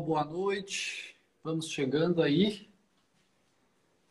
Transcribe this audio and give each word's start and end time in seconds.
Boa 0.00 0.24
noite. 0.24 1.16
Vamos 1.42 1.68
chegando 1.68 2.20
aí. 2.20 2.68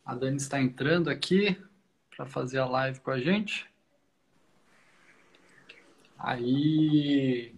A 0.05 0.15
Dani 0.15 0.37
está 0.37 0.59
entrando 0.61 1.09
aqui 1.09 1.61
para 2.15 2.25
fazer 2.25 2.59
a 2.59 2.65
live 2.65 3.01
com 3.01 3.11
a 3.11 3.19
gente. 3.19 3.69
Aí. 6.17 7.53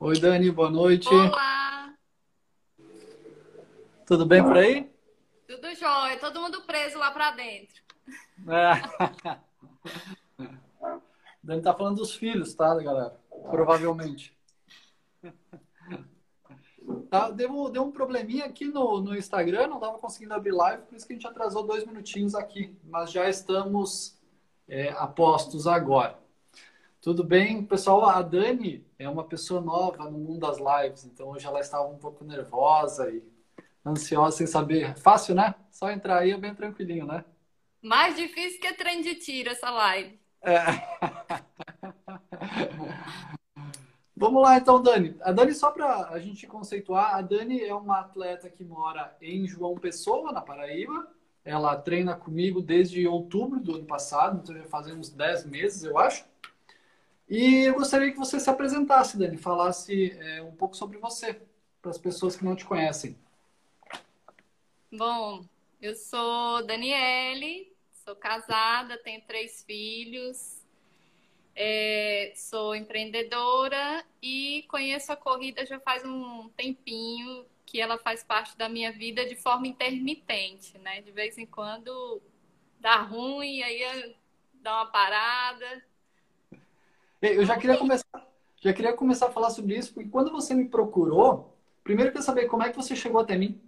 Oi, 0.00 0.18
Dani, 0.18 0.50
boa 0.50 0.70
noite. 0.70 1.08
Olá. 1.08 1.94
Tudo 4.06 4.24
bem 4.24 4.42
por 4.42 4.56
aí? 4.56 4.90
Tudo 5.46 5.74
jóia. 5.74 6.18
Todo 6.18 6.40
mundo 6.40 6.62
preso 6.62 6.98
lá 6.98 7.10
para 7.10 7.32
dentro. 7.32 7.82
É. 8.48 9.38
Dani 11.44 11.62
tá 11.62 11.74
falando 11.74 11.96
dos 11.96 12.14
filhos, 12.14 12.54
tá, 12.54 12.74
galera? 12.76 13.20
Provavelmente. 13.50 14.34
Tá, 17.12 17.28
deu, 17.28 17.68
deu 17.68 17.82
um 17.82 17.92
probleminha 17.92 18.46
aqui 18.46 18.64
no, 18.64 18.98
no 19.02 19.14
Instagram, 19.14 19.66
não 19.66 19.76
estava 19.76 19.98
conseguindo 19.98 20.32
abrir 20.32 20.52
live, 20.52 20.84
por 20.84 20.96
isso 20.96 21.06
que 21.06 21.12
a 21.12 21.16
gente 21.16 21.26
atrasou 21.26 21.62
dois 21.62 21.84
minutinhos 21.84 22.34
aqui. 22.34 22.74
Mas 22.84 23.12
já 23.12 23.28
estamos 23.28 24.18
é, 24.66 24.88
a 24.92 25.06
postos 25.06 25.66
agora. 25.66 26.18
Tudo 27.02 27.22
bem, 27.22 27.62
pessoal? 27.66 28.06
A 28.06 28.22
Dani 28.22 28.82
é 28.98 29.06
uma 29.10 29.24
pessoa 29.24 29.60
nova 29.60 30.04
no 30.04 30.18
mundo 30.18 30.38
das 30.38 30.56
lives, 30.56 31.04
então 31.04 31.28
hoje 31.28 31.46
ela 31.46 31.60
estava 31.60 31.86
um 31.86 31.98
pouco 31.98 32.24
nervosa 32.24 33.10
e 33.10 33.22
ansiosa 33.84 34.38
sem 34.38 34.46
saber. 34.46 34.96
Fácil, 34.96 35.34
né? 35.34 35.54
Só 35.70 35.90
entrar 35.90 36.20
aí 36.20 36.30
é 36.30 36.38
bem 36.38 36.54
tranquilinho, 36.54 37.04
né? 37.04 37.26
Mais 37.82 38.16
difícil 38.16 38.58
que 38.58 38.72
trem 38.72 39.02
de 39.02 39.16
tiro 39.16 39.50
essa 39.50 39.68
live. 39.68 40.18
É. 40.40 40.62
Vamos 44.16 44.42
lá 44.42 44.58
então, 44.58 44.82
Dani. 44.82 45.16
A 45.22 45.32
Dani, 45.32 45.54
só 45.54 45.70
para 45.70 46.08
a 46.10 46.18
gente 46.18 46.46
conceituar, 46.46 47.14
a 47.14 47.22
Dani 47.22 47.60
é 47.62 47.74
uma 47.74 48.00
atleta 48.00 48.48
que 48.50 48.62
mora 48.62 49.16
em 49.20 49.46
João 49.46 49.74
Pessoa, 49.74 50.32
na 50.32 50.40
Paraíba. 50.40 51.08
Ela 51.44 51.76
treina 51.76 52.14
comigo 52.14 52.60
desde 52.60 53.06
outubro 53.06 53.58
do 53.58 53.74
ano 53.76 53.84
passado, 53.84 54.40
então 54.42 54.56
já 54.56 54.64
faz 54.64 54.86
uns 54.86 55.10
10 55.10 55.46
meses, 55.46 55.82
eu 55.82 55.98
acho. 55.98 56.24
E 57.28 57.64
eu 57.64 57.74
gostaria 57.74 58.12
que 58.12 58.18
você 58.18 58.38
se 58.38 58.50
apresentasse, 58.50 59.18
Dani, 59.18 59.36
falasse 59.36 60.12
é, 60.12 60.42
um 60.42 60.52
pouco 60.52 60.76
sobre 60.76 60.98
você, 60.98 61.40
para 61.80 61.90
as 61.90 61.98
pessoas 61.98 62.36
que 62.36 62.44
não 62.44 62.54
te 62.54 62.64
conhecem. 62.64 63.16
Bom, 64.92 65.42
eu 65.80 65.94
sou 65.96 66.64
Daniele, 66.66 67.74
sou 68.04 68.14
casada, 68.14 68.98
tenho 68.98 69.22
três 69.22 69.64
filhos, 69.64 70.61
é, 71.54 72.32
sou 72.34 72.74
empreendedora 72.74 74.04
e 74.22 74.64
conheço 74.68 75.12
a 75.12 75.16
corrida 75.16 75.66
já 75.66 75.78
faz 75.80 76.04
um 76.04 76.48
tempinho 76.56 77.44
que 77.66 77.80
ela 77.80 77.98
faz 77.98 78.22
parte 78.22 78.56
da 78.56 78.68
minha 78.68 78.92
vida 78.92 79.24
de 79.26 79.36
forma 79.36 79.66
intermitente, 79.66 80.76
né? 80.78 81.00
De 81.00 81.10
vez 81.10 81.38
em 81.38 81.46
quando 81.46 82.20
dá 82.80 82.96
ruim, 82.96 83.62
aí 83.62 84.14
dá 84.54 84.76
uma 84.76 84.86
parada. 84.86 85.82
Eu 87.20 87.46
já 87.46 87.56
queria 87.56 87.76
começar, 87.76 88.28
já 88.60 88.72
queria 88.72 88.92
começar 88.92 89.26
a 89.26 89.32
falar 89.32 89.50
sobre 89.50 89.76
isso, 89.76 89.94
porque 89.94 90.10
quando 90.10 90.30
você 90.30 90.54
me 90.54 90.68
procurou, 90.68 91.56
primeiro 91.84 92.08
eu 92.08 92.12
queria 92.12 92.26
saber 92.26 92.46
como 92.46 92.62
é 92.62 92.70
que 92.70 92.76
você 92.76 92.96
chegou 92.96 93.20
até 93.20 93.36
mim. 93.36 93.60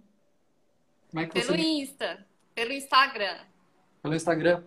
Como 1.09 1.23
é 1.23 1.27
que 1.27 1.33
pelo 1.33 1.47
você... 1.47 1.61
Insta, 1.61 2.27
pelo 2.53 2.73
Instagram. 2.73 3.39
Pelo 4.01 4.15
Instagram. 4.15 4.63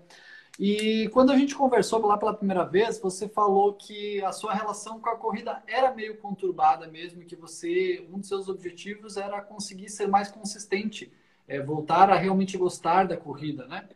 E 0.58 1.08
quando 1.12 1.30
a 1.30 1.36
gente 1.36 1.54
conversou 1.54 2.04
lá 2.04 2.18
pela 2.18 2.34
primeira 2.34 2.64
vez, 2.64 2.98
você 2.98 3.28
falou 3.28 3.74
que 3.74 4.20
a 4.24 4.32
sua 4.32 4.52
relação 4.52 4.98
com 4.98 5.08
a 5.08 5.16
corrida 5.16 5.62
era 5.68 5.94
meio 5.94 6.16
conturbada 6.16 6.88
mesmo, 6.88 7.22
que 7.22 7.36
você 7.36 8.04
um 8.12 8.18
dos 8.18 8.28
seus 8.28 8.48
objetivos 8.48 9.16
era 9.16 9.40
conseguir 9.40 9.88
ser 9.88 10.08
mais 10.08 10.32
consistente, 10.32 11.12
é, 11.46 11.62
voltar 11.62 12.10
a 12.10 12.16
realmente 12.16 12.58
gostar 12.58 13.04
da 13.06 13.16
corrida, 13.16 13.68
né? 13.68 13.88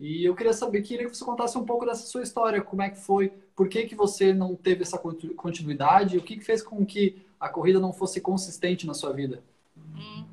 E 0.00 0.24
eu 0.24 0.34
queria 0.34 0.52
saber, 0.52 0.82
queria 0.82 1.08
que 1.08 1.14
você 1.14 1.24
contasse 1.24 1.56
um 1.56 1.64
pouco 1.64 1.84
dessa 1.86 2.06
sua 2.06 2.22
história, 2.22 2.60
como 2.62 2.82
é 2.82 2.90
que 2.90 2.98
foi, 2.98 3.28
por 3.54 3.68
que, 3.68 3.84
que 3.84 3.94
você 3.94 4.32
não 4.32 4.56
teve 4.56 4.82
essa 4.82 4.98
continuidade, 4.98 6.16
o 6.16 6.22
que, 6.22 6.38
que 6.38 6.44
fez 6.44 6.62
com 6.62 6.84
que 6.84 7.24
a 7.38 7.48
corrida 7.48 7.78
não 7.78 7.92
fosse 7.92 8.20
consistente 8.20 8.86
na 8.86 8.94
sua 8.94 9.12
vida? 9.12 9.44
Hum. 9.76 10.24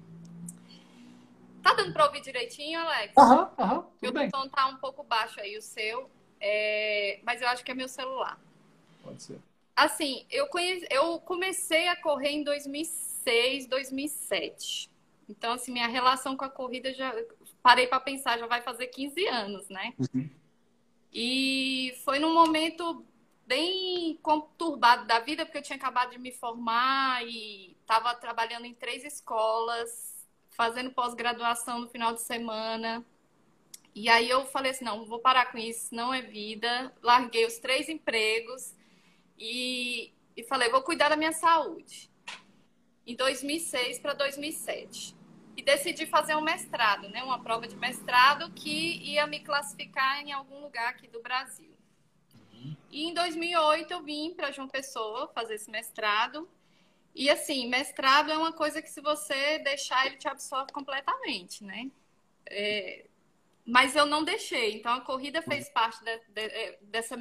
Tá 1.67 1.73
dando 1.73 1.91
para 1.91 2.05
ouvir 2.05 2.21
direitinho, 2.21 2.79
Alex? 2.79 3.13
Aham, 3.17 3.51
aham. 3.57 3.85
Tudo 3.99 4.13
bem. 4.13 4.29
O 4.29 4.31
tom 4.31 4.47
tá 4.47 4.67
um 4.67 4.77
pouco 4.77 5.03
baixo 5.03 5.37
aí, 5.41 5.57
o 5.57 5.61
seu. 5.61 6.09
É... 6.39 7.19
Mas 7.23 7.41
eu 7.41 7.47
acho 7.49 7.61
que 7.61 7.69
é 7.69 7.73
meu 7.73 7.89
celular. 7.89 8.39
Pode 9.03 9.21
ser. 9.21 9.37
Assim, 9.75 10.25
eu, 10.31 10.47
conheci... 10.47 10.87
eu 10.89 11.19
comecei 11.19 11.89
a 11.89 12.01
correr 12.01 12.29
em 12.29 12.43
2006, 12.43 13.67
2007. 13.67 14.89
Então, 15.27 15.51
assim, 15.51 15.73
minha 15.73 15.89
relação 15.89 16.37
com 16.37 16.45
a 16.45 16.49
corrida 16.49 16.93
já. 16.93 17.13
Parei 17.61 17.85
para 17.85 17.99
pensar, 17.99 18.39
já 18.39 18.47
vai 18.47 18.61
fazer 18.61 18.87
15 18.87 19.27
anos, 19.27 19.67
né? 19.67 19.93
Uhum. 19.99 20.29
E 21.11 21.99
foi 22.05 22.17
num 22.17 22.33
momento 22.33 23.05
bem 23.45 24.17
conturbado 24.23 25.05
da 25.05 25.19
vida, 25.19 25.45
porque 25.45 25.57
eu 25.57 25.63
tinha 25.63 25.75
acabado 25.75 26.11
de 26.11 26.17
me 26.17 26.31
formar 26.31 27.25
e 27.27 27.75
estava 27.81 28.15
trabalhando 28.15 28.63
em 28.63 28.73
três 28.73 29.03
escolas 29.03 30.16
fazendo 30.57 30.89
pós-graduação 30.91 31.79
no 31.79 31.87
final 31.87 32.13
de 32.13 32.21
semana. 32.21 33.05
E 33.93 34.09
aí 34.09 34.27
eu 34.27 34.43
falei 34.47 34.71
assim, 34.71 34.83
não, 34.83 35.05
vou 35.05 35.19
parar 35.19 35.51
com 35.51 35.57
isso, 35.57 35.93
não 35.93 36.11
é 36.11 36.21
vida. 36.21 36.91
Larguei 37.01 37.45
os 37.45 37.59
três 37.59 37.87
empregos 37.87 38.75
e, 39.37 40.11
e 40.35 40.43
falei, 40.43 40.69
vou 40.69 40.81
cuidar 40.81 41.09
da 41.09 41.15
minha 41.15 41.31
saúde. 41.31 42.09
Em 43.05 43.15
2006 43.15 43.99
para 43.99 44.13
2007. 44.13 45.15
E 45.55 45.61
decidi 45.61 46.05
fazer 46.05 46.35
um 46.35 46.41
mestrado, 46.41 47.07
né? 47.09 47.23
Uma 47.23 47.41
prova 47.41 47.67
de 47.67 47.75
mestrado 47.75 48.51
que 48.51 48.97
ia 49.11 49.25
me 49.25 49.39
classificar 49.39 50.21
em 50.21 50.31
algum 50.31 50.59
lugar 50.61 50.89
aqui 50.89 51.07
do 51.07 51.21
Brasil. 51.21 51.75
E 52.91 53.05
em 53.05 53.13
2008 53.13 53.91
eu 53.91 54.03
vim 54.03 54.33
para 54.35 54.51
João 54.51 54.67
Pessoa 54.67 55.27
fazer 55.33 55.55
esse 55.55 55.69
mestrado 55.69 56.47
e 57.17 57.29
assim, 57.31 57.67
mestrado 57.67 58.31
é 58.31 58.37
uma 58.37 58.53
coisa 58.53 58.81
que 58.81 58.89
se 58.89 59.01
você 59.01 59.57
deixar, 59.59 60.05
ele 60.05 60.17
te 60.17 60.27
absorve 60.27 60.71
completamente, 60.71 61.63
né? 61.63 61.89
É, 62.45 63.07
mas 63.65 63.95
eu 63.95 64.05
não 64.05 64.23
deixei. 64.23 64.75
Então 64.75 64.93
a 64.93 65.01
corrida 65.01 65.41
fez 65.41 65.67
parte 65.69 66.03
de, 66.03 66.17
de, 66.29 66.41
é, 66.41 66.77
dessa, 66.83 67.17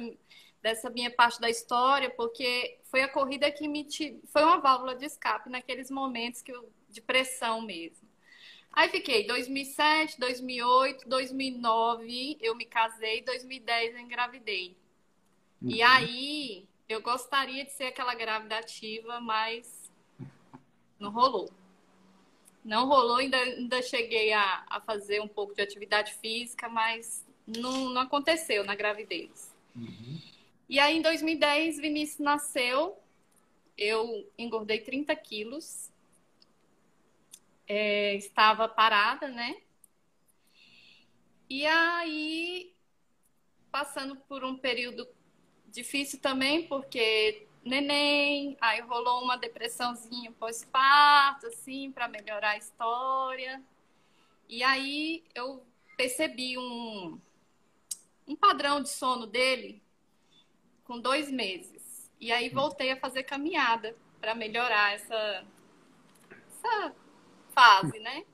dessa 0.61 0.89
minha 0.91 1.09
parte 1.09 1.41
da 1.41 1.49
história, 1.49 2.11
porque 2.11 2.79
foi 2.83 3.01
a 3.01 3.09
corrida 3.09 3.51
que 3.51 3.67
me 3.67 3.87
foi 4.27 4.43
uma 4.43 4.59
válvula 4.59 4.95
de 4.95 5.05
escape 5.05 5.49
naqueles 5.49 5.89
momentos 5.89 6.43
que 6.43 6.51
eu, 6.51 6.71
de 6.89 7.01
pressão 7.01 7.61
mesmo. 7.61 8.07
Aí 8.71 8.89
fiquei 8.89 9.25
2007, 9.25 10.19
2008, 10.19 11.09
2009 11.09 12.37
eu 12.39 12.53
me 12.53 12.65
casei, 12.65 13.23
2010 13.23 13.95
eu 13.95 13.99
engravidei. 13.99 14.77
Uhum. 15.59 15.71
E 15.71 15.81
aí 15.81 16.67
eu 16.87 17.01
gostaria 17.01 17.65
de 17.65 17.71
ser 17.71 17.85
aquela 17.85 18.13
grávida 18.13 18.57
ativa, 18.57 19.19
mas 19.19 19.76
não 20.99 21.11
rolou. 21.11 21.49
Não 22.63 22.85
rolou, 22.87 23.17
ainda, 23.17 23.37
ainda 23.37 23.81
cheguei 23.81 24.33
a, 24.33 24.65
a 24.69 24.81
fazer 24.81 25.21
um 25.21 25.27
pouco 25.27 25.55
de 25.55 25.61
atividade 25.61 26.13
física, 26.15 26.67
mas 26.67 27.25
não, 27.45 27.89
não 27.89 28.01
aconteceu 28.01 28.63
na 28.65 28.75
gravidez. 28.75 29.55
Uhum. 29.75 30.19
E 30.67 30.79
aí, 30.79 30.97
em 30.97 31.01
2010, 31.01 31.79
Vinícius 31.79 32.19
nasceu. 32.19 32.97
Eu 33.77 34.29
engordei 34.37 34.81
30 34.81 35.15
quilos. 35.15 35.89
É, 37.65 38.15
estava 38.15 38.67
parada, 38.67 39.29
né? 39.29 39.55
E 41.49 41.65
aí, 41.65 42.73
passando 43.71 44.17
por 44.17 44.43
um 44.43 44.57
período 44.57 45.07
difícil 45.67 46.19
também, 46.19 46.67
porque 46.67 47.46
neném, 47.67 48.57
aí 48.59 48.81
rolou 48.81 49.23
uma 49.23 49.37
depressãozinha 49.37 50.31
pós-parto, 50.31 51.47
assim, 51.47 51.91
para 51.91 52.07
melhorar 52.07 52.51
a 52.51 52.57
história. 52.57 53.61
E 54.49 54.63
aí 54.63 55.23
eu 55.35 55.63
percebi 55.95 56.57
um, 56.57 57.19
um 58.27 58.35
padrão 58.35 58.81
de 58.81 58.89
sono 58.89 59.27
dele 59.27 59.81
com 60.83 60.99
dois 60.99 61.29
meses. 61.29 62.11
E 62.19 62.31
aí 62.31 62.49
voltei 62.49 62.91
a 62.91 62.97
fazer 62.97 63.23
caminhada 63.23 63.95
para 64.19 64.33
melhorar 64.33 64.93
essa, 64.93 65.45
essa 66.29 66.95
fase, 67.53 67.99
né? 67.99 68.25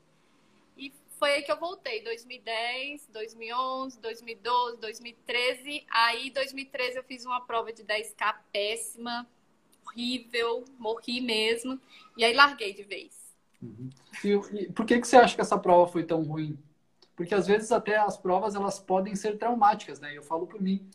Foi 1.24 1.36
aí 1.36 1.42
que 1.42 1.50
eu 1.54 1.58
voltei, 1.58 2.04
2010, 2.04 3.08
2011, 3.14 3.98
2012, 4.02 4.78
2013. 4.78 5.86
Aí, 5.90 6.30
2013, 6.30 6.98
eu 6.98 7.04
fiz 7.06 7.25
uma 7.25 7.40
prova 7.40 7.72
de 7.72 7.81
10K 7.81 8.36
péssima, 8.52 9.25
horrível, 9.88 10.66
morri 10.78 11.22
mesmo. 11.22 11.80
E 12.18 12.25
aí, 12.25 12.34
larguei 12.34 12.74
de 12.74 12.84
vez. 12.84 13.34
Uhum. 13.62 13.90
E, 14.22 14.64
e, 14.64 14.72
por 14.74 14.86
que, 14.86 15.00
que 15.00 15.08
você 15.08 15.16
acha 15.16 15.34
que 15.34 15.40
essa 15.40 15.58
prova 15.58 15.90
foi 15.90 16.04
tão 16.04 16.24
ruim? 16.24 16.60
Porque 17.16 17.34
às 17.34 17.48
vezes 17.48 17.72
até 17.72 17.96
as 17.96 18.18
provas 18.18 18.54
elas 18.54 18.78
podem 18.78 19.16
ser 19.16 19.38
traumáticas, 19.38 20.02
né? 20.02 20.18
Eu 20.18 20.24
falo 20.24 20.46
por 20.46 20.62
mim. 20.62 20.86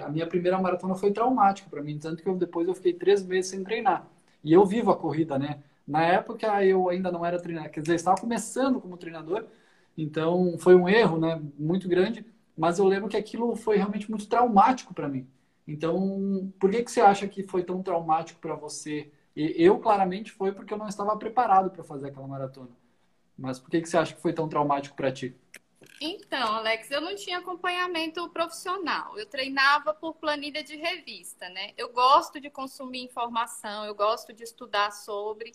A 0.00 0.08
minha 0.08 0.28
primeira 0.28 0.56
maratona 0.56 0.94
foi 0.94 1.10
traumática 1.10 1.68
para 1.68 1.82
mim, 1.82 1.98
tanto 1.98 2.22
que 2.22 2.28
eu, 2.28 2.36
depois 2.36 2.68
eu 2.68 2.76
fiquei 2.76 2.92
três 2.92 3.24
meses 3.24 3.50
sem 3.50 3.64
treinar. 3.64 4.08
E 4.44 4.52
eu 4.52 4.64
vivo 4.64 4.92
a 4.92 4.96
corrida, 4.96 5.36
né? 5.36 5.64
Na 5.84 6.04
época 6.04 6.64
eu 6.64 6.88
ainda 6.88 7.10
não 7.10 7.26
era 7.26 7.42
treinador, 7.42 7.72
quer 7.72 7.80
dizer, 7.80 7.96
estava 7.96 8.20
começando 8.20 8.80
como 8.80 8.96
treinador, 8.96 9.44
então 9.96 10.56
foi 10.58 10.74
um 10.74 10.88
erro, 10.88 11.18
né, 11.18 11.40
muito 11.58 11.88
grande, 11.88 12.24
mas 12.56 12.78
eu 12.78 12.86
lembro 12.86 13.08
que 13.08 13.16
aquilo 13.16 13.54
foi 13.56 13.76
realmente 13.76 14.10
muito 14.10 14.28
traumático 14.28 14.94
para 14.94 15.08
mim. 15.08 15.26
Então, 15.66 16.52
por 16.58 16.70
que 16.70 16.82
que 16.82 16.90
você 16.90 17.00
acha 17.00 17.26
que 17.26 17.42
foi 17.42 17.62
tão 17.62 17.82
traumático 17.82 18.40
para 18.40 18.54
você? 18.54 19.10
E 19.34 19.54
eu 19.56 19.78
claramente 19.78 20.30
foi 20.30 20.52
porque 20.52 20.72
eu 20.72 20.78
não 20.78 20.88
estava 20.88 21.16
preparado 21.16 21.70
para 21.70 21.82
fazer 21.82 22.08
aquela 22.08 22.26
maratona. 22.26 22.70
Mas 23.36 23.58
por 23.58 23.70
que 23.70 23.80
que 23.80 23.88
você 23.88 23.96
acha 23.96 24.14
que 24.14 24.20
foi 24.20 24.32
tão 24.32 24.48
traumático 24.48 24.94
para 24.94 25.10
ti? 25.10 25.34
Então, 26.00 26.54
Alex, 26.54 26.90
eu 26.90 27.00
não 27.00 27.14
tinha 27.14 27.38
acompanhamento 27.38 28.28
profissional. 28.30 29.18
Eu 29.18 29.26
treinava 29.26 29.92
por 29.94 30.14
planilha 30.14 30.62
de 30.62 30.76
revista, 30.76 31.48
né? 31.48 31.72
Eu 31.76 31.92
gosto 31.92 32.40
de 32.40 32.50
consumir 32.50 33.02
informação, 33.02 33.84
eu 33.84 33.94
gosto 33.94 34.32
de 34.32 34.44
estudar 34.44 34.92
sobre, 34.92 35.52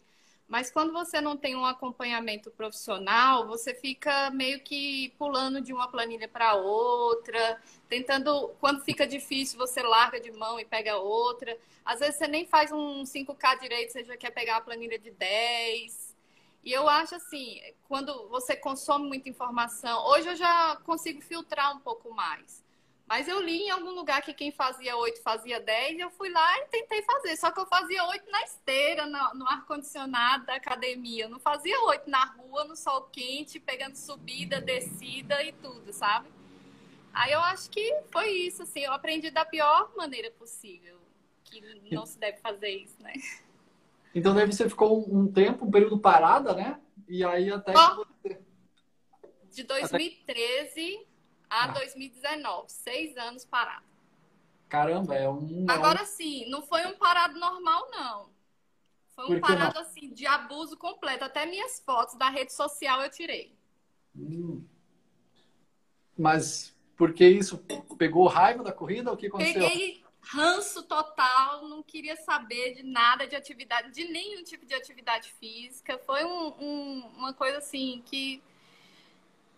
mas 0.50 0.72
quando 0.72 0.92
você 0.92 1.22
não 1.22 1.38
tem 1.38 1.56
um 1.56 1.64
acompanhamento 1.64 2.50
profissional, 2.50 3.46
você 3.48 3.72
fica 3.76 4.32
meio 4.32 4.60
que 4.62 5.14
pulando 5.16 5.62
de 5.62 5.72
uma 5.72 5.88
planilha 5.88 6.28
para 6.28 6.56
outra, 6.56 7.62
tentando. 7.88 8.50
Quando 8.60 8.84
fica 8.84 9.06
difícil, 9.06 9.60
você 9.60 9.84
larga 9.84 10.20
de 10.20 10.32
mão 10.32 10.60
e 10.60 10.66
pega 10.66 10.98
outra. 10.98 11.56
Às 11.86 12.00
vezes 12.00 12.16
você 12.16 12.28
nem 12.28 12.48
faz 12.48 12.72
um 12.72 13.04
5K 13.04 13.60
direito, 13.60 13.92
você 13.92 14.04
já 14.04 14.18
quer 14.18 14.32
pegar 14.32 14.58
a 14.58 14.62
planilha 14.62 14.98
de 14.98 15.12
10. 15.12 16.18
E 16.64 16.74
eu 16.74 16.90
acho 16.90 17.14
assim, 17.14 17.62
quando 17.88 18.28
você 18.28 18.56
consome 18.56 19.08
muita 19.08 19.30
informação, 19.30 20.04
hoje 20.08 20.30
eu 20.30 20.36
já 20.36 20.78
consigo 20.78 21.22
filtrar 21.22 21.78
um 21.78 21.80
pouco 21.80 22.12
mais. 22.12 22.64
Mas 23.10 23.28
eu 23.28 23.42
li 23.42 23.64
em 23.64 23.72
algum 23.72 23.90
lugar 23.90 24.22
que 24.22 24.36
quem 24.36 24.52
fazia 24.52 24.96
oito 24.96 25.20
fazia 25.24 25.60
dez, 25.60 25.98
e 25.98 26.00
eu 26.00 26.12
fui 26.12 26.30
lá 26.30 26.60
e 26.60 26.68
tentei 26.68 27.02
fazer. 27.02 27.36
Só 27.38 27.50
que 27.50 27.60
eu 27.60 27.66
fazia 27.66 28.04
oito 28.06 28.30
na 28.30 28.44
esteira, 28.44 29.08
no, 29.08 29.34
no 29.34 29.48
ar-condicionado 29.48 30.46
da 30.46 30.54
academia. 30.54 31.24
Eu 31.24 31.30
não 31.30 31.40
fazia 31.40 31.82
oito 31.86 32.08
na 32.08 32.24
rua, 32.24 32.66
no 32.66 32.76
sol 32.76 33.10
quente, 33.12 33.60
pegando 33.60 33.96
subida, 33.96 34.62
descida 34.62 35.44
e 35.44 35.52
tudo, 35.54 35.92
sabe? 35.92 36.30
Aí 37.12 37.32
eu 37.32 37.40
acho 37.40 37.72
que 37.72 38.00
foi 38.12 38.30
isso, 38.30 38.62
assim. 38.62 38.82
Eu 38.82 38.94
aprendi 38.94 39.32
da 39.32 39.44
pior 39.44 39.92
maneira 39.98 40.30
possível. 40.30 41.00
Que 41.44 41.62
não 41.92 42.06
se 42.06 42.20
deve 42.20 42.38
fazer 42.38 42.70
isso, 42.70 43.02
né? 43.02 43.14
Então 44.14 44.36
daí 44.36 44.46
você 44.46 44.70
ficou 44.70 45.12
um 45.12 45.32
tempo, 45.32 45.66
um 45.66 45.72
período 45.72 45.98
parada, 45.98 46.54
né? 46.54 46.80
E 47.08 47.26
aí 47.26 47.52
até 47.52 47.74
oh, 47.76 48.06
você... 48.22 48.40
De 49.52 49.64
2013 49.64 50.96
até... 50.96 51.09
a 51.50 51.68
2019, 51.68 52.44
ah. 52.44 52.66
seis 52.68 53.18
anos 53.18 53.46
parado. 53.46 53.86
Caramba, 54.68 55.16
é 55.16 55.28
um. 55.28 55.66
Agora 55.68 56.06
sim, 56.06 56.48
não 56.50 56.62
foi 56.62 56.86
um 56.86 56.98
parado 56.98 57.40
normal, 57.40 57.90
não. 57.92 58.30
Foi 59.16 59.36
um 59.36 59.42
parado 59.42 59.76
não? 59.76 59.82
assim 59.82 60.14
de 60.14 60.26
abuso 60.26 60.78
completo. 60.78 61.26
Até 61.26 61.46
minhas 61.46 61.80
fotos 61.80 62.16
da 62.16 62.30
rede 62.30 62.54
social 62.54 63.02
eu 63.02 63.10
tirei. 63.10 63.58
Hum. 64.16 64.64
Mas 66.18 66.76
por 66.96 67.14
que 67.14 67.28
isso? 67.28 67.58
Pegou 67.98 68.28
raiva 68.28 68.64
da 68.64 68.72
corrida? 68.72 69.12
O 69.12 69.18
que 69.18 69.28
aconteceu? 69.28 69.68
Peguei 69.68 70.04
ranço 70.22 70.84
total, 70.84 71.68
não 71.68 71.82
queria 71.82 72.16
saber 72.18 72.76
de 72.76 72.84
nada 72.84 73.26
de 73.26 73.36
atividade, 73.36 73.92
de 73.92 74.06
nenhum 74.06 74.44
tipo 74.44 74.66
de 74.66 74.74
atividade 74.74 75.32
física. 75.40 75.98
Foi 76.06 76.24
um, 76.24 76.48
um, 76.60 77.12
uma 77.18 77.34
coisa 77.34 77.58
assim 77.58 78.04
que 78.06 78.42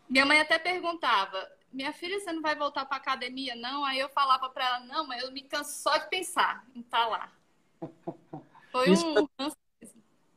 minha 0.07 0.25
mãe 0.25 0.39
até 0.39 0.59
perguntava: 0.59 1.51
minha 1.71 1.93
filha, 1.93 2.19
você 2.19 2.31
não 2.31 2.41
vai 2.41 2.55
voltar 2.55 2.85
para 2.85 2.97
academia, 2.97 3.55
não? 3.55 3.83
Aí 3.85 3.99
eu 3.99 4.09
falava 4.09 4.49
para 4.49 4.65
ela: 4.65 4.79
não, 4.81 5.07
mas 5.07 5.23
eu 5.23 5.31
me 5.31 5.41
canso 5.41 5.81
só 5.81 5.97
de 5.97 6.09
pensar 6.09 6.65
em 6.75 6.81
estar 6.81 7.03
tá 7.03 7.07
lá. 7.07 7.31
Foi 8.71 8.89
isso 8.89 9.05
um 9.07 9.27
foi, 9.27 9.51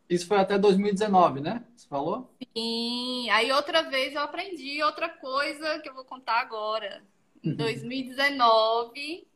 Isso 0.09 0.27
foi 0.27 0.39
até 0.39 0.59
2019, 0.59 1.41
né? 1.41 1.65
Você 1.77 1.87
falou? 1.87 2.35
Sim. 2.57 3.29
Aí 3.31 3.53
outra 3.53 3.83
vez 3.83 4.15
eu 4.15 4.21
aprendi 4.21 4.83
outra 4.83 5.09
coisa 5.09 5.79
que 5.81 5.89
eu 5.89 5.95
vou 5.95 6.05
contar 6.05 6.41
agora. 6.41 7.03
Em 7.43 7.55
2019 7.55 8.39
uhum. 8.41 9.35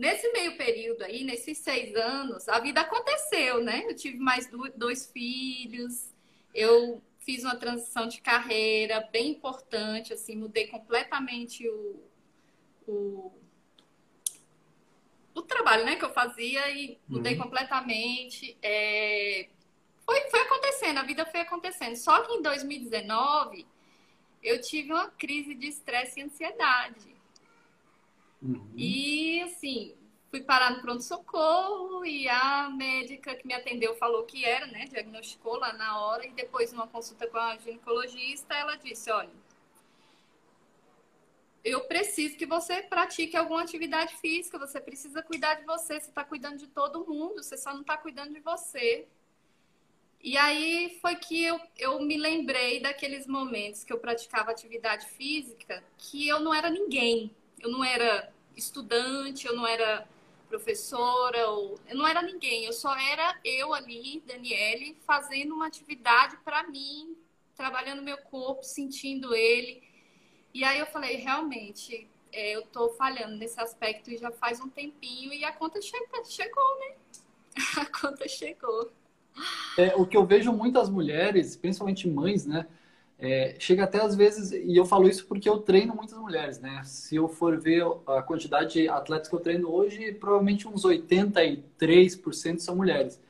Nesse 0.00 0.32
meio 0.32 0.56
período 0.56 1.02
aí, 1.02 1.24
nesses 1.24 1.58
seis 1.58 1.94
anos, 1.94 2.48
a 2.48 2.58
vida 2.58 2.80
aconteceu, 2.80 3.62
né? 3.62 3.84
Eu 3.86 3.94
tive 3.94 4.16
mais 4.16 4.48
dois 4.74 5.12
filhos, 5.12 6.10
eu 6.54 7.02
fiz 7.20 7.44
uma 7.44 7.56
transição 7.56 8.06
de 8.06 8.20
carreira 8.20 9.08
bem 9.12 9.30
importante, 9.30 10.12
assim, 10.12 10.36
mudei 10.36 10.66
completamente 10.66 11.68
o, 11.68 12.02
o, 12.86 13.32
o 15.34 15.42
trabalho 15.42 15.84
né, 15.84 15.96
que 15.96 16.04
eu 16.04 16.12
fazia 16.12 16.70
e 16.70 16.98
mudei 17.06 17.34
uhum. 17.34 17.42
completamente. 17.42 18.56
É, 18.62 19.48
foi, 20.04 20.20
foi 20.30 20.40
acontecendo, 20.40 20.98
a 20.98 21.02
vida 21.02 21.26
foi 21.26 21.40
acontecendo. 21.40 21.96
Só 21.96 22.22
que 22.22 22.32
em 22.32 22.42
2019 22.42 23.66
eu 24.42 24.60
tive 24.60 24.92
uma 24.92 25.08
crise 25.08 25.54
de 25.54 25.68
estresse 25.68 26.20
e 26.20 26.22
ansiedade. 26.22 27.14
Uhum. 28.42 28.72
E 28.74 29.42
assim, 29.42 29.94
fui 30.30 30.40
parar 30.42 30.70
no 30.70 30.80
pronto-socorro 30.80 32.04
e 32.06 32.28
a 32.28 32.70
médica 32.70 33.34
que 33.34 33.46
me 33.46 33.52
atendeu 33.52 33.96
falou 33.96 34.24
que 34.24 34.44
era, 34.44 34.66
né? 34.66 34.86
Diagnosticou 34.86 35.56
lá 35.56 35.72
na 35.72 36.00
hora 36.00 36.24
e 36.24 36.30
depois, 36.30 36.72
numa 36.72 36.86
consulta 36.86 37.26
com 37.26 37.36
a 37.36 37.56
ginecologista, 37.58 38.54
ela 38.54 38.76
disse: 38.76 39.10
olha. 39.10 39.50
Eu 41.62 41.82
preciso 41.84 42.38
que 42.38 42.46
você 42.46 42.80
pratique 42.80 43.36
alguma 43.36 43.60
atividade 43.60 44.16
física, 44.16 44.58
você 44.58 44.80
precisa 44.80 45.22
cuidar 45.22 45.56
de 45.56 45.66
você, 45.66 46.00
você 46.00 46.08
está 46.08 46.24
cuidando 46.24 46.56
de 46.56 46.66
todo 46.66 47.06
mundo, 47.06 47.42
você 47.42 47.54
só 47.58 47.74
não 47.74 47.82
está 47.82 47.98
cuidando 47.98 48.32
de 48.32 48.40
você. 48.40 49.06
E 50.22 50.38
aí 50.38 50.98
foi 51.02 51.16
que 51.16 51.44
eu, 51.44 51.60
eu 51.76 52.00
me 52.00 52.16
lembrei 52.16 52.80
daqueles 52.80 53.26
momentos 53.26 53.84
que 53.84 53.92
eu 53.92 53.98
praticava 53.98 54.50
atividade 54.50 55.06
física, 55.10 55.84
que 55.98 56.26
eu 56.26 56.40
não 56.40 56.54
era 56.54 56.70
ninguém, 56.70 57.30
eu 57.58 57.70
não 57.70 57.84
era 57.84 58.32
estudante, 58.56 59.46
eu 59.46 59.54
não 59.54 59.66
era 59.66 60.08
professora, 60.50 61.48
ou... 61.48 61.78
eu 61.88 61.96
não 61.96 62.06
era 62.06 62.20
ninguém, 62.20 62.64
eu 62.64 62.72
só 62.72 62.94
era 62.98 63.38
eu 63.44 63.72
ali, 63.72 64.22
Daniele, 64.26 64.98
fazendo 65.06 65.54
uma 65.54 65.68
atividade 65.68 66.36
para 66.44 66.64
mim, 66.64 67.16
trabalhando 67.54 68.02
meu 68.02 68.18
corpo, 68.18 68.64
sentindo 68.64 69.34
ele. 69.34 69.82
E 70.52 70.64
aí 70.64 70.80
eu 70.80 70.86
falei, 70.86 71.16
realmente, 71.16 72.10
é, 72.32 72.56
eu 72.56 72.62
tô 72.66 72.90
falhando 72.90 73.36
nesse 73.36 73.60
aspecto 73.60 74.10
já 74.18 74.32
faz 74.32 74.60
um 74.60 74.68
tempinho 74.68 75.32
e 75.32 75.44
a 75.44 75.52
conta 75.52 75.80
che 75.80 75.96
chegou, 76.24 76.78
né? 76.80 76.96
A 77.80 77.86
conta 77.86 78.28
chegou. 78.28 78.90
É, 79.78 79.94
o 79.94 80.06
que 80.06 80.16
eu 80.16 80.26
vejo 80.26 80.52
muitas 80.52 80.88
mulheres, 80.88 81.56
principalmente 81.56 82.08
mães, 82.08 82.46
né? 82.46 82.66
É, 83.22 83.54
chega 83.58 83.84
até 83.84 84.00
às 84.00 84.16
vezes, 84.16 84.50
e 84.50 84.74
eu 84.74 84.86
falo 84.86 85.06
isso 85.06 85.26
porque 85.26 85.46
eu 85.48 85.58
treino 85.58 85.94
muitas 85.94 86.18
mulheres, 86.18 86.58
né? 86.58 86.82
Se 86.84 87.16
eu 87.16 87.28
for 87.28 87.60
ver 87.60 87.84
a 88.06 88.22
quantidade 88.22 88.72
de 88.74 88.88
atletas 88.88 89.28
que 89.28 89.34
eu 89.34 89.40
treino 89.40 89.70
hoje, 89.70 90.12
provavelmente 90.14 90.66
uns 90.66 90.84
83% 90.86 92.62
são 92.62 92.74
mulheres. 92.76 93.20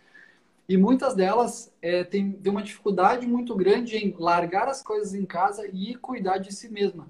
E 0.69 0.77
muitas 0.77 1.15
delas 1.15 1.73
é, 1.83 2.05
têm, 2.05 2.33
têm 2.33 2.53
uma 2.53 2.63
dificuldade 2.63 3.27
muito 3.27 3.55
grande 3.57 3.97
em 3.97 4.15
largar 4.19 4.69
as 4.69 4.83
coisas 4.83 5.15
em 5.15 5.27
casa 5.27 5.69
e 5.73 5.97
cuidar 5.97 6.39
de 6.39 6.55
si 6.55 6.69
mesma. 6.69 7.09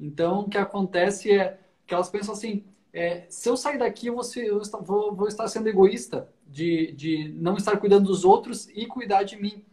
Então, 0.00 0.40
o 0.40 0.48
que 0.48 0.58
acontece 0.58 1.32
é 1.32 1.58
que 1.86 1.94
elas 1.94 2.10
pensam 2.10 2.34
assim: 2.34 2.64
é, 2.92 3.26
se 3.28 3.48
eu 3.48 3.56
sair 3.56 3.78
daqui, 3.78 4.06
eu, 4.08 4.14
vou, 4.16 4.24
eu 4.36 4.62
vou, 4.82 5.14
vou 5.14 5.28
estar 5.28 5.48
sendo 5.48 5.68
egoísta 5.68 6.28
de, 6.46 6.92
de 6.92 7.28
não 7.36 7.56
estar 7.56 7.76
cuidando 7.78 8.06
dos 8.06 8.24
outros 8.24 8.68
e 8.70 8.86
cuidar 8.86 9.22
de 9.24 9.36
mim. 9.36 9.64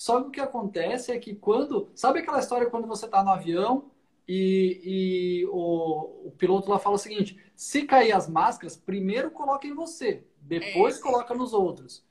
Só 0.00 0.22
que 0.22 0.28
o 0.28 0.30
que 0.30 0.40
acontece 0.40 1.12
é 1.12 1.18
que 1.18 1.34
quando. 1.34 1.90
Sabe 1.94 2.20
aquela 2.20 2.38
história 2.38 2.70
quando 2.70 2.88
você 2.88 3.04
está 3.04 3.22
no 3.22 3.28
avião 3.28 3.90
e, 4.26 4.80
e 4.82 5.46
o, 5.50 6.28
o, 6.28 6.34
piloto 6.38 6.70
lá 6.70 6.78
fala 6.78 6.94
o 6.94 6.98
seguinte: 6.98 7.38
se 7.54 7.82
cair 7.82 8.12
as 8.12 8.26
máscaras, 8.26 8.78
primeiro 8.78 9.30
coloca 9.30 9.66
em 9.66 9.74
você, 9.74 10.24
depois 10.40 10.96
é. 10.96 11.02
coloca 11.02 11.34
nos 11.34 11.52
outros. 11.52 12.02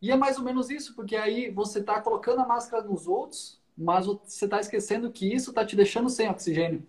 E 0.00 0.10
é 0.10 0.16
mais 0.16 0.38
ou 0.38 0.44
menos 0.44 0.70
isso, 0.70 0.96
porque 0.96 1.14
aí 1.14 1.50
você 1.50 1.80
está 1.80 2.00
colocando 2.00 2.40
a 2.40 2.46
máscara 2.46 2.82
nos 2.82 3.06
outros, 3.06 3.60
mas 3.76 4.06
você 4.06 4.46
está 4.46 4.58
esquecendo 4.58 5.12
que 5.12 5.30
isso 5.30 5.50
está 5.50 5.62
te 5.62 5.76
deixando 5.76 6.08
sem 6.08 6.30
oxigênio. 6.30 6.86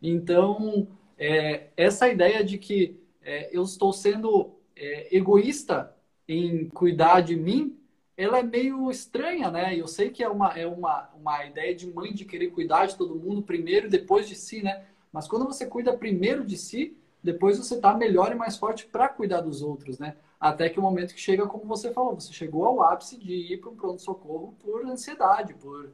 Então, 0.00 0.88
é, 1.18 1.68
essa 1.76 2.08
ideia 2.08 2.42
de 2.42 2.56
que 2.56 2.98
é, 3.20 3.54
eu 3.54 3.62
estou 3.62 3.92
sendo 3.92 4.54
é, 4.74 5.14
egoísta 5.14 5.94
em 6.26 6.70
cuidar 6.70 7.20
de 7.20 7.36
mim 7.36 7.83
ela 8.16 8.38
é 8.38 8.42
meio 8.42 8.90
estranha, 8.90 9.50
né? 9.50 9.76
Eu 9.76 9.88
sei 9.88 10.10
que 10.10 10.22
é 10.22 10.28
uma, 10.28 10.56
é 10.58 10.66
uma, 10.66 11.10
uma 11.18 11.44
ideia 11.44 11.74
de 11.74 11.86
mãe 11.86 12.12
de 12.12 12.24
querer 12.24 12.50
cuidar 12.50 12.86
de 12.86 12.96
todo 12.96 13.14
mundo 13.14 13.42
primeiro 13.42 13.86
e 13.86 13.90
depois 13.90 14.28
de 14.28 14.36
si, 14.36 14.62
né? 14.62 14.84
Mas 15.12 15.26
quando 15.26 15.44
você 15.44 15.66
cuida 15.66 15.96
primeiro 15.96 16.44
de 16.44 16.56
si, 16.56 16.96
depois 17.22 17.58
você 17.58 17.80
tá 17.80 17.94
melhor 17.94 18.32
e 18.32 18.34
mais 18.34 18.56
forte 18.56 18.86
para 18.86 19.08
cuidar 19.08 19.40
dos 19.40 19.62
outros, 19.62 19.98
né? 19.98 20.16
Até 20.38 20.68
que 20.68 20.78
o 20.78 20.82
momento 20.82 21.14
que 21.14 21.20
chega, 21.20 21.46
como 21.46 21.64
você 21.64 21.92
falou, 21.92 22.14
você 22.14 22.32
chegou 22.32 22.66
ao 22.66 22.82
ápice 22.82 23.16
de 23.16 23.32
ir 23.32 23.60
para 23.60 23.70
um 23.70 23.76
pronto-socorro 23.76 24.54
por 24.60 24.84
ansiedade, 24.84 25.54
por... 25.54 25.90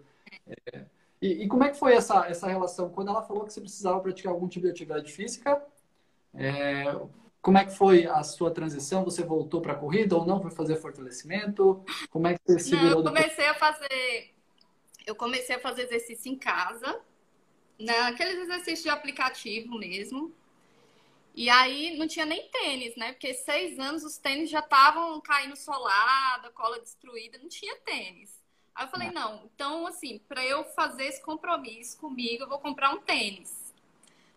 É... 0.47 0.85
E, 1.23 1.45
e, 1.45 1.49
como 1.49 1.65
é 1.65 1.69
que 1.69 1.79
foi 1.79 1.93
essa, 1.95 2.27
essa 2.27 2.49
relação? 2.49 2.89
Quando 2.89 3.11
ela 3.11 3.23
falou 3.23 3.45
que 3.45 3.53
você 3.53 3.61
precisava 3.61 4.01
praticar 4.01 4.33
algum 4.33 4.49
tipo 4.49 4.65
de 4.65 4.73
atividade 4.73 5.13
física, 5.13 5.63
é... 6.35 6.85
como 7.43 7.59
é 7.59 7.65
que 7.65 7.75
foi 7.75 8.07
a 8.07 8.23
sua 8.23 8.51
transição? 8.51 9.05
Você 9.05 9.23
voltou 9.23 9.61
para 9.61 9.73
a 9.73 9.77
corrida 9.77 10.17
ou 10.17 10.27
não? 10.27 10.41
Foi 10.41 10.51
fazer 10.51 10.77
fortalecimento? 10.77 11.85
Como 12.11 12.27
é 12.27 12.35
que 12.35 12.41
você 12.45 12.59
se 12.59 12.71
virou? 12.71 12.91
Não, 12.91 12.99
eu 12.99 13.05
comecei 13.05 13.47
a 13.47 13.55
fazer... 13.55 14.35
Eu 15.07 15.15
comecei 15.17 15.57
a 15.57 15.61
fazer 15.61 15.83
exercício 15.85 16.31
em 16.31 16.37
casa, 16.37 17.01
naqueles 17.79 18.37
né? 18.37 18.43
exercícios 18.43 18.83
de 18.83 18.91
aplicativo 18.91 19.77
mesmo. 19.79 20.33
E 21.35 21.49
aí 21.49 21.97
não 21.97 22.07
tinha 22.07 22.27
nem 22.27 22.49
tênis, 22.51 22.95
né? 22.97 23.13
Porque 23.13 23.33
seis 23.33 23.79
anos 23.79 24.05
os 24.05 24.19
tênis 24.19 24.51
já 24.51 24.61
estavam 24.61 25.21
caindo 25.21 25.57
solada, 25.57 26.51
cola 26.51 26.79
destruída, 26.81 27.39
não 27.39 27.49
tinha 27.49 27.77
tênis. 27.79 28.39
Aí 28.75 28.85
eu 28.85 28.91
falei, 28.91 29.09
é. 29.09 29.13
não, 29.13 29.49
então 29.53 29.87
assim, 29.87 30.21
para 30.29 30.45
eu 30.45 30.65
fazer 30.65 31.05
esse 31.05 31.23
compromisso 31.23 31.99
comigo, 31.99 32.45
eu 32.45 32.49
vou 32.49 32.59
comprar 32.59 32.93
um 32.93 33.01
tênis. 33.01 33.60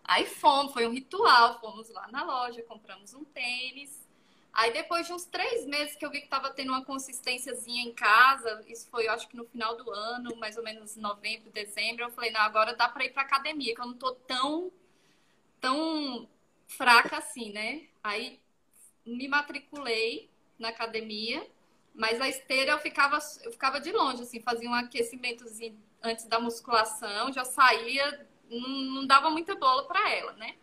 Aí 0.04 0.26
fomos, 0.26 0.72
foi 0.72 0.86
um 0.86 0.92
ritual, 0.92 1.58
fomos 1.60 1.88
lá 1.88 2.06
na 2.08 2.22
loja, 2.22 2.62
compramos 2.62 3.14
um 3.14 3.24
tênis. 3.24 4.04
Aí 4.52 4.72
depois 4.72 5.06
de 5.06 5.12
uns 5.12 5.24
três 5.24 5.66
meses 5.66 5.96
que 5.96 6.06
eu 6.06 6.10
vi 6.10 6.18
que 6.18 6.26
estava 6.26 6.50
tendo 6.50 6.68
uma 6.68 6.84
consistênciazinha 6.84 7.82
em 7.82 7.92
casa, 7.92 8.62
isso 8.68 8.88
foi, 8.88 9.08
eu 9.08 9.12
acho 9.12 9.26
que 9.26 9.36
no 9.36 9.44
final 9.46 9.76
do 9.76 9.90
ano, 9.90 10.36
mais 10.36 10.56
ou 10.56 10.62
menos 10.62 10.94
novembro, 10.94 11.50
dezembro, 11.50 12.04
eu 12.04 12.10
falei, 12.10 12.30
não, 12.30 12.40
agora 12.40 12.76
dá 12.76 12.88
para 12.88 13.04
ir 13.04 13.12
para 13.12 13.22
academia, 13.22 13.74
que 13.74 13.80
eu 13.80 13.86
não 13.86 13.94
tô 13.94 14.12
tão, 14.12 14.70
tão 15.60 16.28
fraca 16.68 17.18
assim, 17.18 17.50
né? 17.50 17.88
Aí 18.02 18.38
me 19.04 19.26
matriculei 19.26 20.30
na 20.58 20.68
academia, 20.68 21.44
mas 21.94 22.20
a 22.20 22.28
esteira 22.28 22.72
eu 22.72 22.78
ficava, 22.78 23.18
eu 23.42 23.50
ficava 23.50 23.80
de 23.80 23.90
longe, 23.90 24.22
assim, 24.22 24.40
fazia 24.40 24.68
um 24.68 24.74
aquecimentozinho 24.74 25.82
antes 26.02 26.26
da 26.26 26.38
musculação, 26.38 27.32
já 27.32 27.44
saía 27.44 28.24
não, 28.50 28.68
não 28.68 29.06
dava 29.06 29.30
muita 29.30 29.54
bola 29.54 29.84
para 29.84 30.10
ela, 30.10 30.32
né? 30.34 30.54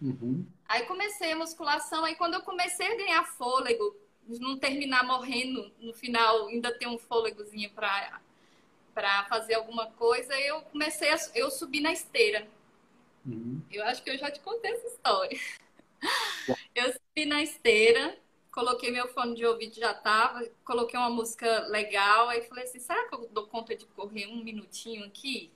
Uhum. 0.00 0.46
Aí 0.68 0.84
comecei 0.84 1.32
a 1.32 1.36
musculação, 1.36 2.04
aí 2.04 2.14
quando 2.16 2.34
eu 2.34 2.42
comecei 2.42 2.86
a 2.86 2.96
ganhar 2.96 3.24
fôlego, 3.24 3.96
não 4.28 4.58
terminar 4.58 5.04
morrendo 5.04 5.72
no 5.78 5.92
final, 5.94 6.48
ainda 6.48 6.76
ter 6.76 6.86
um 6.86 6.98
fôlegozinho 6.98 7.70
para 7.70 8.20
para 8.92 9.24
fazer 9.24 9.52
alguma 9.52 9.90
coisa, 9.90 10.34
eu 10.40 10.62
comecei 10.62 11.10
a 11.10 11.18
eu 11.34 11.50
subi 11.50 11.80
na 11.80 11.92
esteira. 11.92 12.48
Uhum. 13.26 13.60
Eu 13.70 13.84
acho 13.84 14.02
que 14.02 14.08
eu 14.08 14.16
já 14.16 14.30
te 14.30 14.40
contei 14.40 14.72
essa 14.72 14.86
história. 14.86 15.38
Eu 16.74 16.92
subi 16.92 17.24
na 17.26 17.42
esteira, 17.42 18.16
coloquei 18.52 18.90
meu 18.90 19.08
fone 19.08 19.34
de 19.34 19.44
ouvido 19.44 19.74
já 19.74 19.92
tava, 19.92 20.46
coloquei 20.64 20.98
uma 20.98 21.10
música 21.10 21.66
legal, 21.68 22.28
aí 22.28 22.42
falei 22.42 22.64
assim, 22.64 22.78
será 22.78 23.08
que 23.08 23.14
eu 23.14 23.28
dou 23.32 23.46
conta 23.46 23.74
de 23.74 23.86
correr 23.86 24.26
um 24.26 24.44
minutinho 24.44 25.04
aqui? 25.04 25.50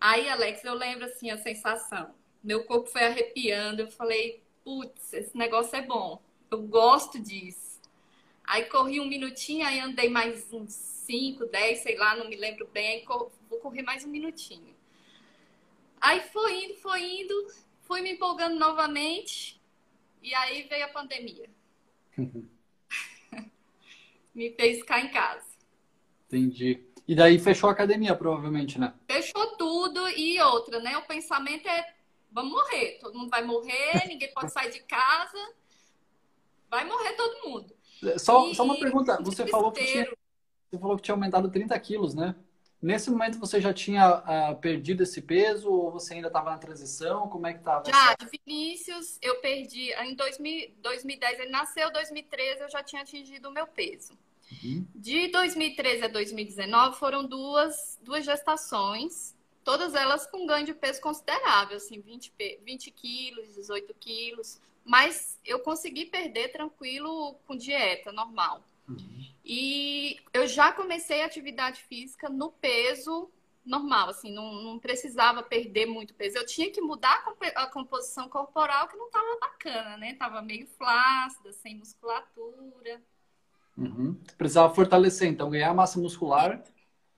Aí, 0.00 0.28
Alex, 0.30 0.64
eu 0.64 0.74
lembro 0.74 1.04
assim 1.04 1.30
a 1.30 1.36
sensação. 1.36 2.14
Meu 2.42 2.64
corpo 2.64 2.88
foi 2.88 3.04
arrepiando. 3.04 3.82
Eu 3.82 3.90
falei, 3.90 4.42
putz, 4.64 5.12
esse 5.12 5.36
negócio 5.36 5.76
é 5.76 5.82
bom. 5.82 6.22
Eu 6.50 6.62
gosto 6.62 7.20
disso. 7.20 7.78
Aí 8.44 8.64
corri 8.64 8.98
um 8.98 9.06
minutinho, 9.06 9.66
aí 9.66 9.78
andei 9.78 10.08
mais 10.08 10.52
uns 10.52 10.72
5, 10.72 11.46
10, 11.46 11.78
sei 11.78 11.96
lá, 11.96 12.16
não 12.16 12.28
me 12.28 12.34
lembro 12.34 12.66
bem. 12.72 13.04
Vou 13.04 13.60
correr 13.60 13.82
mais 13.82 14.04
um 14.04 14.08
minutinho. 14.08 14.74
Aí 16.00 16.20
foi 16.32 16.64
indo, 16.64 16.74
foi 16.76 17.20
indo, 17.20 17.34
fui 17.82 18.00
me 18.00 18.12
empolgando 18.12 18.58
novamente. 18.58 19.60
E 20.22 20.34
aí 20.34 20.62
veio 20.62 20.86
a 20.86 20.88
pandemia. 20.88 21.48
me 24.34 24.50
fez 24.52 24.78
ficar 24.78 25.00
em 25.00 25.10
casa. 25.10 25.46
Entendi. 26.26 26.89
E 27.10 27.14
daí 27.16 27.40
fechou 27.40 27.68
a 27.68 27.72
academia, 27.72 28.14
provavelmente, 28.14 28.78
né? 28.78 28.94
Fechou 29.10 29.44
tudo 29.56 30.08
e 30.10 30.40
outra, 30.42 30.78
né? 30.78 30.96
O 30.96 31.02
pensamento 31.02 31.66
é 31.66 31.92
vamos 32.30 32.52
morrer. 32.52 32.98
Todo 33.00 33.18
mundo 33.18 33.28
vai 33.28 33.42
morrer, 33.42 33.94
ninguém 34.06 34.32
pode 34.32 34.52
sair 34.52 34.70
de 34.70 34.78
casa. 34.84 35.36
Vai 36.70 36.84
morrer 36.84 37.14
todo 37.14 37.48
mundo. 37.48 37.74
Só, 38.16 38.46
e, 38.46 38.54
só 38.54 38.62
uma 38.62 38.78
pergunta. 38.78 39.18
Você 39.24 39.44
falou, 39.48 39.72
que 39.72 39.84
tinha, 39.84 40.04
você 40.70 40.78
falou 40.78 40.96
que 40.96 41.02
tinha 41.02 41.16
aumentado 41.16 41.50
30 41.50 41.76
quilos, 41.80 42.14
né? 42.14 42.36
Nesse 42.80 43.10
momento 43.10 43.40
você 43.40 43.60
já 43.60 43.74
tinha 43.74 44.18
uh, 44.18 44.56
perdido 44.60 45.02
esse 45.02 45.20
peso 45.20 45.68
ou 45.68 45.90
você 45.90 46.14
ainda 46.14 46.28
estava 46.28 46.50
na 46.50 46.58
transição? 46.58 47.28
Como 47.28 47.44
é 47.44 47.54
que 47.54 47.58
estava? 47.58 47.90
Já, 47.90 48.16
essa... 48.20 48.30
Vinícius, 48.46 49.18
eu 49.20 49.40
perdi 49.40 49.92
em 49.94 50.14
2000, 50.14 50.74
2010, 50.80 51.40
ele 51.40 51.50
nasceu, 51.50 51.92
2013 51.92 52.60
eu 52.60 52.70
já 52.70 52.84
tinha 52.84 53.02
atingido 53.02 53.48
o 53.48 53.52
meu 53.52 53.66
peso. 53.66 54.16
Uhum. 54.62 54.86
De 54.94 55.28
2013 55.28 56.04
a 56.04 56.08
2019 56.08 56.98
foram 56.98 57.24
duas, 57.24 57.98
duas 58.02 58.24
gestações, 58.24 59.36
todas 59.64 59.94
elas 59.94 60.26
com 60.26 60.46
ganho 60.46 60.66
de 60.66 60.74
peso 60.74 61.00
considerável, 61.00 61.76
assim, 61.76 62.00
20, 62.00 62.32
20 62.62 62.90
quilos, 62.90 63.54
18 63.54 63.94
quilos. 63.94 64.60
Mas 64.84 65.38
eu 65.44 65.60
consegui 65.60 66.06
perder 66.06 66.48
tranquilo 66.48 67.34
com 67.46 67.56
dieta 67.56 68.10
normal. 68.12 68.64
Uhum. 68.88 69.26
E 69.44 70.16
eu 70.32 70.46
já 70.46 70.72
comecei 70.72 71.22
a 71.22 71.26
atividade 71.26 71.82
física 71.82 72.28
no 72.28 72.50
peso 72.50 73.30
normal, 73.64 74.08
assim, 74.08 74.32
não, 74.32 74.52
não, 74.54 74.78
precisava 74.78 75.42
perder 75.42 75.86
muito 75.86 76.14
peso. 76.14 76.36
Eu 76.36 76.46
tinha 76.46 76.70
que 76.70 76.80
mudar 76.80 77.22
a 77.54 77.66
composição 77.66 78.28
corporal 78.28 78.88
que 78.88 78.96
não 78.96 79.06
estava 79.06 79.38
bacana, 79.38 79.96
né? 79.96 80.14
Tava 80.14 80.42
meio 80.42 80.66
flácida, 80.66 81.52
sem 81.52 81.76
musculatura. 81.76 83.00
Uhum. 83.80 84.14
Precisava 84.36 84.74
fortalecer, 84.74 85.28
então, 85.28 85.48
ganhar 85.48 85.72
massa 85.72 85.98
muscular. 85.98 86.62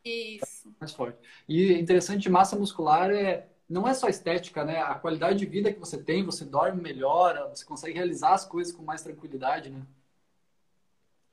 Isso. 0.05 0.73
Mais 0.81 0.93
forte. 0.93 1.19
E 1.49 1.73
interessante, 1.73 2.29
massa 2.31 2.57
muscular 2.57 3.11
é 3.11 3.49
não 3.69 3.89
é 3.89 3.95
só 3.95 4.07
estética, 4.09 4.65
né? 4.65 4.83
A 4.83 4.95
qualidade 4.95 5.39
de 5.39 5.47
vida 5.47 5.73
que 5.73 5.81
você 5.81 5.97
tem, 5.97 6.25
você 6.25 6.45
dorme 6.45 6.81
melhor, 6.81 7.49
você 7.49 7.65
consegue 7.65 7.95
realizar 7.95 8.35
as 8.35 8.45
coisas 8.45 8.73
com 8.73 8.83
mais 8.83 9.03
tranquilidade, 9.03 9.71
né? 9.71 9.83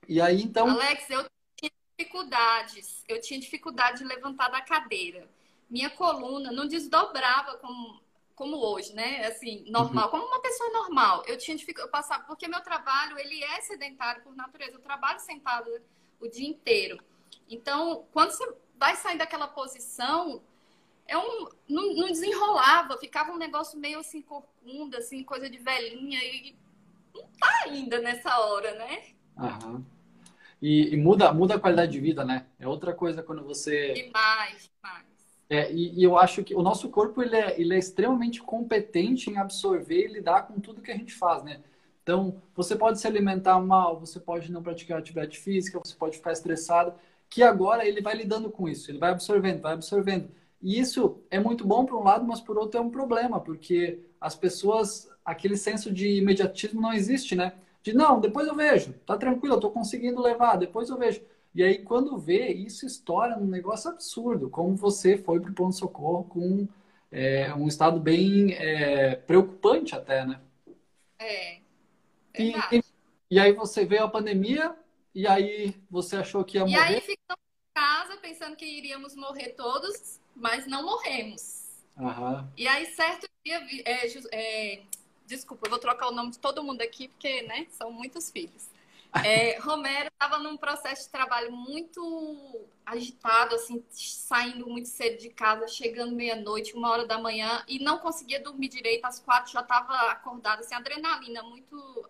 E 0.08 0.20
aí, 0.20 0.42
então. 0.42 0.68
Alex, 0.68 1.08
eu 1.10 1.24
tinha 1.56 1.70
dificuldades. 1.98 3.04
Eu 3.06 3.20
tinha 3.20 3.38
dificuldade 3.38 3.98
de 3.98 4.04
levantar 4.04 4.48
da 4.48 4.62
cadeira. 4.62 5.28
Minha 5.68 5.90
coluna 5.90 6.50
não 6.50 6.66
desdobrava 6.66 7.58
como 7.58 8.00
como 8.40 8.56
hoje, 8.56 8.94
né? 8.94 9.26
Assim, 9.26 9.66
normal, 9.68 10.06
uhum. 10.06 10.10
como 10.12 10.24
uma 10.24 10.40
pessoa 10.40 10.70
normal. 10.70 11.22
Eu 11.26 11.36
tinha 11.36 11.54
dificuldade, 11.54 11.88
eu 11.88 11.92
passava, 11.92 12.24
porque 12.24 12.48
meu 12.48 12.62
trabalho, 12.62 13.18
ele 13.18 13.44
é 13.44 13.60
sedentário 13.60 14.22
por 14.22 14.34
natureza. 14.34 14.72
Eu 14.76 14.80
trabalho 14.80 15.20
sentado 15.20 15.68
o 16.18 16.26
dia 16.26 16.48
inteiro. 16.48 16.98
Então, 17.46 18.06
quando 18.10 18.30
você 18.30 18.50
vai 18.78 18.96
sair 18.96 19.18
daquela 19.18 19.46
posição, 19.46 20.42
é 21.06 21.18
um, 21.18 21.50
não, 21.68 21.94
não 21.94 22.06
desenrolava, 22.06 22.96
ficava 22.96 23.30
um 23.30 23.36
negócio 23.36 23.78
meio 23.78 23.98
assim, 23.98 24.22
corcunda, 24.22 24.96
assim, 24.96 25.22
coisa 25.22 25.50
de 25.50 25.58
velhinha, 25.58 26.18
e 26.24 26.56
não 27.14 27.28
tá 27.38 27.64
ainda 27.64 27.98
nessa 27.98 28.38
hora, 28.38 28.74
né? 28.74 29.02
Aham. 29.36 29.84
E, 30.62 30.94
e, 30.94 30.96
muda, 30.96 31.30
muda 31.30 31.56
a 31.56 31.60
qualidade 31.60 31.92
de 31.92 32.00
vida, 32.00 32.24
né? 32.24 32.46
É 32.58 32.66
outra 32.66 32.94
coisa 32.94 33.22
quando 33.22 33.44
você. 33.44 33.92
Demais, 33.92 34.70
demais. 34.74 35.09
É, 35.50 35.72
e, 35.72 35.98
e, 35.98 36.04
eu 36.04 36.16
acho 36.16 36.44
que 36.44 36.54
o 36.54 36.62
nosso 36.62 36.88
corpo 36.88 37.20
ele 37.20 37.34
é, 37.34 37.60
ele 37.60 37.74
é 37.74 37.78
extremamente 37.78 38.40
competente 38.40 39.28
em 39.28 39.36
absorver 39.36 40.04
e 40.04 40.12
lidar 40.12 40.46
com 40.46 40.60
tudo 40.60 40.80
que 40.80 40.92
a 40.92 40.96
gente 40.96 41.12
faz, 41.12 41.42
né? 41.42 41.60
Então, 42.04 42.40
você 42.54 42.76
pode 42.76 43.00
se 43.00 43.06
alimentar 43.06 43.58
mal, 43.60 43.98
você 43.98 44.20
pode 44.20 44.50
não 44.52 44.62
praticar 44.62 44.98
atividade 44.98 45.38
física, 45.38 45.80
você 45.84 45.94
pode 45.96 46.16
ficar 46.18 46.32
estressado, 46.32 46.94
que 47.28 47.42
agora 47.42 47.86
ele 47.86 48.00
vai 48.00 48.14
lidando 48.14 48.48
com 48.48 48.68
isso, 48.68 48.90
ele 48.92 48.98
vai 48.98 49.10
absorvendo, 49.10 49.60
vai 49.60 49.72
absorvendo. 49.72 50.30
E 50.62 50.78
isso 50.78 51.20
é 51.30 51.40
muito 51.40 51.66
bom 51.66 51.84
por 51.84 51.98
um 51.98 52.04
lado, 52.04 52.24
mas 52.24 52.40
por 52.40 52.56
outro 52.56 52.78
é 52.78 52.82
um 52.82 52.90
problema, 52.90 53.40
porque 53.40 54.00
as 54.20 54.36
pessoas, 54.36 55.08
aquele 55.24 55.56
senso 55.56 55.92
de 55.92 56.18
imediatismo 56.18 56.80
não 56.80 56.92
existe, 56.92 57.34
né? 57.34 57.54
De 57.82 57.92
não, 57.92 58.20
depois 58.20 58.46
eu 58.46 58.54
vejo, 58.54 58.92
tá 59.06 59.16
tranquilo, 59.16 59.56
eu 59.56 59.60
tô 59.60 59.70
conseguindo 59.70 60.22
levar, 60.22 60.56
depois 60.56 60.90
eu 60.90 60.96
vejo. 60.96 61.22
E 61.54 61.62
aí, 61.62 61.82
quando 61.82 62.16
vê, 62.16 62.52
isso 62.52 62.86
estoura 62.86 63.36
num 63.36 63.46
negócio 63.46 63.90
absurdo, 63.90 64.48
como 64.48 64.76
você 64.76 65.18
foi 65.18 65.40
para 65.40 65.50
o 65.50 65.54
ponto-socorro 65.54 66.24
com 66.24 66.68
é, 67.10 67.52
um 67.54 67.66
estado 67.66 67.98
bem 67.98 68.52
é, 68.54 69.16
preocupante 69.16 69.94
até, 69.94 70.24
né? 70.24 70.40
É. 71.18 71.58
E, 72.38 72.54
e, 72.72 72.84
e, 73.32 73.40
aí 73.40 73.52
você 73.52 73.84
veio 73.84 74.04
a 74.04 74.08
pandemia, 74.08 74.74
e 75.14 75.26
aí 75.26 75.74
você 75.90 76.16
achou 76.16 76.44
que 76.44 76.56
ia 76.56 76.64
morrer? 76.64 76.76
E 76.76 76.78
aí 76.78 77.00
ficamos 77.00 77.42
em 77.42 77.74
casa 77.74 78.16
pensando 78.18 78.56
que 78.56 78.64
iríamos 78.64 79.16
morrer 79.16 79.50
todos, 79.50 80.20
mas 80.36 80.66
não 80.68 80.84
morremos. 80.84 81.60
Uhum. 81.96 82.48
E 82.56 82.68
aí, 82.68 82.86
certo 82.86 83.28
dia, 83.44 83.60
é, 83.84 84.06
é, 84.32 84.82
desculpa, 85.26 85.66
eu 85.66 85.70
vou 85.70 85.78
trocar 85.80 86.08
o 86.08 86.12
nome 86.12 86.30
de 86.30 86.38
todo 86.38 86.62
mundo 86.62 86.80
aqui, 86.80 87.08
porque 87.08 87.42
né, 87.42 87.66
são 87.70 87.92
muitos 87.92 88.30
filhos. 88.30 88.69
É, 89.24 89.58
Romero 89.58 90.08
estava 90.08 90.38
num 90.38 90.56
processo 90.56 91.04
de 91.04 91.10
trabalho 91.10 91.50
muito 91.52 92.64
agitado, 92.86 93.54
assim, 93.54 93.84
saindo 93.90 94.66
muito 94.68 94.88
cedo 94.88 95.18
de 95.18 95.30
casa, 95.30 95.66
chegando 95.66 96.14
meia-noite, 96.14 96.74
uma 96.74 96.90
hora 96.90 97.06
da 97.06 97.18
manhã, 97.18 97.64
e 97.66 97.78
não 97.78 97.98
conseguia 97.98 98.40
dormir 98.40 98.68
direito. 98.68 99.04
Às 99.04 99.18
quatro 99.18 99.52
já 99.52 99.60
estava 99.60 99.92
acordada, 100.10 100.60
assim, 100.60 100.74
adrenalina 100.74 101.42
muito, 101.42 102.08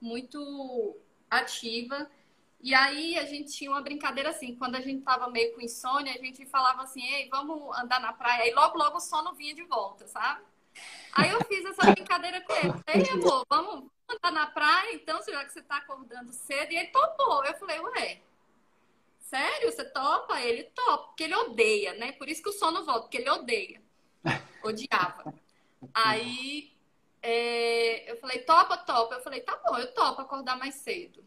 muito 0.00 0.96
ativa. 1.30 2.10
E 2.62 2.74
aí 2.74 3.18
a 3.18 3.24
gente 3.24 3.52
tinha 3.52 3.70
uma 3.70 3.80
brincadeira 3.80 4.30
assim, 4.30 4.54
quando 4.54 4.76
a 4.76 4.80
gente 4.80 4.98
estava 4.98 5.30
meio 5.30 5.54
com 5.54 5.62
insônia, 5.62 6.12
a 6.12 6.18
gente 6.18 6.44
falava 6.44 6.82
assim, 6.82 7.02
ei, 7.02 7.28
vamos 7.30 7.76
andar 7.78 8.00
na 8.00 8.12
praia. 8.12 8.50
E 8.50 8.54
logo, 8.54 8.76
logo 8.76 8.98
o 8.98 9.00
sono 9.00 9.34
vinha 9.34 9.54
de 9.54 9.64
volta, 9.64 10.06
sabe? 10.06 10.42
Aí 11.12 11.30
eu 11.30 11.42
fiz 11.44 11.64
essa 11.64 11.90
brincadeira 11.90 12.40
com 12.42 12.52
ele. 12.52 12.74
Ei, 12.86 13.10
amor, 13.10 13.46
vamos 13.48 13.90
andar 14.10 14.32
na 14.32 14.46
praia, 14.46 14.94
então, 14.94 15.20
já 15.22 15.44
que 15.44 15.52
você 15.52 15.62
tá 15.62 15.76
acordando 15.76 16.32
cedo. 16.32 16.72
E 16.72 16.76
ele 16.76 16.88
topou. 16.88 17.44
Eu 17.44 17.54
falei, 17.54 17.80
ué, 17.80 18.20
sério? 19.18 19.70
Você 19.70 19.84
topa? 19.84 20.40
Ele 20.40 20.64
topa, 20.64 21.08
porque 21.08 21.24
ele 21.24 21.34
odeia, 21.34 21.94
né? 21.94 22.12
Por 22.12 22.28
isso 22.28 22.42
que 22.42 22.48
o 22.48 22.52
sono 22.52 22.84
volta, 22.84 23.02
porque 23.02 23.18
ele 23.18 23.30
odeia. 23.30 23.82
Odiava. 24.62 25.34
Aí 25.94 26.72
é, 27.22 28.10
eu 28.10 28.16
falei, 28.18 28.40
topa, 28.40 28.76
topa. 28.76 29.14
Eu 29.14 29.22
falei, 29.22 29.40
tá 29.40 29.56
bom, 29.56 29.76
eu 29.78 29.92
topo 29.94 30.20
acordar 30.20 30.58
mais 30.58 30.74
cedo. 30.76 31.24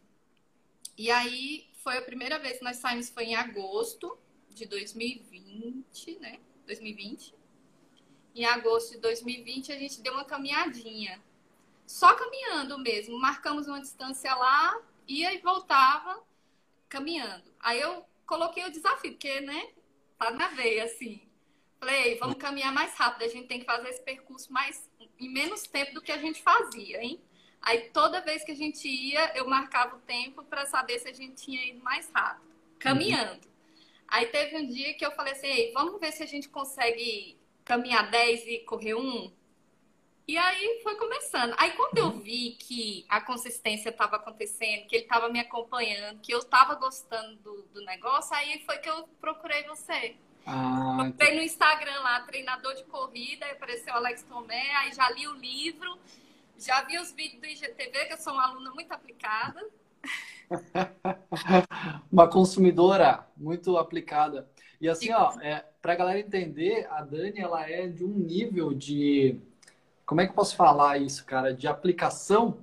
E 0.96 1.10
aí 1.10 1.68
foi 1.82 1.98
a 1.98 2.02
primeira 2.02 2.38
vez 2.38 2.58
que 2.58 2.64
nós 2.64 2.76
saímos, 2.76 3.10
foi 3.10 3.24
em 3.24 3.34
agosto 3.34 4.16
de 4.50 4.66
2020, 4.66 6.18
né? 6.20 6.38
2020. 6.66 7.34
Em 8.34 8.44
agosto 8.44 8.92
de 8.92 8.98
2020 8.98 9.72
a 9.72 9.78
gente 9.78 10.00
deu 10.00 10.12
uma 10.12 10.24
caminhadinha. 10.24 11.20
Só 11.86 12.14
caminhando 12.14 12.78
mesmo. 12.78 13.18
Marcamos 13.18 13.66
uma 13.66 13.80
distância 13.80 14.34
lá, 14.34 14.80
ia 15.06 15.34
e 15.34 15.38
voltava 15.38 16.22
caminhando. 16.88 17.44
Aí 17.60 17.80
eu 17.80 18.04
coloquei 18.26 18.64
o 18.64 18.70
desafio, 18.70 19.12
porque, 19.12 19.40
né, 19.40 19.68
tá 20.18 20.30
na 20.30 20.48
veia, 20.48 20.84
assim. 20.84 21.28
Falei, 21.78 22.16
vamos 22.16 22.36
caminhar 22.36 22.72
mais 22.72 22.94
rápido, 22.94 23.24
a 23.24 23.28
gente 23.28 23.46
tem 23.46 23.60
que 23.60 23.66
fazer 23.66 23.88
esse 23.90 24.02
percurso 24.02 24.52
mais 24.52 24.88
em 25.18 25.28
menos 25.28 25.62
tempo 25.64 25.92
do 25.92 26.00
que 26.00 26.12
a 26.12 26.18
gente 26.18 26.42
fazia, 26.42 27.02
hein? 27.02 27.20
Aí 27.60 27.90
toda 27.90 28.20
vez 28.20 28.44
que 28.44 28.52
a 28.52 28.56
gente 28.56 28.86
ia, 28.86 29.36
eu 29.36 29.48
marcava 29.48 29.96
o 29.96 30.00
tempo 30.00 30.44
para 30.44 30.66
saber 30.66 30.98
se 30.98 31.08
a 31.08 31.12
gente 31.12 31.42
tinha 31.42 31.64
ido 31.66 31.82
mais 31.82 32.10
rápido, 32.14 32.46
caminhando. 32.78 33.46
Uhum. 33.46 33.52
Aí 34.08 34.26
teve 34.26 34.56
um 34.56 34.66
dia 34.66 34.94
que 34.94 35.04
eu 35.04 35.10
falei 35.12 35.32
assim, 35.32 35.72
vamos 35.72 35.98
ver 35.98 36.12
se 36.12 36.22
a 36.22 36.26
gente 36.26 36.48
consegue 36.48 37.38
caminhar 37.64 38.10
10 38.10 38.46
e 38.46 38.58
correr 38.60 38.94
um. 38.94 39.32
E 40.26 40.38
aí 40.38 40.80
foi 40.82 40.96
começando. 40.96 41.54
Aí 41.58 41.72
quando 41.72 41.98
eu 41.98 42.10
vi 42.10 42.52
que 42.58 43.04
a 43.10 43.20
consistência 43.20 43.90
estava 43.90 44.16
acontecendo, 44.16 44.86
que 44.86 44.96
ele 44.96 45.04
estava 45.04 45.28
me 45.28 45.38
acompanhando, 45.38 46.18
que 46.20 46.32
eu 46.32 46.38
estava 46.38 46.74
gostando 46.76 47.36
do, 47.36 47.62
do, 47.74 47.84
negócio, 47.84 48.34
aí 48.34 48.62
foi 48.64 48.78
que 48.78 48.88
eu 48.88 49.06
procurei 49.20 49.64
você. 49.64 50.16
Ah, 50.46 51.10
no 51.18 51.42
Instagram 51.42 52.00
lá, 52.00 52.20
treinador 52.20 52.74
de 52.74 52.84
corrida, 52.84 53.46
apareceu 53.50 53.92
Alex 53.94 54.22
Tomé, 54.22 54.74
aí 54.76 54.92
já 54.92 55.10
li 55.10 55.26
o 55.28 55.34
livro, 55.34 55.98
já 56.58 56.82
vi 56.82 56.98
os 56.98 57.12
vídeos 57.12 57.40
do 57.40 57.46
IGTV, 57.46 58.06
que 58.06 58.12
eu 58.14 58.18
sou 58.18 58.32
uma 58.32 58.46
aluna 58.46 58.70
muito 58.70 58.92
aplicada. 58.92 59.60
uma 62.10 62.28
consumidora 62.28 63.26
muito 63.36 63.76
aplicada. 63.76 64.48
E 64.80 64.88
assim, 64.88 65.12
ó, 65.12 65.38
é, 65.40 65.64
para 65.80 65.92
a 65.92 65.96
galera 65.96 66.18
entender, 66.18 66.86
a 66.90 67.02
Dani 67.02 67.40
ela 67.40 67.68
é 67.68 67.86
de 67.86 68.04
um 68.04 68.12
nível 68.12 68.74
de 68.74 69.40
como 70.06 70.20
é 70.20 70.26
que 70.26 70.32
eu 70.32 70.36
posso 70.36 70.56
falar 70.56 70.98
isso, 70.98 71.24
cara? 71.24 71.54
De 71.54 71.66
aplicação 71.66 72.58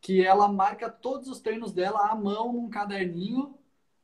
que 0.00 0.24
ela 0.24 0.48
marca 0.48 0.90
todos 0.90 1.28
os 1.28 1.40
treinos 1.40 1.72
dela 1.72 2.10
à 2.10 2.14
mão 2.14 2.52
num 2.52 2.68
caderninho, 2.68 3.54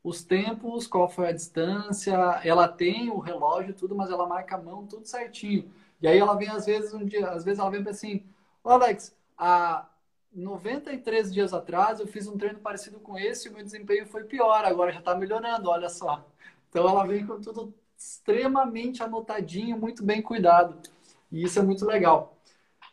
os 0.03 0.25
tempos, 0.25 0.87
qual 0.87 1.09
foi 1.09 1.29
a 1.29 1.33
distância, 1.33 2.13
ela 2.43 2.67
tem 2.67 3.11
o 3.11 3.19
relógio 3.19 3.75
tudo, 3.75 3.95
mas 3.95 4.11
ela 4.11 4.27
marca 4.27 4.57
a 4.57 4.63
mão 4.63 4.87
tudo 4.87 5.07
certinho. 5.07 5.71
E 6.01 6.09
aí 6.09 6.19
ela 6.19 6.35
vem 6.35 6.49
às 6.49 6.65
vezes 6.65 6.95
um 6.95 7.05
dia, 7.05 7.29
às 7.29 7.45
vezes 7.45 7.61
ela 7.61 7.71
vem 7.71 7.87
assim, 7.87 8.25
oh, 8.65 8.71
Alex, 8.71 9.15
há 9.37 9.87
93 10.33 11.33
dias 11.33 11.53
atrás 11.53 12.01
eu 12.01 12.07
fiz 12.07 12.27
um 12.27 12.39
treino 12.39 12.61
parecido 12.61 12.99
com 13.01 13.19
esse 13.19 13.49
e 13.49 13.51
o 13.51 13.55
meu 13.55 13.63
desempenho 13.65 14.07
foi 14.07 14.25
pior, 14.25 14.65
agora 14.65 14.93
já 14.93 15.01
está 15.01 15.15
melhorando, 15.15 15.69
olha 15.69 15.89
só. 15.91 16.25
Então 16.71 16.89
ela 16.89 17.05
vem 17.07 17.27
com 17.27 17.41
tudo 17.41 17.75
extremamente 17.97 19.03
anotadinho, 19.03 19.79
muito 19.79 20.03
bem 20.03 20.23
cuidado. 20.23 20.79
E 21.31 21.45
isso 21.45 21.59
é 21.59 21.63
muito 21.63 21.85
legal. 21.85 22.37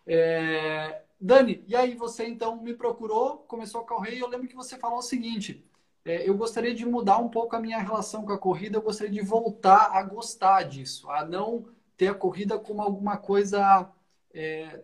É... 0.08 1.04
Dani, 1.20 1.64
e 1.68 1.76
aí 1.76 1.96
você 1.96 2.28
então 2.28 2.62
me 2.62 2.74
procurou, 2.74 3.40
começou 3.40 3.82
a 3.82 3.86
correr 3.86 4.16
e 4.16 4.20
eu 4.20 4.28
lembro 4.28 4.48
que 4.48 4.56
você 4.56 4.78
falou 4.78 5.00
o 5.00 5.04
seguinte: 5.04 5.66
é, 6.06 6.28
eu 6.28 6.38
gostaria 6.38 6.74
de 6.74 6.86
mudar 6.86 7.18
um 7.18 7.28
pouco 7.28 7.56
a 7.56 7.60
minha 7.60 7.80
relação 7.80 8.24
com 8.24 8.32
a 8.32 8.38
corrida, 8.38 8.78
eu 8.78 8.82
gostaria 8.82 9.12
de 9.12 9.22
voltar 9.22 9.92
a 9.94 10.02
gostar 10.04 10.64
disso, 10.64 11.10
a 11.10 11.26
não 11.26 11.66
ter 11.98 12.08
a 12.08 12.14
corrida 12.14 12.58
como 12.58 12.82
alguma 12.82 13.18
coisa 13.18 13.92
é, 14.34 14.84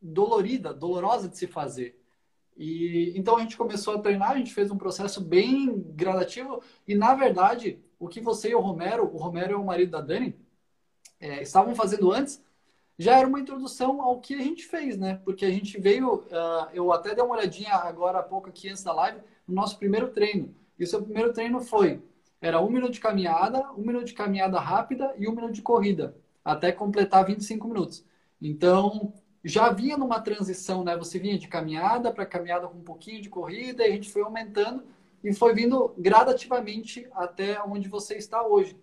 dolorida, 0.00 0.74
dolorosa 0.74 1.28
de 1.28 1.36
se 1.36 1.46
fazer. 1.46 2.00
E 2.56 3.12
então 3.16 3.36
a 3.36 3.40
gente 3.40 3.56
começou 3.56 3.94
a 3.94 4.00
treinar, 4.00 4.32
a 4.32 4.38
gente 4.38 4.52
fez 4.52 4.70
um 4.70 4.78
processo 4.78 5.20
bem 5.20 5.80
gradativo 5.94 6.60
e 6.88 6.94
na 6.94 7.14
verdade 7.14 7.80
o 7.98 8.08
que 8.08 8.20
você 8.20 8.50
e 8.50 8.54
o 8.54 8.60
Romero, 8.60 9.04
o 9.14 9.16
Romero 9.16 9.52
é 9.52 9.56
o 9.56 9.64
marido 9.64 9.92
da 9.92 10.00
Dani, 10.00 10.34
é, 11.20 11.42
estavam 11.42 11.74
fazendo 11.74 12.10
antes 12.10 12.42
já 12.98 13.16
era 13.16 13.28
uma 13.28 13.38
introdução 13.38 14.02
ao 14.02 14.20
que 14.20 14.34
a 14.34 14.42
gente 14.42 14.66
fez, 14.66 14.98
né? 14.98 15.20
Porque 15.24 15.44
a 15.44 15.50
gente 15.50 15.80
veio, 15.80 16.16
uh, 16.16 16.68
eu 16.74 16.92
até 16.92 17.14
dei 17.14 17.22
uma 17.22 17.36
olhadinha 17.36 17.74
agora 17.74 18.18
há 18.18 18.22
pouco 18.22 18.48
aqui 18.48 18.68
antes 18.68 18.82
da 18.82 18.92
live, 18.92 19.20
no 19.46 19.54
nosso 19.54 19.78
primeiro 19.78 20.08
treino. 20.08 20.52
E 20.78 20.84
o 20.84 20.86
seu 20.86 21.02
primeiro 21.02 21.32
treino 21.32 21.60
foi, 21.60 22.02
era 22.40 22.60
um 22.60 22.68
minuto 22.68 22.92
de 22.92 23.00
caminhada, 23.00 23.70
um 23.72 23.82
minuto 23.82 24.06
de 24.06 24.14
caminhada 24.14 24.58
rápida 24.58 25.14
e 25.16 25.28
um 25.28 25.34
minuto 25.34 25.52
de 25.52 25.62
corrida, 25.62 26.16
até 26.44 26.72
completar 26.72 27.24
25 27.24 27.68
minutos. 27.68 28.04
Então, 28.42 29.12
já 29.44 29.70
vinha 29.70 29.96
numa 29.96 30.20
transição, 30.20 30.82
né? 30.82 30.96
Você 30.96 31.20
vinha 31.20 31.38
de 31.38 31.46
caminhada 31.46 32.12
para 32.12 32.26
caminhada 32.26 32.66
com 32.66 32.78
um 32.78 32.84
pouquinho 32.84 33.22
de 33.22 33.28
corrida, 33.28 33.86
e 33.86 33.90
a 33.90 33.92
gente 33.92 34.10
foi 34.10 34.22
aumentando 34.22 34.84
e 35.22 35.32
foi 35.32 35.54
vindo 35.54 35.94
gradativamente 35.98 37.08
até 37.12 37.62
onde 37.62 37.88
você 37.88 38.16
está 38.16 38.44
hoje. 38.44 38.76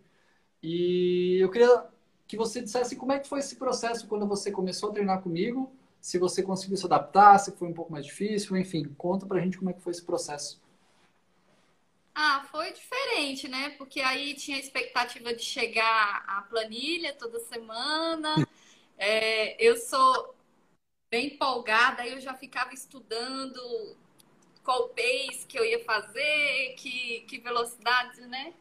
E 0.64 1.38
eu 1.42 1.50
queria 1.52 1.86
que 2.28 2.38
você 2.38 2.62
dissesse 2.62 2.96
como 2.96 3.12
é 3.12 3.20
que 3.20 3.28
foi 3.28 3.40
esse 3.40 3.56
processo 3.56 4.08
quando 4.08 4.28
você 4.28 4.52
começou 4.52 4.90
a 4.90 4.94
treinar 4.94 5.22
comigo, 5.22 5.72
se 6.02 6.18
você 6.18 6.44
conseguiu 6.44 6.78
se 6.78 6.86
adaptar, 6.86 7.40
se 7.40 7.52
foi 7.52 7.68
um 7.68 7.74
pouco 7.74 7.92
mais 7.92 8.06
difícil, 8.06 8.56
enfim, 8.58 8.84
conta 8.98 9.26
pra 9.26 9.40
gente 9.40 9.58
como 9.58 9.70
é 9.70 9.74
que 9.74 9.82
foi 9.82 9.92
esse 9.92 10.04
processo. 10.04 10.62
Ah, 12.14 12.46
foi 12.50 12.72
diferente, 12.72 13.48
né? 13.48 13.72
Porque 13.72 14.00
aí 14.02 14.34
tinha 14.36 14.56
a 14.56 14.60
expectativa 14.60 15.34
de 15.34 15.44
chegar 15.44 16.24
a 16.26 16.42
planilha 16.44 17.14
toda 17.14 17.40
semana. 17.42 18.48
É, 18.98 19.62
eu 19.62 19.76
sou 19.76 20.34
bem 21.12 21.34
empolgada, 21.34 22.04
aí 22.04 22.14
eu 22.14 22.20
já 22.22 22.34
ficava 22.34 22.74
estudando 22.74 23.60
qual 24.64 24.90
pace 24.90 25.46
que 25.48 25.60
eu 25.60 25.66
ia 25.66 25.84
fazer, 25.84 26.76
que, 26.78 27.22
que 27.28 27.40
velocidade, 27.40 28.22
né? 28.22 28.54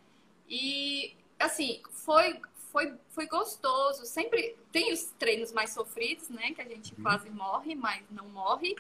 E, 0.49 1.17
assim, 1.39 1.83
foi 1.91 2.41
foi, 2.75 2.93
foi 3.11 3.29
gostoso. 3.29 4.05
Sempre 4.05 4.57
tem 4.73 4.93
os 4.93 5.05
treinos 5.17 5.53
mais 5.53 5.71
sofridos, 5.71 6.29
né? 6.29 6.51
Que 6.53 6.61
a 6.61 6.65
gente 6.65 6.93
uhum. 6.93 7.05
quase 7.05 7.31
morre, 7.31 7.77
mas 7.77 8.03
não 8.11 8.29
morre, 8.29 8.75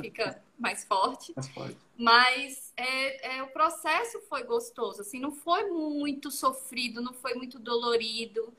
fica 0.00 0.40
mais 0.56 0.84
forte. 0.84 1.32
Mais 1.34 1.48
forte. 1.48 1.76
Mas 1.98 2.72
é, 2.76 3.38
é, 3.38 3.42
o 3.42 3.48
processo 3.48 4.20
foi 4.28 4.44
gostoso, 4.44 5.00
assim, 5.00 5.18
não 5.18 5.32
foi 5.32 5.64
muito 5.64 6.30
sofrido, 6.30 7.02
não 7.02 7.12
foi 7.12 7.34
muito 7.34 7.58
dolorido, 7.58 8.54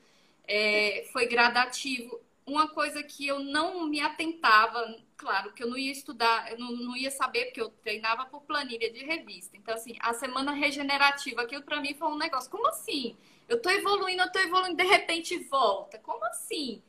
é, 0.46 1.08
foi 1.13 1.28
gradativo. 1.28 2.19
Uma 2.45 2.67
coisa 2.67 3.01
que 3.03 3.25
eu 3.25 3.39
não 3.39 3.86
me 3.88 4.01
atentava, 4.01 4.97
claro, 5.15 5.53
que 5.53 5.63
eu 5.63 5.69
não 5.69 5.77
ia 5.77 5.91
estudar, 5.91 6.51
eu 6.51 6.60
não, 6.60 6.71
não 6.71 6.97
ia 6.97 7.10
saber, 7.10 7.45
porque 7.45 7.62
eu 7.62 7.69
treinava 7.69 8.25
por 8.25 8.41
planilha 8.41 8.91
de 8.91 8.99
revista. 9.06 9.56
Então, 9.56 9.73
assim, 9.73 9.95
a 9.99 10.13
semana 10.13 10.51
regenerativa, 10.51 11.41
aquilo 11.43 11.63
para 11.63 11.79
mim 11.79 11.93
foi 11.93 12.10
um 12.10 12.17
negócio. 12.17 12.51
Como 12.51 12.67
assim? 12.67 13.15
Eu 13.47 13.62
tô 13.62 13.69
evoluindo, 13.69 14.21
eu 14.21 14.32
tô 14.32 14.39
evoluindo, 14.39 14.75
de 14.75 14.84
repente 14.84 15.38
volta. 15.45 15.97
Como 15.99 16.23
assim? 16.25 16.82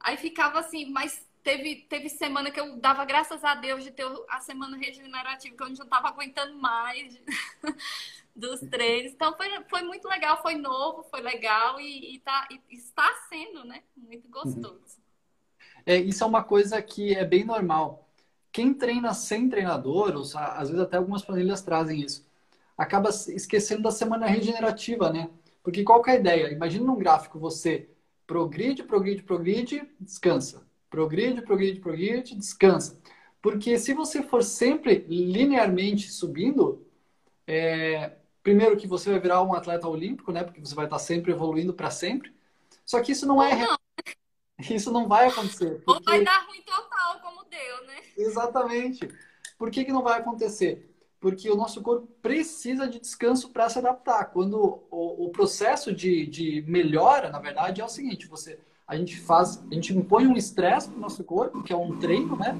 Aí 0.00 0.16
ficava 0.16 0.60
assim, 0.60 0.86
mas 0.90 1.26
teve, 1.42 1.76
teve 1.88 2.08
semana 2.08 2.50
que 2.50 2.60
eu 2.60 2.76
dava 2.76 3.04
graças 3.04 3.44
a 3.44 3.54
Deus 3.54 3.84
de 3.84 3.90
ter 3.90 4.06
a 4.28 4.40
semana 4.40 4.76
regenerativa, 4.76 5.56
que 5.56 5.62
eu 5.62 5.68
não 5.68 5.86
tava 5.86 6.08
aguentando 6.08 6.56
mais 6.58 7.18
dos 8.34 8.60
treinos. 8.60 9.12
Então 9.12 9.36
foi, 9.36 9.48
foi 9.68 9.82
muito 9.82 10.08
legal, 10.08 10.40
foi 10.42 10.54
novo, 10.54 11.04
foi 11.10 11.20
legal 11.20 11.80
e, 11.80 12.14
e, 12.14 12.18
tá, 12.20 12.48
e 12.50 12.74
está 12.74 13.08
sendo, 13.28 13.64
né? 13.64 13.82
Muito 13.96 14.28
gostoso. 14.28 14.98
É, 15.84 15.96
isso 15.96 16.22
é 16.22 16.26
uma 16.26 16.42
coisa 16.42 16.80
que 16.82 17.14
é 17.14 17.24
bem 17.24 17.44
normal. 17.44 18.08
Quem 18.52 18.74
treina 18.74 19.14
sem 19.14 19.48
treinador, 19.48 20.16
ou, 20.16 20.22
às 20.22 20.68
vezes 20.68 20.82
até 20.82 20.96
algumas 20.96 21.22
planilhas 21.22 21.62
trazem 21.62 22.00
isso, 22.00 22.26
acaba 22.76 23.10
esquecendo 23.10 23.82
da 23.82 23.90
semana 23.90 24.26
regenerativa, 24.26 25.12
né? 25.12 25.30
Porque 25.62 25.84
qual 25.84 26.02
que 26.02 26.10
é 26.10 26.14
a 26.14 26.16
ideia? 26.16 26.52
Imagina 26.52 26.84
num 26.84 26.96
gráfico 26.98 27.38
você 27.38 27.88
progride, 28.26 28.82
progride, 28.82 29.22
progride, 29.22 29.82
descansa. 30.00 30.66
Progride, 30.88 31.42
progride, 31.42 31.80
progride, 31.80 32.34
descansa. 32.34 32.98
Porque 33.42 33.78
se 33.78 33.94
você 33.94 34.22
for 34.22 34.42
sempre 34.42 35.04
linearmente 35.08 36.10
subindo, 36.10 36.86
é, 37.46 38.12
primeiro 38.50 38.76
que 38.76 38.88
você 38.88 39.10
vai 39.10 39.20
virar 39.20 39.42
um 39.42 39.54
atleta 39.54 39.86
olímpico, 39.86 40.32
né? 40.32 40.42
Porque 40.42 40.60
você 40.60 40.74
vai 40.74 40.86
estar 40.86 40.98
sempre 40.98 41.30
evoluindo 41.30 41.72
para 41.72 41.88
sempre. 41.88 42.34
Só 42.84 43.00
que 43.00 43.12
isso 43.12 43.24
não 43.24 43.40
é 43.40 43.54
não. 43.54 43.78
isso 44.68 44.90
não 44.90 45.06
vai 45.06 45.28
acontecer. 45.28 45.80
Porque... 45.84 45.90
Ou 45.92 46.02
vai 46.04 46.24
dar 46.24 46.46
ruim 46.46 46.60
total, 46.62 47.20
como 47.20 47.44
deu, 47.44 47.86
né? 47.86 47.96
Exatamente. 48.16 49.08
Por 49.56 49.70
que, 49.70 49.84
que 49.84 49.92
não 49.92 50.02
vai 50.02 50.18
acontecer? 50.18 50.88
porque 51.20 51.50
o 51.50 51.54
nosso 51.54 51.82
corpo 51.82 52.06
precisa 52.22 52.88
de 52.88 52.98
descanso 52.98 53.50
para 53.50 53.68
se 53.68 53.78
adaptar. 53.78 54.30
Quando 54.30 54.82
o, 54.90 55.26
o 55.26 55.28
processo 55.28 55.94
de, 55.94 56.26
de, 56.26 56.64
melhora, 56.66 57.28
na 57.28 57.38
verdade, 57.38 57.82
é 57.82 57.84
o 57.84 57.90
seguinte: 57.90 58.26
você, 58.26 58.58
a 58.88 58.96
gente 58.96 59.20
faz, 59.20 59.62
a 59.70 59.74
gente 59.74 59.94
impõe 59.94 60.26
um 60.26 60.34
estresse 60.34 60.88
para 60.88 60.96
o 60.96 61.00
nosso 61.00 61.22
corpo, 61.22 61.62
que 61.62 61.74
é 61.74 61.76
um 61.76 61.98
treino, 61.98 62.36
né? 62.36 62.58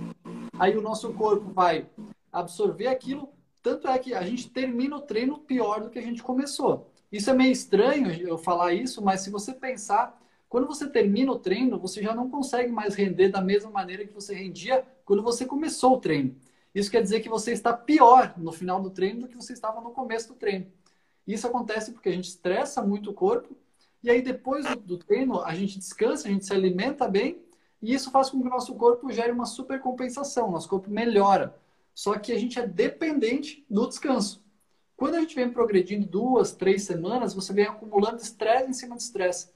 aí 0.59 0.77
o 0.77 0.83
nosso 0.83 1.11
corpo 1.15 1.51
vai 1.51 1.87
absorver 2.31 2.89
aquilo. 2.89 3.33
Tanto 3.63 3.89
é 3.89 3.99
que 3.99 4.15
a 4.15 4.23
gente 4.23 4.49
termina 4.51 4.97
o 4.97 5.03
treino 5.03 5.39
pior 5.39 5.83
do 5.83 5.91
que 5.91 5.99
a 5.99 6.03
gente 6.03 6.23
começou. 6.23 6.91
Isso 7.13 7.29
é 7.31 7.35
meio 7.35 7.53
estranho 7.53 8.11
eu 8.13 8.39
falar 8.39 8.73
isso, 8.73 9.03
mas 9.03 9.21
se 9.21 9.31
você 9.31 9.53
pensar, 9.53 10.21
quando 10.49 10.67
você 10.67 10.89
termina 10.89 11.33
o 11.33 11.39
treino, 11.39 11.79
você 11.79 12.03
já 12.03 12.15
não 12.15 12.31
consegue 12.31 12.73
mais 12.73 12.95
render 12.95 13.29
da 13.29 13.41
mesma 13.41 13.71
maneira 13.71 14.05
que 14.07 14.13
você 14.13 14.35
rendia 14.35 14.85
quando 15.05 15.23
você 15.23 15.45
começou 15.45 15.95
o 15.95 16.01
treino. 16.01 16.35
Isso 16.75 16.91
quer 16.91 17.03
dizer 17.03 17.21
que 17.21 17.29
você 17.29 17.53
está 17.53 17.73
pior 17.73 18.35
no 18.37 18.53
final 18.53 18.81
do 18.81 18.91
treino 18.91 19.21
do 19.21 19.29
que 19.29 19.37
você 19.37 19.53
estava 19.53 19.81
no 19.81 19.91
começo 19.91 20.29
do 20.29 20.35
treino. 20.35 20.67
Isso 21.27 21.47
acontece 21.47 21.93
porque 21.93 22.09
a 22.09 22.13
gente 22.13 22.29
estressa 22.29 22.83
muito 22.83 23.11
o 23.11 23.15
corpo 23.15 23.57
e 24.03 24.11
aí 24.11 24.23
depois 24.23 24.65
do, 24.77 24.97
treino 24.97 25.41
a 25.43 25.55
gente 25.55 25.79
descansa, 25.79 26.29
a 26.29 26.31
gente 26.31 26.47
se 26.47 26.53
alimenta 26.53 27.07
bem 27.07 27.41
e 27.83 27.93
isso 27.93 28.11
faz 28.11 28.31
com 28.31 28.41
que 28.41 28.47
o 28.47 28.51
nosso 28.51 28.75
corpo 28.75 29.11
gere 29.13 29.33
uma 29.33 29.47
supercompensação, 29.47 30.51
nosso 30.51 30.69
corpo 30.69 30.91
melhora. 30.91 31.55
Só 31.95 32.19
que 32.19 32.33
a 32.33 32.39
gente 32.39 32.59
é 32.59 32.67
dependente 32.67 33.65
do 33.69 33.87
descanso. 33.87 34.43
Quando 34.97 35.15
a 35.15 35.21
gente 35.21 35.35
vem 35.35 35.51
progredindo 35.51 36.07
duas, 36.07 36.53
três 36.53 36.83
semanas, 36.83 37.35
você 37.35 37.53
vem 37.53 37.65
acumulando 37.65 38.21
estresse 38.21 38.69
em 38.69 38.73
cima 38.73 38.97
de 38.97 39.03
estresse. 39.03 39.51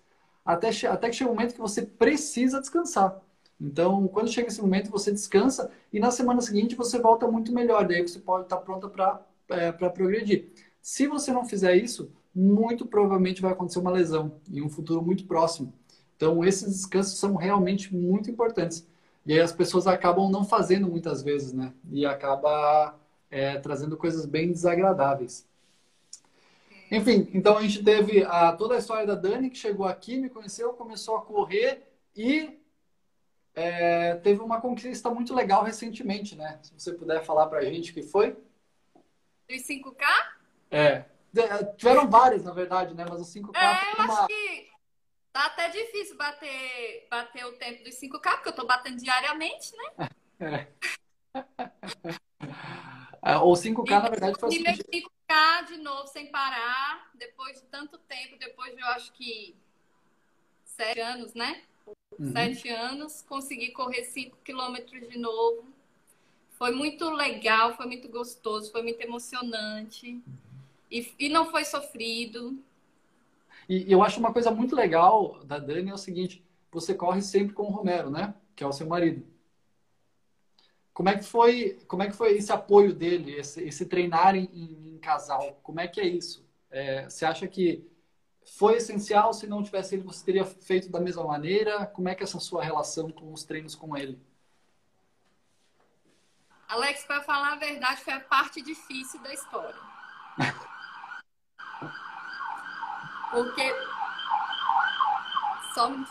Até, 0.44 0.68
até 0.86 1.08
que 1.08 1.16
chega 1.16 1.30
um 1.30 1.34
momento 1.34 1.54
que 1.54 1.60
você 1.60 1.82
precisa 1.82 2.60
descansar. 2.60 3.20
Então, 3.60 4.08
quando 4.08 4.30
chega 4.30 4.48
esse 4.48 4.60
momento, 4.60 4.90
você 4.90 5.12
descansa 5.12 5.70
e 5.92 6.00
na 6.00 6.10
semana 6.10 6.40
seguinte 6.40 6.74
você 6.74 6.98
volta 6.98 7.26
muito 7.26 7.52
melhor. 7.52 7.86
Daí 7.86 8.02
você 8.02 8.18
pode 8.18 8.44
estar 8.44 8.56
pronta 8.58 8.88
para 8.88 9.22
é, 9.50 9.72
progredir. 9.72 10.50
Se 10.82 11.06
você 11.06 11.32
não 11.32 11.44
fizer 11.44 11.76
isso, 11.76 12.10
muito 12.34 12.84
provavelmente 12.84 13.40
vai 13.40 13.52
acontecer 13.52 13.78
uma 13.78 13.90
lesão 13.90 14.40
em 14.50 14.60
um 14.60 14.68
futuro 14.68 15.02
muito 15.02 15.24
próximo. 15.26 15.72
Então, 16.16 16.44
esses 16.44 16.72
descansos 16.72 17.18
são 17.18 17.36
realmente 17.36 17.94
muito 17.94 18.30
importantes. 18.30 18.86
E 19.26 19.32
aí 19.32 19.40
as 19.40 19.52
pessoas 19.52 19.86
acabam 19.86 20.30
não 20.30 20.44
fazendo 20.44 20.88
muitas 20.88 21.22
vezes, 21.22 21.52
né? 21.52 21.72
E 21.90 22.04
acaba 22.04 22.94
é, 23.30 23.58
trazendo 23.58 23.96
coisas 23.96 24.26
bem 24.26 24.52
desagradáveis. 24.52 25.46
Enfim, 26.90 27.30
então 27.32 27.56
a 27.56 27.62
gente 27.62 27.82
teve 27.82 28.22
a, 28.24 28.52
toda 28.52 28.74
a 28.74 28.78
história 28.78 29.06
da 29.06 29.14
Dani, 29.14 29.50
que 29.50 29.56
chegou 29.56 29.86
aqui, 29.86 30.18
me 30.18 30.28
conheceu, 30.28 30.72
começou 30.74 31.16
a 31.16 31.22
correr 31.22 31.82
e 32.14 32.60
é, 33.54 34.16
teve 34.16 34.40
uma 34.40 34.60
conquista 34.60 35.10
muito 35.10 35.34
legal 35.34 35.64
recentemente, 35.64 36.36
né? 36.36 36.58
Se 36.62 36.72
você 36.76 36.92
puder 36.92 37.24
falar 37.24 37.46
pra 37.46 37.64
gente 37.64 37.90
o 37.90 37.94
que 37.94 38.02
foi. 38.02 38.36
Dos 39.48 39.62
5K? 39.62 40.04
É. 40.70 41.04
Tiveram 41.76 42.08
várias, 42.08 42.44
na 42.44 42.52
verdade, 42.52 42.94
né? 42.94 43.04
Mas 43.08 43.20
os 43.20 43.28
5K 43.34 43.56
é, 43.56 44.00
eu 44.00 44.04
uma... 44.04 44.14
acho 44.14 44.26
que 44.26 44.73
Tá 45.34 45.46
até 45.46 45.68
difícil 45.68 46.16
bater, 46.16 47.08
bater 47.10 47.44
o 47.44 47.54
tempo 47.54 47.82
dos 47.82 47.96
5K, 47.96 48.34
porque 48.34 48.50
eu 48.50 48.54
tô 48.54 48.64
batendo 48.64 48.98
diariamente, 48.98 49.72
né? 49.76 50.68
Ou 53.42 53.52
5K, 53.54 53.84
e, 53.84 53.90
na 53.90 54.08
verdade, 54.10 54.38
foi 54.38 54.48
assim. 54.48 54.62
5K 54.62 55.62
de 55.66 55.78
novo, 55.78 56.06
sem 56.06 56.30
parar, 56.30 57.10
depois 57.14 57.60
de 57.60 57.66
tanto 57.66 57.98
tempo, 57.98 58.38
depois 58.38 58.76
de 58.76 58.80
eu 58.80 58.86
acho 58.86 59.12
que 59.12 59.56
sete 60.64 61.00
anos, 61.00 61.34
né? 61.34 61.64
Uhum. 62.16 62.30
Sete 62.30 62.68
anos, 62.68 63.20
consegui 63.22 63.72
correr 63.72 64.04
5 64.04 64.36
quilômetros 64.44 65.08
de 65.08 65.18
novo. 65.18 65.66
Foi 66.50 66.70
muito 66.70 67.10
legal, 67.10 67.76
foi 67.76 67.86
muito 67.86 68.08
gostoso, 68.08 68.70
foi 68.70 68.82
muito 68.84 69.00
emocionante. 69.00 70.22
E, 70.88 71.12
e 71.18 71.28
não 71.28 71.50
foi 71.50 71.64
sofrido. 71.64 72.56
E, 73.68 73.90
eu 73.90 74.02
acho 74.02 74.20
uma 74.20 74.32
coisa 74.32 74.50
muito 74.50 74.74
legal 74.74 75.42
da 75.44 75.58
Dani 75.58 75.90
é 75.90 75.94
o 75.94 75.98
seguinte: 75.98 76.44
você 76.70 76.94
corre 76.94 77.22
sempre 77.22 77.54
com 77.54 77.64
o 77.64 77.70
Romero, 77.70 78.10
né? 78.10 78.34
Que 78.54 78.64
é 78.64 78.66
o 78.66 78.72
seu 78.72 78.86
marido. 78.86 79.26
Como 80.92 81.08
é 81.08 81.16
que 81.16 81.24
foi, 81.24 81.78
como 81.88 82.02
é 82.02 82.06
que 82.06 82.16
foi 82.16 82.36
esse 82.36 82.52
apoio 82.52 82.94
dele, 82.94 83.32
esse, 83.32 83.62
esse 83.64 83.86
treinar 83.86 84.36
em, 84.36 84.44
em, 84.54 84.98
casal? 84.98 85.58
Como 85.62 85.80
é 85.80 85.88
que 85.88 86.00
é 86.00 86.06
isso? 86.06 86.46
É, 86.70 87.04
você 87.08 87.24
acha 87.24 87.48
que 87.48 87.84
foi 88.44 88.76
essencial? 88.76 89.34
Se 89.34 89.46
não 89.46 89.62
tivesse 89.62 89.96
ele, 89.96 90.04
você 90.04 90.24
teria 90.24 90.44
feito 90.44 90.90
da 90.90 91.00
mesma 91.00 91.24
maneira? 91.24 91.84
Como 91.86 92.08
é 92.08 92.14
que 92.14 92.22
é 92.22 92.24
essa 92.24 92.38
sua 92.38 92.62
relação 92.62 93.10
com 93.10 93.32
os 93.32 93.44
treinos 93.44 93.74
com 93.74 93.96
ele? 93.96 94.20
Alex, 96.68 97.04
para 97.04 97.22
falar 97.22 97.52
a 97.52 97.56
verdade, 97.56 98.00
foi 98.00 98.12
a 98.12 98.20
parte 98.20 98.62
difícil 98.62 99.20
da 99.20 99.32
história. 99.34 99.74
Porque. 103.34 103.74
Só 105.74 105.88
um 105.88 106.04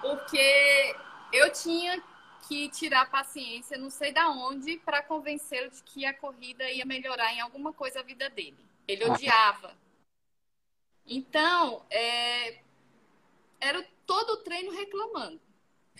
Porque 0.00 0.96
eu 1.32 1.52
tinha 1.52 2.00
que 2.48 2.68
tirar 2.68 3.10
paciência, 3.10 3.76
não 3.76 3.90
sei 3.90 4.12
da 4.12 4.28
onde, 4.28 4.78
para 4.78 5.02
convencê-lo 5.02 5.68
de 5.70 5.82
que 5.82 6.06
a 6.06 6.14
corrida 6.14 6.70
ia 6.70 6.86
melhorar 6.86 7.32
em 7.32 7.40
alguma 7.40 7.72
coisa 7.72 8.00
a 8.00 8.04
vida 8.04 8.30
dele. 8.30 8.64
Ele 8.86 9.04
odiava. 9.04 9.76
Então, 11.04 11.84
é... 11.90 12.60
era 13.60 13.84
todo 14.06 14.34
o 14.34 14.36
treino 14.38 14.70
reclamando. 14.70 15.40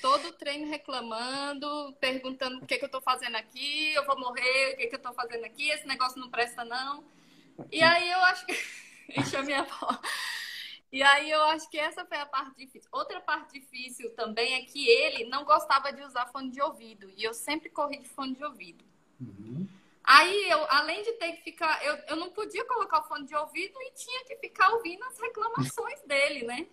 Todo 0.01 0.29
o 0.29 0.33
treino 0.33 0.71
reclamando, 0.71 1.93
perguntando 2.01 2.59
o 2.59 2.67
que, 2.67 2.79
que 2.79 2.85
eu 2.85 2.87
estou 2.87 3.03
fazendo 3.03 3.37
aqui, 3.37 3.93
eu 3.93 4.07
vou 4.07 4.19
morrer, 4.19 4.73
o 4.73 4.77
que, 4.77 4.87
que 4.87 4.95
eu 4.95 4.99
estou 4.99 5.13
fazendo 5.13 5.45
aqui, 5.45 5.69
esse 5.69 5.87
negócio 5.87 6.19
não 6.19 6.31
presta, 6.31 6.65
não. 6.65 7.05
E 7.71 7.83
aí 7.83 8.09
eu 8.09 8.21
acho 8.21 8.47
que. 8.47 8.53
Enche 9.19 9.37
a 9.37 9.43
minha 9.43 9.61
avó. 9.61 10.01
E 10.93 11.03
aí 11.03 11.31
eu 11.31 11.43
acho 11.45 11.71
que 11.71 11.79
essa 11.79 12.05
foi 12.05 12.19
a 12.19 12.27
parte 12.27 12.57
difícil. 12.57 12.89
Outra 12.93 13.21
parte 13.21 13.53
difícil 13.53 14.11
também 14.17 14.55
é 14.55 14.63
que 14.63 14.89
ele 14.89 15.25
não 15.27 15.45
gostava 15.45 15.93
de 15.93 16.03
usar 16.03 16.27
fone 16.27 16.51
de 16.51 16.61
ouvido. 16.61 17.11
E 17.17 17.23
eu 17.23 17.33
sempre 17.33 17.71
corri 17.71 17.99
de 17.99 18.09
fone 18.09 18.35
de 18.35 18.45
ouvido. 18.45 18.85
Uhum. 19.21 19.69
Aí 20.03 20.51
eu, 20.51 20.65
além 20.69 21.03
de 21.05 21.13
ter 21.13 21.33
que 21.33 21.43
ficar, 21.43 21.85
eu, 21.85 21.97
eu 22.09 22.17
não 22.17 22.31
podia 22.31 22.65
colocar 22.65 23.01
o 23.01 23.05
fone 23.05 23.27
de 23.27 23.35
ouvido 23.37 23.81
e 23.81 23.93
tinha 23.93 24.25
que 24.25 24.37
ficar 24.37 24.71
ouvindo 24.73 25.05
as 25.05 25.19
reclamações 25.21 26.03
dele, 26.07 26.45
né? 26.45 26.67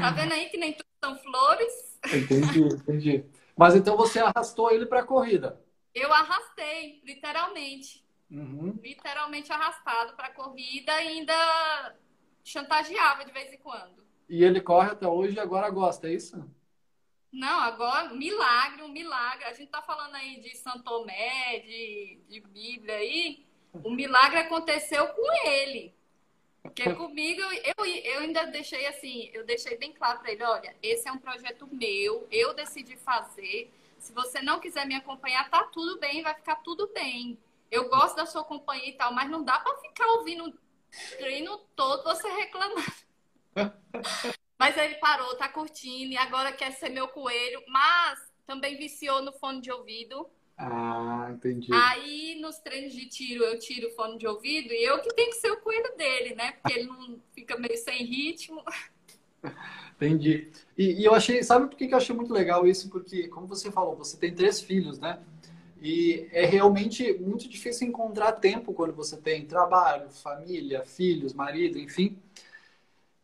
Tá 0.00 0.10
vendo 0.10 0.32
aí 0.32 0.50
que 0.50 0.58
nem 0.58 0.74
tudo 0.74 0.86
são 1.02 1.16
flores? 1.18 1.98
Entendi, 2.12 2.60
entendi. 2.60 3.24
Mas 3.56 3.74
então 3.74 3.96
você 3.96 4.18
arrastou 4.18 4.70
ele 4.70 4.84
para 4.84 5.00
a 5.00 5.06
corrida? 5.06 5.58
Eu 5.94 6.12
arrastei, 6.12 7.00
literalmente. 7.04 8.05
Uhum. 8.30 8.78
Literalmente 8.82 9.52
arrastado 9.52 10.14
para 10.14 10.28
a 10.28 10.32
corrida 10.32 10.92
e 11.02 11.08
ainda 11.08 11.96
chantageava 12.42 13.24
de 13.24 13.32
vez 13.32 13.52
em 13.52 13.58
quando. 13.58 14.04
E 14.28 14.42
ele 14.42 14.60
corre 14.60 14.90
até 14.90 15.06
hoje 15.06 15.36
e 15.36 15.40
agora 15.40 15.70
gosta, 15.70 16.08
é 16.08 16.14
isso? 16.14 16.44
Não, 17.32 17.60
agora, 17.60 18.14
milagre, 18.14 18.82
um 18.82 18.88
milagre. 18.88 19.44
A 19.44 19.52
gente 19.52 19.70
tá 19.70 19.82
falando 19.82 20.14
aí 20.14 20.40
de 20.40 20.56
Santomé, 20.56 21.60
de, 21.60 22.20
de 22.28 22.40
Bíblia 22.40 22.96
aí. 22.96 23.44
O 23.84 23.90
milagre 23.90 24.38
aconteceu 24.38 25.06
com 25.08 25.48
ele. 25.48 25.94
Porque 26.62 26.82
comigo, 26.94 27.40
eu, 27.40 27.84
eu 27.84 28.20
ainda 28.20 28.44
deixei 28.46 28.86
assim, 28.86 29.30
eu 29.32 29.44
deixei 29.44 29.76
bem 29.76 29.92
claro 29.92 30.18
para 30.18 30.32
ele, 30.32 30.42
olha, 30.42 30.74
esse 30.82 31.08
é 31.08 31.12
um 31.12 31.18
projeto 31.18 31.68
meu, 31.70 32.26
eu 32.30 32.54
decidi 32.54 32.96
fazer. 32.96 33.70
Se 33.98 34.12
você 34.12 34.40
não 34.42 34.58
quiser 34.58 34.86
me 34.86 34.94
acompanhar, 34.94 35.48
tá 35.50 35.64
tudo 35.64 35.98
bem, 35.98 36.22
vai 36.22 36.34
ficar 36.34 36.56
tudo 36.56 36.88
bem 36.92 37.38
eu 37.70 37.88
gosto 37.88 38.16
da 38.16 38.26
sua 38.26 38.44
companhia 38.44 38.88
e 38.88 38.96
tal, 38.96 39.12
mas 39.12 39.30
não 39.30 39.42
dá 39.42 39.58
para 39.58 39.76
ficar 39.78 40.06
ouvindo 40.12 40.48
o 40.48 40.54
treino 41.18 41.58
todo 41.74 42.04
você 42.04 42.28
reclamando. 42.28 42.92
mas 44.58 44.76
ele 44.76 44.94
parou, 44.96 45.36
tá 45.36 45.48
curtindo 45.48 46.12
e 46.12 46.16
agora 46.16 46.52
quer 46.52 46.72
ser 46.72 46.88
meu 46.88 47.08
coelho, 47.08 47.62
mas 47.68 48.18
também 48.46 48.76
viciou 48.76 49.22
no 49.22 49.32
fone 49.32 49.60
de 49.60 49.70
ouvido. 49.70 50.28
Ah, 50.56 51.28
entendi. 51.30 51.70
Aí 51.72 52.38
nos 52.40 52.58
treinos 52.58 52.94
de 52.94 53.06
tiro 53.06 53.44
eu 53.44 53.58
tiro 53.58 53.88
o 53.88 53.90
fone 53.90 54.16
de 54.16 54.26
ouvido 54.26 54.72
e 54.72 54.84
eu 54.84 55.00
que 55.02 55.12
tenho 55.14 55.30
que 55.30 55.36
ser 55.36 55.50
o 55.50 55.60
coelho 55.60 55.94
dele, 55.96 56.34
né? 56.34 56.52
Porque 56.52 56.78
ele 56.78 56.86
não 56.86 57.20
fica 57.34 57.58
meio 57.58 57.76
sem 57.76 58.04
ritmo. 58.04 58.62
Entendi. 59.96 60.50
E, 60.76 61.00
e 61.00 61.04
eu 61.04 61.14
achei, 61.14 61.42
sabe 61.42 61.68
por 61.68 61.76
que 61.76 61.92
eu 61.92 61.96
achei 61.96 62.14
muito 62.14 62.32
legal 62.32 62.66
isso? 62.66 62.88
Porque, 62.90 63.28
como 63.28 63.46
você 63.46 63.70
falou, 63.70 63.96
você 63.96 64.16
tem 64.16 64.34
três 64.34 64.60
filhos, 64.60 64.98
né? 64.98 65.20
E 65.88 66.26
é 66.32 66.44
realmente 66.44 67.12
muito 67.12 67.48
difícil 67.48 67.86
encontrar 67.86 68.32
tempo 68.32 68.74
quando 68.74 68.92
você 68.92 69.16
tem 69.16 69.46
trabalho, 69.46 70.10
família, 70.10 70.84
filhos, 70.84 71.32
marido, 71.32 71.78
enfim. 71.78 72.18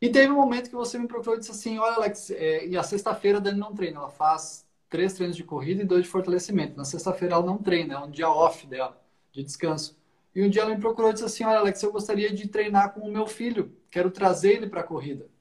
E 0.01 0.09
teve 0.09 0.33
um 0.33 0.37
momento 0.37 0.71
que 0.71 0.77
você 0.77 0.97
me 0.97 1.09
procurou 1.09 1.35
e 1.35 1.41
disse 1.41 1.51
assim: 1.51 1.79
Olha, 1.79 1.97
Alex, 1.97 2.31
é, 2.31 2.65
e 2.69 2.77
a 2.77 2.85
sexta-feira 2.85 3.39
a 3.39 3.41
Dani 3.41 3.59
não 3.59 3.75
treina, 3.75 3.99
ela 3.99 4.11
faz 4.11 4.65
três 4.89 5.13
treinos 5.13 5.37
de 5.37 5.43
corrida 5.43 5.83
e 5.83 5.85
dois 5.85 6.05
de 6.05 6.09
fortalecimento. 6.09 6.77
Na 6.77 6.85
sexta-feira 6.85 7.35
ela 7.35 7.45
não 7.45 7.59
treina, 7.59 7.95
é 7.95 7.99
um 7.99 8.09
dia 8.09 8.31
off 8.31 8.65
dela, 8.65 8.97
de 9.33 9.43
descanso. 9.43 9.99
E 10.33 10.41
um 10.41 10.49
dia 10.49 10.63
ela 10.63 10.73
me 10.73 10.81
procurou 10.81 11.11
e 11.11 11.15
disse 11.15 11.25
assim: 11.25 11.43
Olha, 11.43 11.59
Alex, 11.59 11.83
eu 11.83 11.91
gostaria 11.91 12.33
de 12.33 12.47
treinar 12.47 12.95
com 12.95 13.01
o 13.01 13.11
meu 13.11 13.27
filho, 13.27 13.73
quero 13.91 14.09
trazer 14.09 14.53
ele 14.53 14.69
para 14.69 14.83
a 14.83 14.85
corrida 14.85 15.32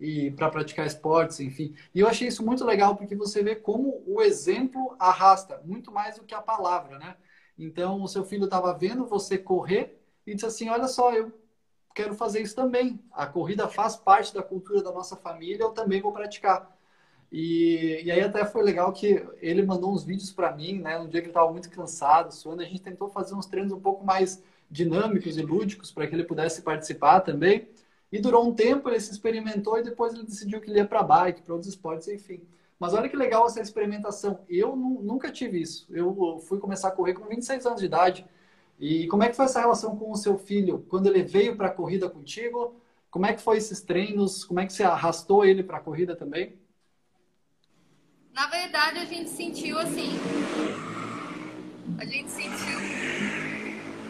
e 0.00 0.30
para 0.30 0.48
praticar 0.48 0.86
esportes, 0.86 1.38
enfim. 1.40 1.74
E 1.94 2.00
eu 2.00 2.08
achei 2.08 2.26
isso 2.26 2.44
muito 2.44 2.64
legal 2.64 2.96
porque 2.96 3.14
você 3.14 3.42
vê 3.42 3.54
como 3.54 4.02
o 4.06 4.22
exemplo 4.22 4.96
arrasta 4.98 5.60
muito 5.64 5.92
mais 5.92 6.16
do 6.16 6.24
que 6.24 6.34
a 6.34 6.40
palavra, 6.40 6.98
né? 6.98 7.16
Então, 7.58 8.02
o 8.02 8.08
seu 8.08 8.24
filho 8.24 8.44
estava 8.44 8.72
vendo 8.72 9.04
você 9.04 9.36
correr 9.36 10.00
e 10.26 10.34
disse 10.34 10.46
assim: 10.46 10.70
Olha 10.70 10.88
só, 10.88 11.12
eu 11.12 11.30
quero 11.94 12.14
fazer 12.14 12.40
isso 12.40 12.56
também. 12.56 12.98
A 13.12 13.26
corrida 13.26 13.68
faz 13.68 13.94
parte 13.96 14.32
da 14.32 14.42
cultura 14.42 14.82
da 14.82 14.90
nossa 14.90 15.16
família, 15.16 15.64
eu 15.64 15.72
também 15.72 16.00
vou 16.00 16.12
praticar. 16.12 16.74
E, 17.30 18.02
e 18.02 18.10
aí 18.10 18.20
até 18.22 18.44
foi 18.44 18.62
legal 18.62 18.92
que 18.92 19.24
ele 19.40 19.62
mandou 19.62 19.92
uns 19.92 20.02
vídeos 20.02 20.32
para 20.32 20.50
mim, 20.56 20.80
né? 20.80 20.98
Um 20.98 21.08
dia 21.08 21.20
que 21.20 21.26
ele 21.26 21.30
estava 21.30 21.52
muito 21.52 21.70
cansado, 21.70 22.34
suando, 22.34 22.62
a 22.62 22.64
gente 22.64 22.80
tentou 22.80 23.10
fazer 23.10 23.34
uns 23.34 23.46
treinos 23.46 23.72
um 23.72 23.80
pouco 23.80 24.04
mais 24.04 24.42
dinâmicos 24.70 25.36
e 25.36 25.42
lúdicos 25.42 25.92
para 25.92 26.06
que 26.06 26.14
ele 26.14 26.24
pudesse 26.24 26.62
participar 26.62 27.20
também. 27.20 27.68
E 28.12 28.18
durou 28.18 28.48
um 28.48 28.54
tempo, 28.54 28.88
ele 28.88 28.98
se 28.98 29.12
experimentou 29.12 29.78
e 29.78 29.82
depois 29.82 30.12
ele 30.12 30.24
decidiu 30.24 30.60
que 30.60 30.68
ele 30.68 30.78
ia 30.78 30.86
para 30.86 31.02
bike, 31.02 31.42
para 31.42 31.54
outros 31.54 31.72
esportes, 31.72 32.08
enfim. 32.08 32.42
Mas 32.78 32.94
olha 32.94 33.08
que 33.08 33.16
legal 33.16 33.46
essa 33.46 33.60
experimentação. 33.60 34.40
Eu 34.48 34.74
nunca 34.74 35.30
tive 35.30 35.60
isso. 35.60 35.86
Eu 35.90 36.38
fui 36.48 36.58
começar 36.58 36.88
a 36.88 36.92
correr 36.92 37.14
com 37.14 37.26
26 37.26 37.66
anos 37.66 37.80
de 37.80 37.86
idade. 37.86 38.26
E 38.80 39.06
como 39.08 39.22
é 39.22 39.28
que 39.28 39.36
foi 39.36 39.44
essa 39.44 39.60
relação 39.60 39.96
com 39.96 40.10
o 40.10 40.16
seu 40.16 40.38
filho? 40.38 40.84
Quando 40.88 41.06
ele 41.06 41.22
veio 41.22 41.54
para 41.56 41.68
a 41.68 41.72
corrida 41.72 42.08
contigo, 42.08 42.74
como 43.10 43.26
é 43.26 43.34
que 43.34 43.42
foi 43.42 43.58
esses 43.58 43.82
treinos? 43.82 44.44
Como 44.44 44.58
é 44.58 44.66
que 44.66 44.72
você 44.72 44.82
arrastou 44.82 45.44
ele 45.44 45.62
para 45.62 45.76
a 45.76 45.80
corrida 45.80 46.16
também? 46.16 46.58
Na 48.32 48.46
verdade, 48.46 48.98
a 48.98 49.04
gente 49.04 49.28
sentiu 49.28 49.78
assim. 49.78 50.18
A 51.98 52.04
gente 52.06 52.30
sentiu. 52.30 52.78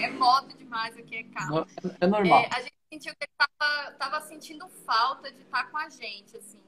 É 0.01 0.11
modo 0.11 0.55
demais 0.57 0.97
aqui, 0.97 1.17
é 1.17 1.23
carro. 1.25 1.67
É 2.01 2.07
normal. 2.07 2.43
É, 2.45 2.49
a 2.55 2.61
gente 2.61 2.80
sentiu 2.93 3.15
que 3.15 3.25
ele 3.25 3.33
tava, 3.39 3.93
tava 3.93 4.21
sentindo 4.27 4.69
falta 4.85 5.31
de 5.31 5.43
estar 5.43 5.71
com 5.71 5.79
a 5.79 5.89
gente, 5.89 6.37
assim. 6.37 6.61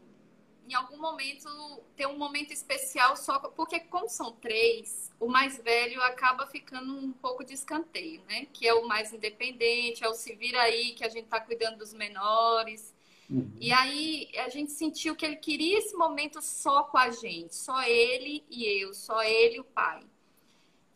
Em 0.69 0.75
algum 0.75 0.97
momento, 0.97 1.49
ter 1.97 2.07
um 2.07 2.17
momento 2.17 2.53
especial 2.53 3.17
só. 3.17 3.39
Porque, 3.41 3.81
como 3.81 4.09
são 4.09 4.31
três, 4.33 5.11
o 5.19 5.27
mais 5.27 5.59
velho 5.59 6.01
acaba 6.03 6.47
ficando 6.47 6.97
um 6.97 7.13
pouco 7.13 7.45
de 7.45 7.53
escanteio, 7.53 8.23
né? 8.29 8.47
Que 8.53 8.69
é 8.69 8.73
o 8.73 8.87
mais 8.87 9.13
independente, 9.13 10.05
é 10.05 10.09
o 10.09 10.15
se 10.15 10.35
vira 10.37 10.63
aí, 10.63 10.93
que 10.95 11.05
a 11.05 11.09
gente 11.09 11.27
tá 11.27 11.41
cuidando 11.41 11.79
dos 11.79 11.93
menores. 11.93 12.95
Uhum. 13.29 13.51
E 13.61 13.73
aí 13.73 14.31
a 14.37 14.49
gente 14.49 14.71
sentiu 14.71 15.17
que 15.17 15.27
ele 15.27 15.37
queria 15.37 15.79
esse 15.79 15.97
momento 15.97 16.41
só 16.41 16.85
com 16.85 16.99
a 16.99 17.11
gente, 17.11 17.55
só 17.57 17.83
ele 17.83 18.45
e 18.49 18.65
eu, 18.65 18.95
só 18.95 19.23
ele 19.23 19.57
e 19.57 19.61
o 19.61 19.65
pai. 19.65 20.05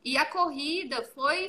E 0.05 0.17
a 0.17 0.25
corrida 0.25 1.03
foi 1.03 1.49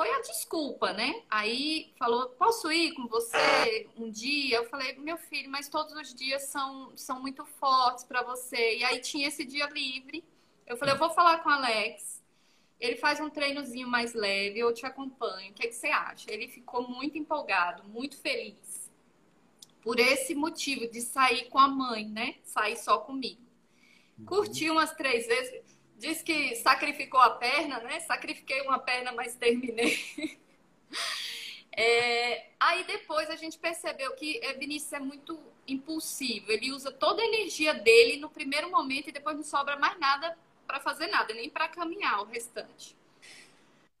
foi 0.00 0.10
a 0.14 0.20
desculpa, 0.22 0.94
né? 0.94 1.24
Aí 1.28 1.92
falou, 1.98 2.30
posso 2.30 2.72
ir 2.72 2.94
com 2.94 3.06
você 3.06 3.86
um 3.94 4.10
dia? 4.10 4.56
Eu 4.56 4.64
falei, 4.64 4.96
meu 4.96 5.18
filho, 5.18 5.50
mas 5.50 5.68
todos 5.68 5.92
os 5.92 6.14
dias 6.14 6.44
são, 6.44 6.96
são 6.96 7.20
muito 7.20 7.44
fortes 7.44 8.04
para 8.04 8.22
você. 8.22 8.78
E 8.78 8.82
aí 8.84 8.98
tinha 9.00 9.28
esse 9.28 9.44
dia 9.44 9.68
livre. 9.68 10.24
Eu 10.66 10.78
falei, 10.78 10.94
eu 10.94 10.98
vou 10.98 11.10
falar 11.10 11.42
com 11.42 11.50
o 11.50 11.52
Alex. 11.52 12.24
Ele 12.80 12.96
faz 12.96 13.20
um 13.20 13.28
treinozinho 13.28 13.86
mais 13.86 14.14
leve, 14.14 14.58
eu 14.58 14.72
te 14.72 14.86
acompanho. 14.86 15.50
O 15.50 15.52
que, 15.52 15.66
é 15.66 15.68
que 15.68 15.74
você 15.74 15.88
acha? 15.88 16.32
Ele 16.32 16.48
ficou 16.48 16.88
muito 16.88 17.18
empolgado, 17.18 17.86
muito 17.86 18.16
feliz. 18.16 18.90
Por 19.82 20.00
esse 20.00 20.34
motivo 20.34 20.90
de 20.90 21.02
sair 21.02 21.50
com 21.50 21.58
a 21.58 21.68
mãe, 21.68 22.08
né? 22.08 22.36
Sair 22.42 22.78
só 22.78 22.96
comigo. 22.96 23.42
Uhum. 24.18 24.24
Curti 24.24 24.70
umas 24.70 24.94
três 24.94 25.26
vezes 25.26 25.69
Diz 26.00 26.22
que 26.22 26.56
sacrificou 26.56 27.20
a 27.20 27.28
perna, 27.28 27.78
né? 27.80 28.00
Sacrifiquei 28.00 28.62
uma 28.62 28.78
perna, 28.78 29.12
mas 29.12 29.34
terminei. 29.34 29.98
É, 31.72 32.48
aí 32.58 32.82
depois 32.84 33.30
a 33.30 33.36
gente 33.36 33.56
percebeu 33.56 34.12
que 34.16 34.40
Vinícius 34.58 34.92
é 34.92 34.98
muito 34.98 35.38
impulsivo. 35.66 36.50
Ele 36.50 36.72
usa 36.72 36.90
toda 36.90 37.22
a 37.22 37.24
energia 37.24 37.72
dele 37.72 38.18
no 38.18 38.28
primeiro 38.28 38.68
momento 38.68 39.08
e 39.08 39.12
depois 39.12 39.36
não 39.36 39.44
sobra 39.44 39.76
mais 39.76 39.98
nada 39.98 40.36
para 40.66 40.80
fazer 40.80 41.06
nada, 41.06 41.32
nem 41.32 41.48
para 41.48 41.68
caminhar 41.68 42.22
o 42.22 42.24
restante. 42.24 42.96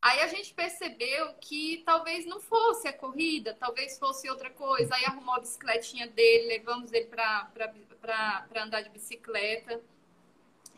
Aí 0.02 0.20
a 0.20 0.26
gente 0.26 0.52
percebeu 0.52 1.32
que 1.40 1.82
talvez 1.86 2.26
não 2.26 2.40
fosse 2.40 2.88
a 2.88 2.92
corrida, 2.92 3.56
talvez 3.58 3.98
fosse 3.98 4.28
outra 4.28 4.50
coisa. 4.50 4.94
Aí 4.96 5.04
arrumou 5.04 5.36
a 5.36 5.40
bicicletinha 5.40 6.08
dele, 6.08 6.48
levamos 6.48 6.92
ele 6.92 7.06
para 7.06 8.46
andar 8.56 8.82
de 8.82 8.90
bicicleta. 8.90 9.80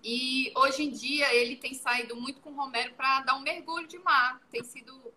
E 0.03 0.53
hoje 0.57 0.83
em 0.83 0.91
dia 0.91 1.33
ele 1.33 1.57
tem 1.57 1.75
saído 1.75 2.17
muito 2.17 2.41
com 2.41 2.51
o 2.51 2.57
Romero 2.57 2.93
para 2.95 3.21
dar 3.21 3.37
um 3.37 3.41
mergulho 3.41 3.87
de 3.87 3.99
mar. 3.99 4.41
Tem 4.51 4.65
sido 4.65 5.13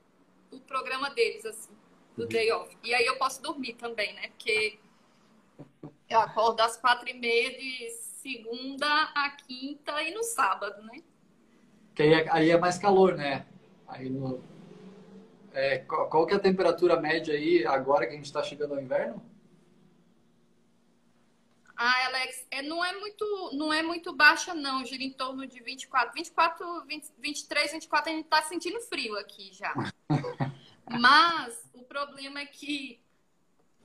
o 0.52 0.60
programa 0.60 1.10
deles, 1.10 1.46
assim, 1.46 1.74
do 2.16 2.24
uhum. 2.24 2.30
day 2.30 2.52
off. 2.52 2.78
E 2.84 2.94
aí 2.94 3.06
eu 3.06 3.18
posso 3.18 3.42
dormir 3.42 3.74
também, 3.74 4.14
né? 4.14 4.28
Porque 4.30 4.78
eu 6.08 6.20
acordo 6.20 6.62
às 6.62 6.78
quatro 6.78 7.10
e 7.10 7.14
meia 7.14 7.58
de 7.58 7.90
segunda 7.92 8.88
a 9.16 9.32
quinta 9.32 10.02
e 10.04 10.14
no 10.14 10.24
sábado, 10.24 10.82
né? 10.84 11.02
Que 11.96 12.04
aí 12.04 12.14
é, 12.14 12.32
aí 12.32 12.50
é 12.52 12.58
mais 12.58 12.78
calor, 12.78 13.16
né? 13.16 13.46
Aí 13.88 14.10
no... 14.10 14.44
É, 15.52 15.80
qual, 15.80 16.10
qual 16.10 16.28
que 16.28 16.34
é 16.34 16.38
a 16.38 16.40
temperatura 16.40 17.00
média 17.00 17.34
aí 17.34 17.66
agora 17.66 18.06
que 18.06 18.14
a 18.14 18.16
gente 18.16 18.26
está 18.26 18.44
chegando 18.44 18.74
ao 18.74 18.82
inverno? 18.82 19.22
Ah, 21.78 22.06
Alex, 22.06 22.48
é, 22.52 22.62
não, 22.62 22.84
é 22.84 22.98
muito, 22.98 23.52
não 23.54 23.74
é 23.74 23.84
muito 23.84 24.14
baixa, 24.14 24.54
não. 24.54 24.86
Gira 24.86 25.04
em 25.04 25.12
torno 25.12 25.46
de 25.46 25.62
24. 25.62 26.14
24, 26.14 26.86
20, 26.86 27.12
23, 27.18 27.72
24, 27.74 28.12
a 28.12 28.16
gente 28.16 28.28
tá 28.28 28.42
sentindo 28.44 28.80
frio 28.82 29.18
aqui 29.18 29.52
já. 29.54 29.74
Mas 30.90 31.70
o 31.74 31.84
problema 31.84 32.40
é 32.40 32.46
que 32.46 33.00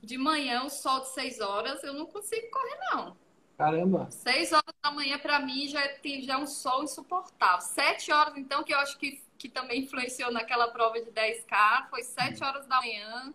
de 0.01 0.17
manhã, 0.17 0.63
o 0.63 0.69
sol 0.69 1.01
de 1.01 1.09
6 1.09 1.39
horas, 1.41 1.83
eu 1.83 1.93
não 1.93 2.05
consigo 2.05 2.49
correr, 2.49 2.77
não. 2.91 3.17
Caramba! 3.57 4.09
6 4.09 4.53
horas 4.53 4.73
da 4.81 4.91
manhã, 4.91 5.19
para 5.19 5.39
mim, 5.39 5.67
já, 5.67 5.87
tem, 5.99 6.21
já 6.23 6.33
é 6.33 6.37
um 6.37 6.47
sol 6.47 6.83
insuportável. 6.83 7.61
7 7.61 8.11
horas, 8.11 8.37
então, 8.37 8.63
que 8.63 8.73
eu 8.73 8.79
acho 8.79 8.97
que, 8.97 9.21
que 9.37 9.47
também 9.47 9.81
influenciou 9.81 10.31
naquela 10.31 10.69
prova 10.69 10.99
de 10.99 11.11
10K, 11.11 11.89
foi 11.89 12.03
7 12.03 12.43
horas 12.43 12.65
da 12.65 12.79
manhã. 12.79 13.33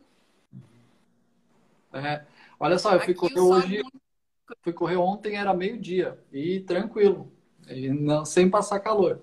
É. 1.93 2.27
Olha 2.59 2.79
só, 2.79 2.95
eu 2.95 3.15
correr 3.15 3.39
hoje. 3.39 3.79
É 3.79 3.83
muito 3.83 4.06
fui 4.63 4.73
correr 4.73 4.97
ontem, 4.97 5.37
era 5.37 5.55
meio-dia 5.55 6.19
e 6.33 6.61
tranquilo, 6.61 7.31
e 7.69 7.89
não, 7.91 8.25
sem 8.25 8.49
passar 8.49 8.81
calor. 8.81 9.21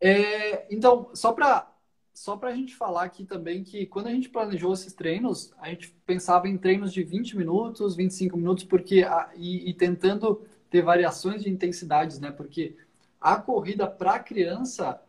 É, 0.00 0.72
então, 0.72 1.10
só 1.14 1.32
para 1.32 1.72
só 2.18 2.38
a 2.42 2.52
gente 2.52 2.74
falar 2.74 3.04
aqui 3.04 3.24
também 3.24 3.62
que 3.62 3.86
quando 3.86 4.08
a 4.08 4.10
gente 4.10 4.28
planejou 4.28 4.72
esses 4.72 4.92
treinos, 4.92 5.52
a 5.58 5.68
gente 5.68 5.94
pensava 6.04 6.48
em 6.48 6.58
treinos 6.58 6.92
de 6.92 7.04
20 7.04 7.36
minutos, 7.36 7.94
25 7.94 8.36
minutos, 8.36 8.64
porque 8.64 9.04
a, 9.04 9.30
e, 9.36 9.70
e 9.70 9.72
tentando 9.72 10.42
ter 10.68 10.82
variações 10.82 11.44
de 11.44 11.48
intensidades, 11.48 12.18
né? 12.18 12.32
Porque 12.32 12.76
a 13.20 13.36
corrida 13.36 13.86
para 13.86 14.18
criança 14.18 15.00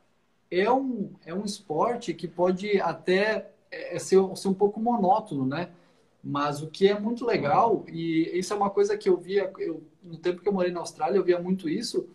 é 0.52 0.72
um, 0.72 1.12
é 1.26 1.34
um 1.34 1.44
esporte 1.44 2.14
que 2.14 2.28
pode 2.28 2.80
até 2.80 3.52
é, 3.72 3.98
ser, 3.98 4.20
ser 4.36 4.48
um 4.48 4.54
pouco 4.54 4.80
monótono, 4.80 5.48
né? 5.48 5.72
Mas 6.24 6.62
o 6.62 6.68
que 6.68 6.88
é 6.88 7.00
muito 7.00 7.26
legal, 7.26 7.86
e 7.88 8.30
isso 8.38 8.54
é 8.54 8.56
uma 8.56 8.70
coisa 8.70 8.98
que 8.98 9.08
eu 9.08 9.18
via, 9.18 9.52
eu, 9.58 9.82
no 10.04 10.18
tempo 10.18 10.42
que 10.42 10.48
eu 10.48 10.54
morei 10.54 10.72
na 10.72 10.82
Austrália, 10.82 11.18
eu 11.18 11.24
via 11.24 11.40
muito 11.40 11.70
isso, 11.70 12.10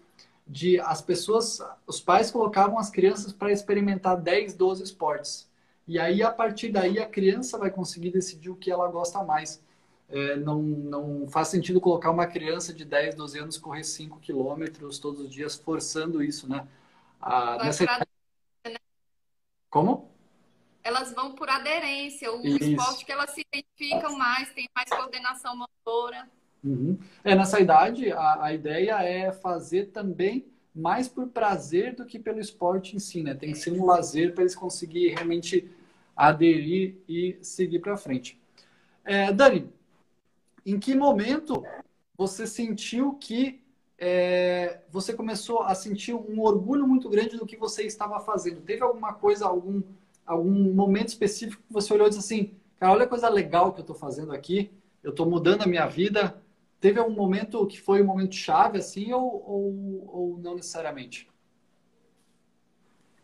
de 0.47 0.79
as 0.81 1.01
pessoas, 1.01 1.61
os 1.87 2.01
pais 2.01 2.31
colocavam 2.31 2.79
as 2.79 2.91
crianças 2.91 3.33
para 3.33 3.51
experimentar 3.51 4.21
10, 4.21 4.55
12 4.55 4.83
esportes. 4.83 5.49
E 5.87 5.99
aí, 5.99 6.23
a 6.23 6.31
partir 6.31 6.71
daí, 6.71 6.99
a 6.99 7.07
criança 7.07 7.59
vai 7.59 7.71
conseguir 7.71 8.11
decidir 8.11 8.51
o 8.51 8.57
que 8.57 8.71
ela 8.71 8.89
gosta 8.89 9.23
mais. 9.23 9.63
É, 10.09 10.37
não, 10.37 10.63
não 10.63 11.27
faz 11.27 11.49
sentido 11.49 11.81
colocar 11.81 12.11
uma 12.11 12.27
criança 12.27 12.73
de 12.75 12.85
10, 12.85 13.15
12 13.15 13.39
anos 13.39 13.59
correr 13.59 13.85
5 13.85 14.19
quilômetros 14.21 14.99
todos 14.99 15.21
os 15.21 15.31
dias, 15.31 15.55
forçando 15.55 16.23
isso, 16.23 16.49
né? 16.49 16.67
Ah, 17.21 17.59
nessa... 17.65 17.85
Né? 17.85 18.77
Como? 19.71 20.14
Elas 20.85 21.13
vão 21.13 21.35
por 21.35 21.49
aderência, 21.49 22.31
o 22.31 22.47
Isso. 22.47 22.63
esporte 22.63 23.07
que 23.07 23.11
elas 23.11 23.31
se 23.31 23.41
identificam 23.41 24.17
mais, 24.19 24.53
tem 24.53 24.69
mais 24.77 24.89
coordenação 24.91 25.57
motora. 25.57 26.29
Uhum. 26.63 26.99
É, 27.25 27.35
nessa 27.35 27.59
idade, 27.59 28.13
a, 28.13 28.45
a 28.45 28.55
ideia 28.55 29.03
é 29.03 29.33
fazer 29.33 29.87
também 29.87 30.47
mais 30.75 31.09
por 31.09 31.29
prazer 31.29 31.95
do 31.95 32.05
que 32.05 32.19
pelo 32.19 32.39
esporte 32.39 32.95
em 32.95 32.99
si, 32.99 33.23
né? 33.23 33.35
Tem 33.35 33.53
que 33.53 33.59
ser 33.59 33.73
um 33.73 33.87
lazer 33.87 34.35
para 34.35 34.43
eles 34.43 34.55
conseguirem 34.55 35.15
realmente 35.15 35.71
aderir 36.17 36.97
e 37.09 37.39
seguir 37.41 37.79
para 37.79 37.97
frente. 37.97 38.41
É, 39.05 39.33
Dani, 39.33 39.73
em 40.67 40.79
que 40.79 40.95
momento 40.95 41.65
você 42.17 42.47
sentiu 42.47 43.15
que 43.15 43.63
é, 43.99 44.81
você 44.91 45.15
começou 45.15 45.63
a 45.63 45.75
sentir 45.75 46.15
um 46.15 46.41
orgulho 46.41 46.87
muito 46.87 47.09
grande 47.09 47.37
do 47.37 47.47
que 47.47 47.57
você 47.57 47.85
estava 47.85 48.19
fazendo? 48.21 48.61
Teve 48.61 48.83
alguma 48.83 49.15
coisa, 49.15 49.47
algum 49.47 49.83
algum 50.27 50.73
momento 50.73 51.09
específico 51.09 51.63
que 51.63 51.73
você 51.73 51.93
olhou 51.93 52.07
e 52.07 52.11
disse 52.11 52.21
assim, 52.21 52.55
cara, 52.79 52.93
olha 52.93 53.05
a 53.05 53.09
coisa 53.09 53.29
legal 53.29 53.73
que 53.73 53.81
eu 53.81 53.83
estou 53.83 53.97
fazendo 53.97 54.33
aqui, 54.33 54.71
eu 55.03 55.11
estou 55.11 55.29
mudando 55.29 55.63
a 55.63 55.67
minha 55.67 55.87
vida. 55.87 56.43
Teve 56.81 56.99
algum 56.99 57.15
momento 57.15 57.67
que 57.67 57.81
foi 57.81 58.03
um 58.03 58.07
momento 58.07 58.35
chave, 58.35 58.79
assim, 58.79 59.13
ou, 59.13 59.23
ou, 59.23 60.09
ou 60.09 60.39
não 60.39 60.55
necessariamente? 60.55 61.29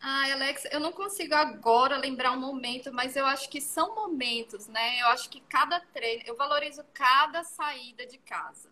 Ah, 0.02 0.32
Alex, 0.32 0.66
eu 0.72 0.80
não 0.80 0.92
consigo 0.92 1.34
agora 1.34 1.98
lembrar 1.98 2.32
um 2.32 2.40
momento, 2.40 2.90
mas 2.90 3.16
eu 3.16 3.26
acho 3.26 3.50
que 3.50 3.60
são 3.60 3.94
momentos, 3.94 4.66
né? 4.66 4.98
Eu 5.02 5.08
acho 5.08 5.28
que 5.28 5.42
cada 5.42 5.78
treino, 5.78 6.22
eu 6.26 6.34
valorizo 6.34 6.82
cada 6.94 7.44
saída 7.44 8.06
de 8.06 8.16
casa. 8.16 8.70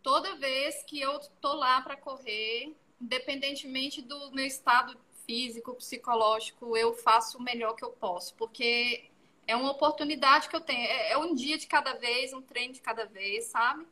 Toda 0.00 0.36
vez 0.36 0.84
que 0.84 1.00
eu 1.00 1.18
tô 1.40 1.54
lá 1.54 1.80
para 1.80 1.96
correr, 1.96 2.72
independentemente 3.00 4.00
do 4.00 4.30
meu 4.30 4.46
estado 4.46 4.96
físico, 5.28 5.74
psicológico, 5.74 6.74
eu 6.74 6.94
faço 6.94 7.36
o 7.36 7.42
melhor 7.42 7.74
que 7.74 7.84
eu 7.84 7.90
posso, 7.90 8.34
porque 8.34 9.04
é 9.46 9.54
uma 9.54 9.70
oportunidade 9.70 10.48
que 10.48 10.56
eu 10.56 10.60
tenho. 10.60 10.80
É, 10.80 11.12
é 11.12 11.18
um 11.18 11.34
dia 11.34 11.58
de 11.58 11.66
cada 11.66 11.92
vez, 11.92 12.32
um 12.32 12.40
treino 12.40 12.72
de 12.72 12.80
cada 12.80 13.04
vez, 13.04 13.44
sabe? 13.44 13.86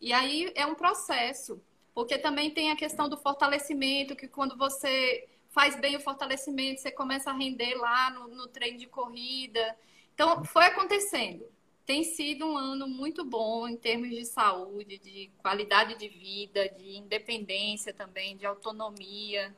E 0.00 0.12
aí 0.12 0.50
é 0.56 0.66
um 0.66 0.74
processo, 0.74 1.62
porque 1.94 2.18
também 2.18 2.50
tem 2.50 2.72
a 2.72 2.76
questão 2.76 3.08
do 3.08 3.16
fortalecimento, 3.16 4.16
que 4.16 4.26
quando 4.26 4.56
você 4.56 5.28
faz 5.50 5.78
bem 5.78 5.96
o 5.96 6.00
fortalecimento, 6.00 6.80
você 6.80 6.90
começa 6.90 7.30
a 7.30 7.34
render 7.34 7.74
lá 7.76 8.10
no, 8.10 8.26
no 8.28 8.48
treino 8.48 8.78
de 8.78 8.86
corrida. 8.86 9.76
Então, 10.12 10.44
foi 10.44 10.64
acontecendo. 10.64 11.44
Tem 11.86 12.02
sido 12.02 12.46
um 12.46 12.56
ano 12.56 12.88
muito 12.88 13.24
bom 13.24 13.68
em 13.68 13.76
termos 13.76 14.10
de 14.10 14.24
saúde, 14.24 14.98
de 14.98 15.30
qualidade 15.38 15.96
de 15.96 16.08
vida, 16.08 16.68
de 16.68 16.96
independência 16.96 17.92
também, 17.92 18.36
de 18.36 18.46
autonomia. 18.46 19.54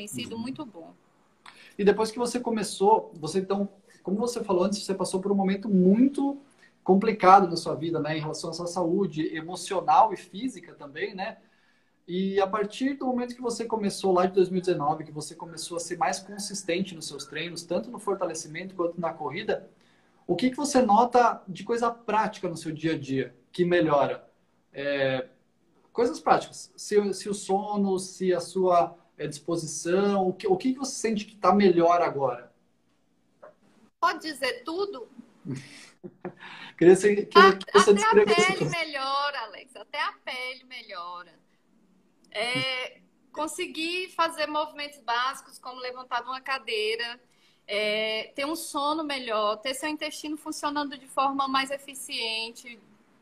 Tem 0.00 0.08
sido 0.08 0.36
uhum. 0.36 0.40
muito 0.40 0.64
bom. 0.64 0.94
E 1.78 1.84
depois 1.84 2.10
que 2.10 2.18
você 2.18 2.40
começou, 2.40 3.12
você 3.14 3.40
então, 3.40 3.68
como 4.02 4.16
você 4.16 4.42
falou 4.42 4.64
antes, 4.64 4.82
você 4.82 4.94
passou 4.94 5.20
por 5.20 5.30
um 5.30 5.34
momento 5.34 5.68
muito 5.68 6.38
complicado 6.82 7.46
na 7.46 7.56
sua 7.56 7.74
vida, 7.74 8.00
né, 8.00 8.16
em 8.16 8.20
relação 8.20 8.48
à 8.48 8.52
sua 8.54 8.66
saúde 8.66 9.34
emocional 9.36 10.14
e 10.14 10.16
física 10.16 10.74
também, 10.74 11.14
né? 11.14 11.36
E 12.08 12.40
a 12.40 12.46
partir 12.46 12.94
do 12.94 13.06
momento 13.06 13.34
que 13.34 13.42
você 13.42 13.66
começou 13.66 14.12
lá 14.12 14.24
de 14.24 14.32
2019, 14.32 15.04
que 15.04 15.12
você 15.12 15.34
começou 15.34 15.76
a 15.76 15.80
ser 15.80 15.98
mais 15.98 16.18
consistente 16.18 16.94
nos 16.94 17.06
seus 17.06 17.26
treinos, 17.26 17.62
tanto 17.62 17.90
no 17.90 17.98
fortalecimento 17.98 18.74
quanto 18.74 18.98
na 18.98 19.12
corrida, 19.12 19.68
o 20.26 20.34
que, 20.34 20.48
que 20.48 20.56
você 20.56 20.80
nota 20.80 21.42
de 21.46 21.62
coisa 21.62 21.90
prática 21.90 22.48
no 22.48 22.56
seu 22.56 22.72
dia 22.72 22.94
a 22.94 22.98
dia 22.98 23.34
que 23.52 23.66
melhora? 23.66 24.26
É, 24.72 25.28
coisas 25.92 26.18
práticas. 26.18 26.72
Se, 26.74 27.12
se, 27.12 27.28
o 27.28 27.34
sono, 27.34 27.98
se 27.98 28.32
a 28.32 28.40
sua 28.40 28.96
é, 29.20 29.26
disposição, 29.26 30.26
o 30.26 30.32
que, 30.32 30.46
o 30.46 30.56
que 30.56 30.72
você 30.72 30.92
sente 30.92 31.26
que 31.26 31.34
está 31.34 31.52
melhor 31.52 32.00
agora? 32.00 32.50
Pode 34.00 34.20
dizer 34.20 34.64
tudo? 34.64 35.06
Queria 36.78 36.96
que, 36.96 37.26
que 37.26 37.72
você 37.74 37.90
até 37.90 38.02
a 38.02 38.24
pele 38.24 38.64
melhora, 38.70 39.40
Alex. 39.40 39.76
Até 39.76 40.00
a 40.00 40.12
pele 40.24 40.64
melhora. 40.64 41.38
É, 42.30 43.02
conseguir 43.30 44.08
fazer 44.12 44.46
movimentos 44.46 44.98
básicos, 45.00 45.58
como 45.58 45.78
levantar 45.78 46.22
de 46.22 46.28
uma 46.30 46.40
cadeira, 46.40 47.20
é, 47.66 48.32
ter 48.34 48.46
um 48.46 48.56
sono 48.56 49.04
melhor, 49.04 49.58
ter 49.58 49.74
seu 49.74 49.90
intestino 49.90 50.38
funcionando 50.38 50.96
de 50.96 51.06
forma 51.06 51.46
mais 51.46 51.70
eficiente, 51.70 52.80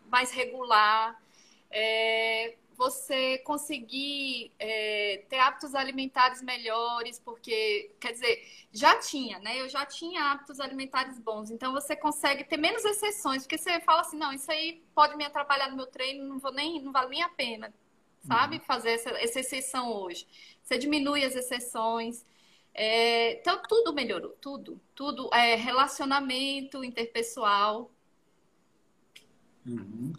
mais 0.09 0.31
regular, 0.31 1.21
é, 1.69 2.55
você 2.79 3.39
conseguir 3.39 4.53
é, 4.57 5.25
ter 5.29 5.41
hábitos 5.41 5.75
alimentares 5.75 6.41
melhores, 6.41 7.19
porque, 7.19 7.91
quer 7.99 8.13
dizer, 8.13 8.41
já 8.73 8.97
tinha, 9.01 9.41
né? 9.41 9.61
Eu 9.61 9.69
já 9.69 9.85
tinha 9.85 10.31
hábitos 10.31 10.61
alimentares 10.61 11.19
bons, 11.19 11.51
então 11.51 11.73
você 11.73 11.97
consegue 11.97 12.45
ter 12.45 12.57
menos 12.57 12.85
exceções, 12.85 13.43
porque 13.43 13.59
você 13.59 13.81
fala 13.81 14.03
assim, 14.03 14.17
não, 14.17 14.33
isso 14.33 14.49
aí 14.53 14.81
pode 14.95 15.17
me 15.17 15.25
atrapalhar 15.25 15.69
no 15.69 15.77
meu 15.77 15.87
treino, 15.87 16.25
não 16.25 16.39
vou 16.39 16.53
nem, 16.53 16.81
não 16.81 16.93
vale 16.93 17.11
nem 17.11 17.23
a 17.25 17.29
pena, 17.29 17.75
sabe? 18.23 18.59
Uhum. 18.59 18.63
Fazer 18.63 18.91
essa, 18.91 19.11
essa 19.11 19.41
exceção 19.41 19.93
hoje. 19.93 20.29
Você 20.63 20.79
diminui 20.79 21.25
as 21.25 21.35
exceções. 21.35 22.25
É, 22.73 23.41
então, 23.41 23.61
tudo 23.69 23.93
melhorou, 23.93 24.37
tudo. 24.41 24.81
Tudo. 24.95 25.29
É, 25.35 25.57
relacionamento 25.57 26.85
interpessoal. 26.85 27.91
Uhum. 29.67 30.13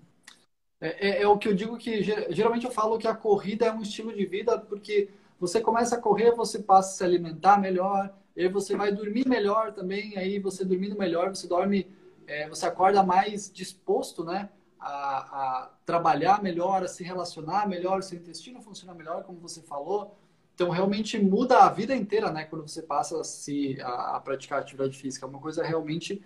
É, 0.82 1.10
é, 1.10 1.22
é, 1.24 1.28
o 1.28 1.38
que 1.38 1.48
eu 1.48 1.54
digo 1.54 1.78
que 1.78 2.02
geralmente 2.02 2.66
eu 2.66 2.72
falo 2.72 2.98
que 2.98 3.08
a 3.08 3.14
corrida 3.14 3.66
é 3.66 3.72
um 3.72 3.82
estilo 3.82 4.14
de 4.16 4.26
vida 4.26 4.58
porque 4.58 5.10
você 5.40 5.60
começa 5.60 5.96
a 5.96 6.02
correr, 6.02 6.32
você 6.32 6.60
passa 6.60 6.90
a 6.90 6.94
se 6.94 7.04
alimentar 7.04 7.60
melhor, 7.60 8.14
aí 8.38 8.48
você 8.48 8.76
vai 8.76 8.92
dormir 8.92 9.28
melhor 9.28 9.74
também, 9.74 10.18
aí 10.18 10.40
você 10.40 10.64
dormindo 10.64 10.98
melhor, 10.98 11.30
você 11.30 11.48
dorme, 11.48 11.88
é, 12.28 12.48
você 12.48 12.66
acorda 12.66 13.04
mais 13.04 13.52
disposto, 13.52 14.24
né? 14.24 14.50
A, 14.80 14.88
a, 14.88 15.72
trabalhar 15.86 16.42
melhor, 16.42 16.84
a 16.84 16.88
se 16.88 17.04
relacionar 17.04 17.68
melhor, 17.68 18.02
seu 18.02 18.18
intestino 18.18 18.62
funciona 18.62 18.94
melhor, 18.94 19.24
como 19.24 19.40
você 19.40 19.62
falou. 19.62 20.18
Então, 20.56 20.70
realmente 20.70 21.18
muda 21.20 21.60
a 21.60 21.70
vida 21.70 21.94
inteira, 21.96 22.32
né? 22.32 22.46
Quando 22.46 22.68
você 22.68 22.82
passa 22.82 23.20
a, 23.20 23.24
se, 23.24 23.78
a, 23.82 24.16
a 24.16 24.20
praticar 24.22 24.60
atividade 24.60 24.98
física. 24.98 25.26
É 25.26 25.30
uma 25.30 25.40
coisa 25.40 25.64
realmente 25.64 26.22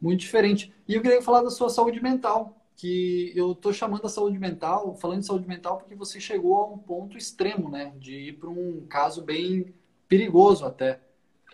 muito 0.00 0.20
diferente. 0.20 0.74
E 0.88 0.94
eu 0.94 1.02
queria 1.02 1.22
falar 1.22 1.42
da 1.42 1.50
sua 1.50 1.68
saúde 1.68 2.00
mental 2.00 2.56
que 2.76 3.32
eu 3.34 3.52
estou 3.52 3.72
chamando 3.72 4.06
a 4.06 4.08
saúde 4.08 4.38
mental, 4.38 4.96
falando 4.96 5.20
de 5.20 5.26
saúde 5.26 5.46
mental, 5.46 5.78
porque 5.78 5.94
você 5.94 6.20
chegou 6.20 6.56
a 6.56 6.66
um 6.66 6.78
ponto 6.78 7.16
extremo, 7.16 7.70
né? 7.70 7.94
De 7.98 8.14
ir 8.14 8.32
para 8.34 8.50
um 8.50 8.86
caso 8.86 9.22
bem 9.22 9.72
perigoso 10.08 10.64
até. 10.64 11.00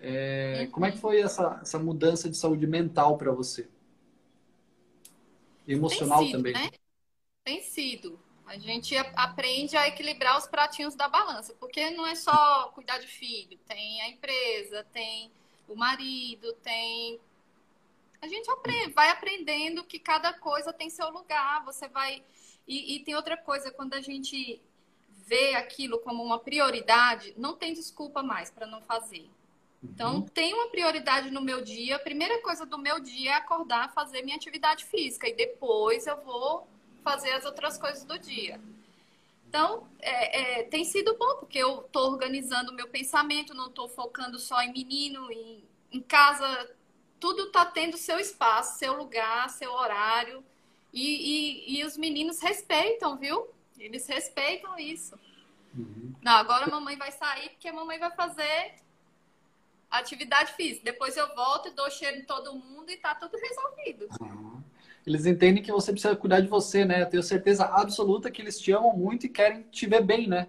É, 0.00 0.66
como 0.72 0.86
é 0.86 0.92
que 0.92 0.98
foi 0.98 1.20
essa, 1.20 1.58
essa 1.60 1.78
mudança 1.78 2.28
de 2.30 2.36
saúde 2.36 2.66
mental 2.66 3.18
para 3.18 3.30
você? 3.32 3.68
Emocional 5.68 6.24
sido, 6.24 6.32
também. 6.32 6.54
Né? 6.54 6.70
Tem 7.44 7.60
sido. 7.60 8.18
A 8.46 8.58
gente 8.58 8.96
aprende 8.96 9.76
a 9.76 9.86
equilibrar 9.86 10.36
os 10.36 10.46
pratinhos 10.46 10.94
da 10.96 11.08
balança, 11.08 11.54
porque 11.60 11.90
não 11.90 12.06
é 12.06 12.16
só 12.16 12.68
cuidar 12.74 12.98
de 12.98 13.06
filho, 13.06 13.56
tem 13.68 14.00
a 14.00 14.08
empresa, 14.08 14.84
tem 14.92 15.30
o 15.68 15.76
marido, 15.76 16.52
tem 16.54 17.20
a 18.22 18.28
gente 18.28 18.50
aprende, 18.50 18.92
vai 18.92 19.10
aprendendo 19.10 19.84
que 19.84 19.98
cada 19.98 20.32
coisa 20.32 20.72
tem 20.72 20.90
seu 20.90 21.10
lugar. 21.10 21.64
Você 21.64 21.88
vai. 21.88 22.22
E, 22.66 22.96
e 22.96 23.00
tem 23.00 23.14
outra 23.14 23.36
coisa, 23.36 23.70
quando 23.70 23.94
a 23.94 24.00
gente 24.00 24.60
vê 25.26 25.54
aquilo 25.54 25.98
como 26.00 26.22
uma 26.22 26.38
prioridade, 26.38 27.34
não 27.36 27.56
tem 27.56 27.72
desculpa 27.72 28.22
mais 28.22 28.50
para 28.50 28.66
não 28.66 28.82
fazer. 28.82 29.28
Então, 29.82 30.16
uhum. 30.16 30.22
tem 30.22 30.52
uma 30.52 30.68
prioridade 30.68 31.30
no 31.30 31.40
meu 31.40 31.62
dia. 31.62 31.96
A 31.96 32.00
primeira 32.00 32.42
coisa 32.42 32.66
do 32.66 32.76
meu 32.76 33.00
dia 33.00 33.30
é 33.30 33.34
acordar, 33.34 33.92
fazer 33.94 34.22
minha 34.22 34.36
atividade 34.36 34.84
física. 34.84 35.26
E 35.26 35.34
depois 35.34 36.06
eu 36.06 36.20
vou 36.22 36.68
fazer 37.02 37.30
as 37.30 37.46
outras 37.46 37.78
coisas 37.78 38.04
do 38.04 38.18
dia. 38.18 38.60
Então, 39.48 39.88
é, 39.98 40.60
é, 40.60 40.62
tem 40.64 40.84
sido 40.84 41.16
bom, 41.16 41.36
porque 41.36 41.58
eu 41.58 41.80
estou 41.80 42.12
organizando 42.12 42.70
o 42.70 42.74
meu 42.74 42.88
pensamento, 42.88 43.54
não 43.54 43.66
estou 43.68 43.88
focando 43.88 44.38
só 44.38 44.60
em 44.60 44.72
menino, 44.72 45.32
em, 45.32 45.64
em 45.90 46.00
casa 46.00 46.70
tudo 47.20 47.44
está 47.44 47.66
tendo 47.66 47.96
seu 47.96 48.18
espaço, 48.18 48.78
seu 48.78 48.94
lugar, 48.94 49.48
seu 49.50 49.70
horário. 49.72 50.42
E, 50.92 51.04
e, 51.04 51.78
e, 51.78 51.84
os 51.84 51.96
meninos 51.96 52.40
respeitam, 52.40 53.16
viu? 53.16 53.48
Eles 53.78 54.06
respeitam 54.08 54.76
isso. 54.78 55.14
Uhum. 55.76 56.14
Não, 56.20 56.32
agora 56.32 56.64
a 56.64 56.70
mamãe 56.70 56.96
vai 56.96 57.12
sair 57.12 57.50
porque 57.50 57.68
a 57.68 57.72
mamãe 57.72 57.98
vai 57.98 58.10
fazer 58.10 58.74
atividade 59.90 60.52
física. 60.54 60.84
Depois 60.84 61.16
eu 61.16 61.32
volto 61.34 61.68
e 61.68 61.72
dou 61.72 61.88
cheiro 61.90 62.16
em 62.16 62.24
todo 62.24 62.54
mundo 62.54 62.90
e 62.90 62.96
tá 62.96 63.14
tudo 63.14 63.36
resolvido. 63.36 64.08
Uhum. 64.20 64.62
Eles 65.06 65.26
entendem 65.26 65.62
que 65.62 65.72
você 65.72 65.92
precisa 65.92 66.16
cuidar 66.16 66.40
de 66.40 66.48
você, 66.48 66.84
né? 66.84 67.02
Eu 67.02 67.08
tenho 67.08 67.22
certeza 67.22 67.64
absoluta 67.64 68.30
que 68.30 68.42
eles 68.42 68.58
te 68.58 68.72
amam 68.72 68.96
muito 68.96 69.26
e 69.26 69.28
querem 69.28 69.62
te 69.62 69.86
ver 69.86 70.02
bem, 70.02 70.26
né? 70.26 70.48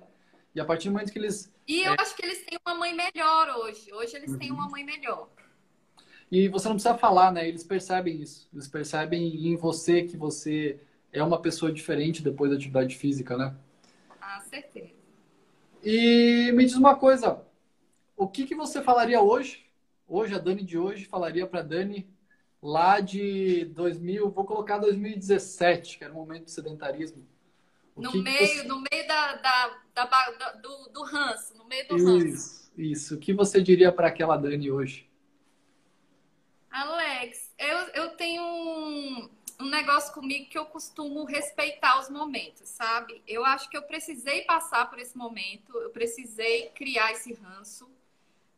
E 0.54 0.60
a 0.60 0.66
partir 0.66 0.90
do 0.90 0.94
momento 0.94 1.12
que 1.12 1.20
eles. 1.20 1.52
E 1.68 1.82
eu 1.84 1.94
é... 1.94 1.96
acho 2.00 2.16
que 2.16 2.26
eles 2.26 2.44
têm 2.44 2.58
uma 2.66 2.76
mãe 2.76 2.94
melhor 2.94 3.50
hoje. 3.58 3.94
Hoje 3.94 4.16
eles 4.16 4.32
uhum. 4.32 4.40
têm 4.40 4.52
uma 4.52 4.68
mãe 4.70 4.84
melhor. 4.84 5.30
E 6.32 6.48
você 6.48 6.70
não 6.70 6.76
precisa 6.76 6.98
falar, 6.98 7.32
né? 7.32 7.48
Eles 7.48 7.64
percebem 7.64 8.22
isso. 8.22 8.48
Eles 8.54 8.68
percebem 8.68 9.48
em 9.48 9.58
você 9.58 10.04
que 10.04 10.16
você 10.16 10.80
é 11.12 11.22
uma 11.22 11.42
pessoa 11.42 11.74
diferente 11.74 12.24
depois 12.24 12.50
da 12.50 12.56
atividade 12.56 12.96
física, 12.96 13.38
né? 13.38 13.54
Ah, 14.22 14.40
certeza. 14.50 14.92
E 15.84 16.52
me 16.54 16.64
diz 16.64 16.76
uma 16.76 16.96
coisa. 16.96 17.42
O 18.16 18.28
que, 18.28 18.46
que 18.46 18.56
você 18.56 18.82
falaria 18.82 19.22
hoje? 19.22 19.66
Hoje, 20.08 20.34
a 20.34 20.38
Dani 20.38 20.64
de 20.64 20.78
hoje 20.78 21.06
falaria 21.06 21.46
para 21.46 21.62
Dani 21.62 22.08
lá 22.62 23.00
de 23.00 23.66
2000, 23.66 24.30
vou 24.30 24.46
colocar 24.46 24.78
2017, 24.78 25.98
que 25.98 26.04
era 26.04 26.14
o 26.14 26.16
momento 26.16 26.46
do 26.46 26.52
sedentarismo. 26.52 27.26
O 27.96 28.02
no, 28.02 28.12
que 28.12 28.22
meio, 28.22 28.38
que 28.38 28.48
você... 28.48 28.64
no 28.64 28.84
meio 28.92 29.08
da, 29.08 29.36
da, 29.36 29.80
da, 29.94 30.52
do, 30.62 30.90
do 30.94 31.04
ranço, 31.04 31.58
no 31.58 31.66
meio 31.66 31.88
do 31.88 31.98
isso, 31.98 32.06
ranço. 32.06 32.26
Isso, 32.26 32.72
isso. 32.78 33.16
O 33.16 33.18
que 33.18 33.34
você 33.34 33.62
diria 33.62 33.92
para 33.92 34.08
aquela 34.08 34.38
Dani 34.38 34.72
hoje? 34.72 35.11
Alex, 36.72 37.54
eu, 37.60 37.78
eu 37.90 38.10
tenho 38.12 38.42
um, 38.42 39.30
um 39.60 39.66
negócio 39.66 40.14
comigo 40.14 40.50
que 40.50 40.58
eu 40.58 40.66
costumo 40.66 41.26
respeitar 41.26 42.00
os 42.00 42.10
momentos, 42.10 42.70
sabe? 42.70 43.22
Eu 43.28 43.44
acho 43.44 43.70
que 43.70 43.76
eu 43.76 43.84
precisei 43.84 44.44
passar 44.44 44.90
por 44.90 44.98
esse 44.98 45.18
momento, 45.18 45.78
eu 45.78 45.90
precisei 45.90 46.70
criar 46.70 47.12
esse 47.12 47.34
ranço 47.34 47.92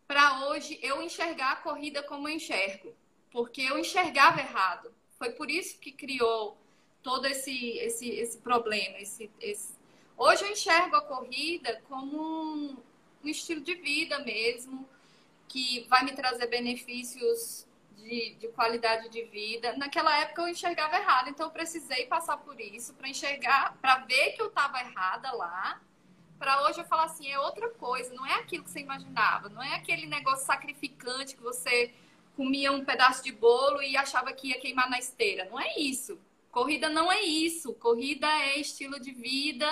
para 0.07 0.47
hoje 0.47 0.77
eu 0.83 1.01
enxergar 1.01 1.53
a 1.53 1.55
corrida 1.55 2.03
como 2.03 2.29
eu 2.29 2.35
enxergo, 2.35 2.93
porque 3.31 3.61
eu 3.61 3.79
enxergava 3.79 4.41
errado. 4.41 4.93
Foi 5.17 5.31
por 5.31 5.49
isso 5.49 5.79
que 5.79 5.91
criou 5.91 6.55
todo 7.01 7.25
esse 7.25 7.77
esse, 7.79 8.09
esse 8.09 8.37
problema. 8.37 8.99
Esse, 8.99 9.31
esse... 9.41 9.73
Hoje 10.15 10.43
eu 10.43 10.51
enxergo 10.51 10.95
a 10.95 11.01
corrida 11.01 11.81
como 11.89 12.21
um, 12.21 12.77
um 13.23 13.27
estilo 13.27 13.61
de 13.61 13.73
vida 13.73 14.19
mesmo, 14.19 14.87
que 15.47 15.87
vai 15.89 16.05
me 16.05 16.13
trazer 16.13 16.45
benefícios 16.45 17.65
de, 18.03 18.35
de 18.35 18.47
qualidade 18.49 19.09
de 19.09 19.23
vida. 19.23 19.75
Naquela 19.77 20.19
época 20.19 20.41
eu 20.41 20.47
enxergava 20.47 20.97
errado, 20.97 21.29
então 21.29 21.47
eu 21.47 21.51
precisei 21.51 22.05
passar 22.05 22.37
por 22.37 22.59
isso 22.59 22.93
para 22.93 23.07
enxergar, 23.07 23.77
para 23.81 23.97
ver 23.99 24.31
que 24.33 24.41
eu 24.41 24.47
estava 24.47 24.79
errada 24.79 25.31
lá. 25.33 25.81
Para 26.37 26.63
hoje 26.63 26.79
eu 26.79 26.85
falar 26.85 27.05
assim, 27.05 27.31
é 27.31 27.39
outra 27.39 27.69
coisa, 27.69 28.13
não 28.13 28.25
é 28.25 28.35
aquilo 28.35 28.63
que 28.63 28.69
você 28.69 28.81
imaginava, 28.81 29.47
não 29.49 29.63
é 29.63 29.75
aquele 29.75 30.05
negócio 30.05 30.45
sacrificante 30.45 31.35
que 31.35 31.41
você 31.41 31.93
comia 32.35 32.71
um 32.71 32.83
pedaço 32.83 33.23
de 33.23 33.31
bolo 33.31 33.81
e 33.81 33.95
achava 33.95 34.33
que 34.33 34.49
ia 34.49 34.59
queimar 34.59 34.89
na 34.89 34.99
esteira. 34.99 35.45
Não 35.45 35.59
é 35.59 35.79
isso. 35.79 36.19
Corrida 36.51 36.89
não 36.89 37.11
é 37.11 37.21
isso. 37.21 37.73
Corrida 37.75 38.27
é 38.27 38.59
estilo 38.59 38.99
de 38.99 39.11
vida. 39.11 39.67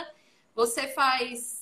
Você 0.56 0.88
faz 0.88 1.61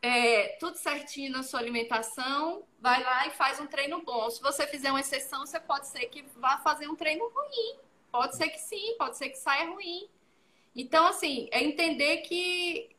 é, 0.00 0.56
tudo 0.60 0.76
certinho 0.76 1.32
na 1.32 1.42
sua 1.42 1.60
alimentação, 1.60 2.62
vai 2.80 3.02
lá 3.02 3.26
e 3.26 3.30
faz 3.30 3.58
um 3.58 3.66
treino 3.66 4.02
bom. 4.02 4.30
Se 4.30 4.40
você 4.40 4.66
fizer 4.66 4.90
uma 4.90 5.00
exceção, 5.00 5.44
você 5.44 5.58
pode 5.58 5.88
ser 5.88 6.06
que 6.06 6.22
vá 6.36 6.58
fazer 6.58 6.88
um 6.88 6.94
treino 6.94 7.28
ruim. 7.28 7.76
Pode 8.10 8.36
ser 8.36 8.48
que 8.48 8.58
sim, 8.58 8.94
pode 8.96 9.16
ser 9.16 9.28
que 9.28 9.38
saia 9.38 9.68
ruim. 9.70 10.08
Então, 10.74 11.06
assim, 11.06 11.48
é 11.50 11.62
entender 11.62 12.18
que 12.18 12.90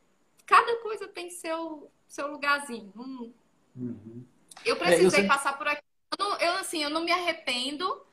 cada 0.46 0.76
coisa 0.82 1.08
tem 1.08 1.30
seu, 1.30 1.90
seu 2.06 2.30
lugarzinho. 2.30 2.92
Hum. 2.96 3.32
Uhum. 3.74 4.24
Eu 4.64 4.76
precisei 4.76 5.20
é, 5.20 5.24
eu 5.24 5.28
passar 5.28 5.56
por 5.56 5.66
aqui. 5.66 5.82
Eu, 6.18 6.24
não, 6.24 6.38
eu, 6.38 6.52
assim, 6.58 6.82
eu 6.82 6.90
não 6.90 7.02
me 7.02 7.12
arrependo, 7.12 8.04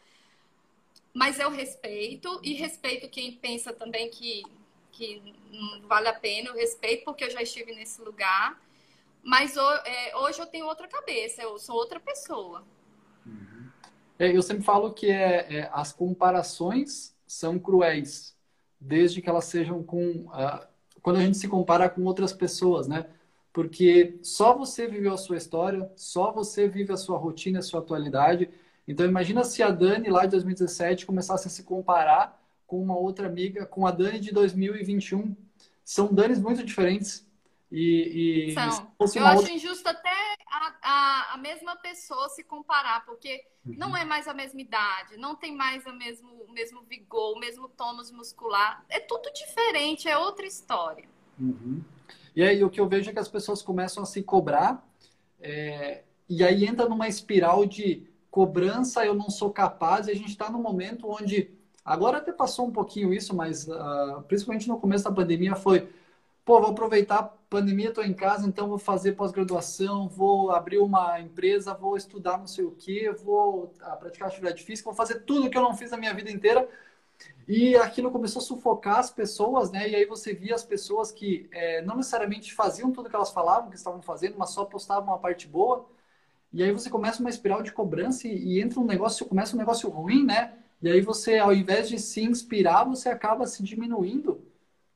mas 1.13 1.39
eu 1.39 1.49
respeito 1.49 2.39
e 2.43 2.53
respeito 2.53 3.09
quem 3.09 3.33
pensa 3.33 3.73
também 3.73 4.09
que, 4.09 4.43
que 4.91 5.21
não 5.51 5.81
vale 5.87 6.07
a 6.07 6.13
pena. 6.13 6.49
Eu 6.49 6.55
respeito 6.55 7.03
porque 7.03 7.25
eu 7.25 7.29
já 7.29 7.41
estive 7.41 7.75
nesse 7.75 8.01
lugar. 8.01 8.57
Mas 9.27 9.57
é, 9.57 10.15
hoje 10.15 10.39
eu 10.39 10.45
tenho 10.45 10.65
outra 10.67 10.87
cabeça, 10.87 11.41
eu 11.41 11.59
sou 11.59 11.75
outra 11.75 11.99
pessoa. 11.99 12.63
Uhum. 13.25 13.69
É, 14.17 14.33
eu 14.33 14.41
sempre 14.41 14.63
falo 14.63 14.93
que 14.93 15.07
é, 15.07 15.53
é, 15.53 15.69
as 15.73 15.91
comparações 15.91 17.13
são 17.27 17.59
cruéis, 17.59 18.33
desde 18.79 19.21
que 19.21 19.29
elas 19.29 19.43
sejam 19.43 19.83
com. 19.83 19.99
Uh, 20.27 20.65
quando 21.01 21.17
a 21.17 21.19
gente 21.19 21.37
se 21.37 21.45
compara 21.45 21.89
com 21.89 22.05
outras 22.05 22.31
pessoas, 22.31 22.87
né? 22.87 23.05
Porque 23.51 24.17
só 24.23 24.57
você 24.57 24.87
viveu 24.87 25.11
a 25.11 25.17
sua 25.17 25.35
história, 25.35 25.91
só 25.97 26.31
você 26.31 26.65
vive 26.69 26.93
a 26.93 26.97
sua 26.97 27.17
rotina, 27.17 27.59
a 27.59 27.61
sua 27.61 27.81
atualidade. 27.81 28.49
Então, 28.87 29.05
imagina 29.05 29.43
se 29.43 29.61
a 29.61 29.69
Dani 29.69 30.09
lá 30.09 30.23
de 30.23 30.31
2017 30.31 31.05
começasse 31.05 31.49
a 31.49 31.51
se 31.51 31.63
comparar 31.63 32.41
com 32.65 32.81
uma 32.81 32.97
outra 32.97 33.27
amiga, 33.27 33.65
com 33.65 33.85
a 33.85 33.91
Dani 33.91 34.21
de 34.21 34.31
2021. 34.31 35.35
São 35.83 36.13
Danis 36.13 36.39
muito 36.39 36.63
diferentes. 36.63 37.26
E, 37.71 38.49
e 38.49 38.53
São. 38.53 38.91
Eu 39.15 39.25
acho 39.25 39.39
outra... 39.39 39.51
injusto 39.51 39.87
até 39.89 40.09
a, 40.49 40.73
a, 40.81 41.33
a, 41.33 41.37
mesma 41.37 41.75
pessoa 41.75 42.29
se 42.29 42.43
comparar, 42.43 43.05
porque 43.05 43.43
uhum. 43.65 43.75
não 43.77 43.97
é 43.97 44.05
mais 44.05 44.27
a 44.27 44.33
mesma 44.33 44.61
idade, 44.61 45.17
não 45.17 45.35
tem 45.35 45.55
mais 45.55 45.85
o 45.85 45.93
mesmo, 45.93 46.29
o 46.47 46.51
mesmo 46.51 46.81
vigor, 46.83 47.35
o 47.35 47.39
mesmo 47.39 47.67
tônus 47.67 48.09
muscular. 48.09 48.85
É 48.87 48.99
tudo 48.99 49.31
diferente, 49.33 50.07
é 50.07 50.17
outra 50.17 50.45
história. 50.45 51.09
Uhum. 51.37 51.83
E 52.33 52.41
aí 52.41 52.63
o 52.63 52.69
que 52.69 52.79
eu 52.79 52.87
vejo 52.87 53.09
é 53.09 53.13
que 53.13 53.19
as 53.19 53.27
pessoas 53.27 53.61
começam 53.61 54.03
a 54.03 54.05
se 54.05 54.23
cobrar, 54.23 54.87
é... 55.41 56.03
e 56.29 56.43
aí 56.43 56.65
entra 56.65 56.87
numa 56.87 57.09
espiral 57.09 57.65
de 57.65 58.07
cobrança, 58.31 59.05
eu 59.05 59.13
não 59.13 59.29
sou 59.29 59.51
capaz, 59.51 60.07
e 60.07 60.11
a 60.11 60.15
gente 60.15 60.29
está 60.29 60.49
num 60.49 60.61
momento 60.61 61.09
onde. 61.09 61.51
Agora 61.83 62.17
até 62.17 62.33
passou 62.33 62.67
um 62.67 62.71
pouquinho 62.71 63.13
isso, 63.13 63.33
mas 63.33 63.65
uh, 63.67 64.21
principalmente 64.27 64.67
no 64.67 64.79
começo 64.79 65.05
da 65.05 65.11
pandemia 65.11 65.55
foi 65.55 65.89
pô, 66.47 66.61
vou 66.61 66.71
aproveitar 66.71 67.17
a 67.17 67.23
pandemia, 67.49 67.89
estou 67.89 68.03
em 68.03 68.13
casa, 68.13 68.47
então 68.47 68.67
vou 68.67 68.77
fazer 68.77 69.13
pós-graduação, 69.13 70.07
vou 70.07 70.51
abrir 70.51 70.79
uma 70.79 71.19
empresa, 71.19 71.73
vou 71.73 71.95
estudar 71.95 72.37
não 72.37 72.47
sei 72.47 72.65
o 72.65 72.71
quê, 72.71 73.11
vou 73.23 73.73
ah, 73.81 73.95
praticar 73.95 74.27
atividade 74.27 74.63
física, 74.63 74.89
vou 74.89 74.95
fazer 74.95 75.21
tudo 75.21 75.49
que 75.49 75.57
eu 75.57 75.61
não 75.61 75.75
fiz 75.75 75.91
na 75.91 75.97
minha 75.97 76.13
vida 76.13 76.29
inteira. 76.31 76.67
E 77.47 77.75
aquilo 77.77 78.11
começou 78.11 78.41
a 78.41 78.45
sufocar 78.45 78.99
as 78.99 79.09
pessoas, 79.09 79.71
né? 79.71 79.89
E 79.89 79.95
aí 79.95 80.05
você 80.05 80.33
via 80.33 80.53
as 80.53 80.63
pessoas 80.63 81.11
que 81.11 81.47
é, 81.51 81.81
não 81.81 81.95
necessariamente 81.95 82.53
faziam 82.53 82.91
tudo 82.91 83.09
que 83.09 83.15
elas 83.15 83.31
falavam 83.31 83.69
que 83.69 83.77
estavam 83.77 84.01
fazendo, 84.01 84.37
mas 84.37 84.49
só 84.51 84.65
postavam 84.65 85.05
uma 85.05 85.19
parte 85.19 85.47
boa. 85.47 85.87
E 86.51 86.63
aí 86.63 86.71
você 86.71 86.89
começa 86.89 87.21
uma 87.21 87.29
espiral 87.29 87.61
de 87.63 87.71
cobrança 87.71 88.27
e, 88.27 88.57
e 88.57 88.61
entra 88.61 88.79
um 88.79 88.85
negócio, 88.85 89.25
começa 89.25 89.55
um 89.55 89.59
negócio 89.59 89.89
ruim, 89.89 90.25
né? 90.25 90.53
E 90.81 90.89
aí 90.89 91.01
você, 91.01 91.37
ao 91.37 91.53
invés 91.53 91.89
de 91.89 91.97
se 91.99 92.21
inspirar, 92.21 92.83
você 92.83 93.09
acaba 93.09 93.47
se 93.47 93.63
diminuindo 93.63 94.46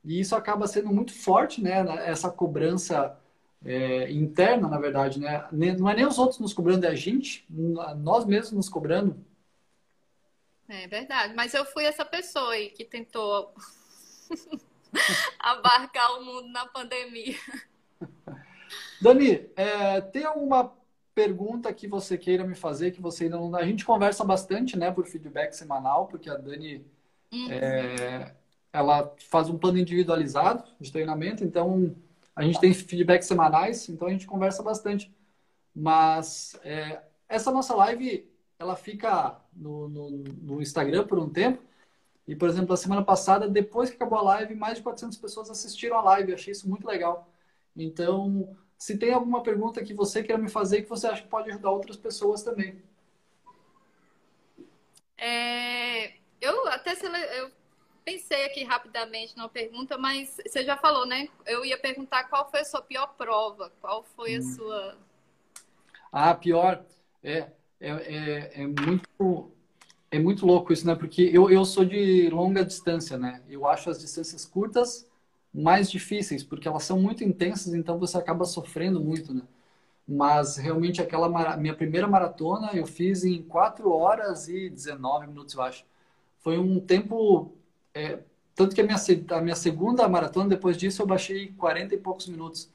e 0.04 0.20
isso 0.20 0.34
acaba 0.34 0.66
sendo 0.66 0.88
muito 0.88 1.12
forte, 1.12 1.62
né? 1.62 1.84
Essa 2.06 2.30
cobrança 2.30 3.18
é, 3.64 4.10
interna, 4.10 4.68
na 4.68 4.78
verdade, 4.78 5.20
né? 5.20 5.46
Não 5.52 5.88
é 5.88 5.94
nem 5.94 6.06
os 6.06 6.18
outros 6.18 6.40
nos 6.40 6.52
cobrando, 6.52 6.86
é 6.86 6.88
a 6.88 6.94
gente, 6.94 7.46
nós 7.48 8.24
mesmos 8.24 8.52
nos 8.52 8.68
cobrando. 8.68 9.24
É 10.68 10.86
verdade, 10.86 11.34
mas 11.34 11.54
eu 11.54 11.64
fui 11.64 11.84
essa 11.84 12.04
pessoa 12.04 12.52
aí 12.52 12.70
que 12.70 12.84
tentou 12.84 13.54
abarcar 15.38 16.18
o 16.18 16.24
mundo 16.24 16.48
na 16.48 16.66
pandemia. 16.66 17.36
Dani, 19.00 19.50
é, 19.54 20.00
tem 20.00 20.24
alguma 20.24 20.72
pergunta 21.14 21.72
que 21.72 21.86
você 21.86 22.16
queira 22.16 22.44
me 22.44 22.54
fazer 22.54 22.90
que 22.90 23.02
você 23.02 23.28
não. 23.28 23.54
A 23.54 23.64
gente 23.64 23.84
conversa 23.84 24.24
bastante, 24.24 24.78
né, 24.78 24.90
por 24.90 25.06
feedback 25.06 25.52
semanal, 25.52 26.06
porque 26.06 26.30
a 26.30 26.36
Dani 26.36 26.84
uhum. 27.32 27.50
é, 27.50 28.34
ela 28.72 29.14
faz 29.28 29.48
um 29.48 29.58
plano 29.58 29.78
individualizado 29.78 30.64
de 30.80 30.90
treinamento, 30.90 31.44
então 31.44 31.94
a 32.34 32.42
gente 32.42 32.58
tem 32.58 32.72
feedbacks 32.72 33.28
semanais, 33.28 33.88
então 33.88 34.08
a 34.08 34.10
gente 34.10 34.26
conversa 34.26 34.62
bastante. 34.62 35.14
Mas 35.74 36.58
é, 36.64 37.02
essa 37.28 37.50
nossa 37.50 37.74
live, 37.74 38.30
ela 38.58 38.76
fica 38.76 39.38
no, 39.54 39.88
no, 39.88 40.10
no, 40.10 40.62
Instagram 40.62 41.06
por 41.06 41.18
um 41.18 41.28
tempo. 41.28 41.62
E, 42.26 42.36
por 42.36 42.48
exemplo, 42.48 42.72
a 42.72 42.76
semana 42.76 43.02
passada, 43.02 43.48
depois 43.48 43.90
que 43.90 43.96
acabou 43.96 44.18
a 44.18 44.22
live, 44.22 44.54
mais 44.54 44.76
de 44.78 44.82
400 44.82 45.18
pessoas 45.18 45.50
assistiram 45.50 45.98
a 45.98 46.02
live. 46.02 46.30
Eu 46.30 46.36
achei 46.36 46.52
isso 46.52 46.68
muito 46.68 46.86
legal. 46.86 47.28
Então, 47.76 48.56
se 48.78 48.96
tem 48.96 49.12
alguma 49.12 49.42
pergunta 49.42 49.82
que 49.82 49.94
você 49.94 50.22
queira 50.22 50.40
me 50.40 50.48
fazer 50.48 50.82
que 50.82 50.88
você 50.88 51.06
acha 51.06 51.22
que 51.22 51.28
pode 51.28 51.50
ajudar 51.50 51.70
outras 51.70 51.96
pessoas 51.96 52.42
também. 52.42 52.82
É, 55.18 56.14
eu 56.40 56.66
até 56.68 56.92
eu 57.38 57.50
pensei 58.04 58.44
aqui 58.44 58.64
rapidamente 58.64 59.36
numa 59.36 59.48
pergunta, 59.48 59.96
mas 59.96 60.36
você 60.46 60.64
já 60.64 60.76
falou, 60.76 61.06
né? 61.06 61.28
Eu 61.46 61.64
ia 61.64 61.78
perguntar 61.78 62.24
qual 62.24 62.50
foi 62.50 62.60
a 62.60 62.64
sua 62.64 62.82
pior 62.82 63.14
prova, 63.16 63.72
qual 63.80 64.04
foi 64.16 64.36
a 64.36 64.38
hum. 64.38 64.42
sua. 64.42 64.98
Ah, 66.12 66.34
pior. 66.34 66.84
É, 67.22 67.48
é, 67.80 67.90
é, 67.90 68.62
é, 68.62 68.66
muito. 68.66 69.50
É 70.10 70.18
muito 70.18 70.44
louco 70.44 70.72
isso, 70.72 70.86
né? 70.86 70.94
Porque 70.94 71.22
eu, 71.32 71.50
eu 71.50 71.64
sou 71.64 71.84
de 71.84 72.28
longa 72.28 72.64
distância, 72.64 73.16
né? 73.16 73.42
Eu 73.48 73.66
acho 73.66 73.88
as 73.88 73.98
distâncias 73.98 74.44
curtas 74.44 75.08
mais 75.52 75.90
difíceis, 75.90 76.42
porque 76.42 76.68
elas 76.68 76.84
são 76.84 77.00
muito 77.00 77.24
intensas, 77.24 77.74
então 77.74 77.98
você 77.98 78.18
acaba 78.18 78.44
sofrendo 78.44 79.00
muito, 79.00 79.32
né? 79.32 79.42
Mas 80.06 80.56
realmente 80.56 81.00
aquela 81.00 81.56
minha 81.56 81.74
primeira 81.74 82.06
maratona 82.06 82.70
eu 82.74 82.86
fiz 82.86 83.24
em 83.24 83.42
4 83.42 83.90
horas 83.90 84.48
e 84.48 84.68
19 84.68 85.28
minutos, 85.28 85.54
eu 85.54 85.62
acho. 85.62 85.84
Foi 86.40 86.58
um 86.58 86.80
tempo 86.80 87.54
é, 87.94 88.18
tanto 88.54 88.74
que 88.74 88.80
a 88.80 88.84
minha, 88.84 88.96
a 89.30 89.40
minha 89.40 89.56
segunda 89.56 90.08
maratona, 90.08 90.48
depois 90.50 90.76
disso, 90.76 91.02
eu 91.02 91.06
baixei 91.06 91.52
40 91.54 91.94
e 91.94 91.98
poucos 91.98 92.26
minutos. 92.28 92.70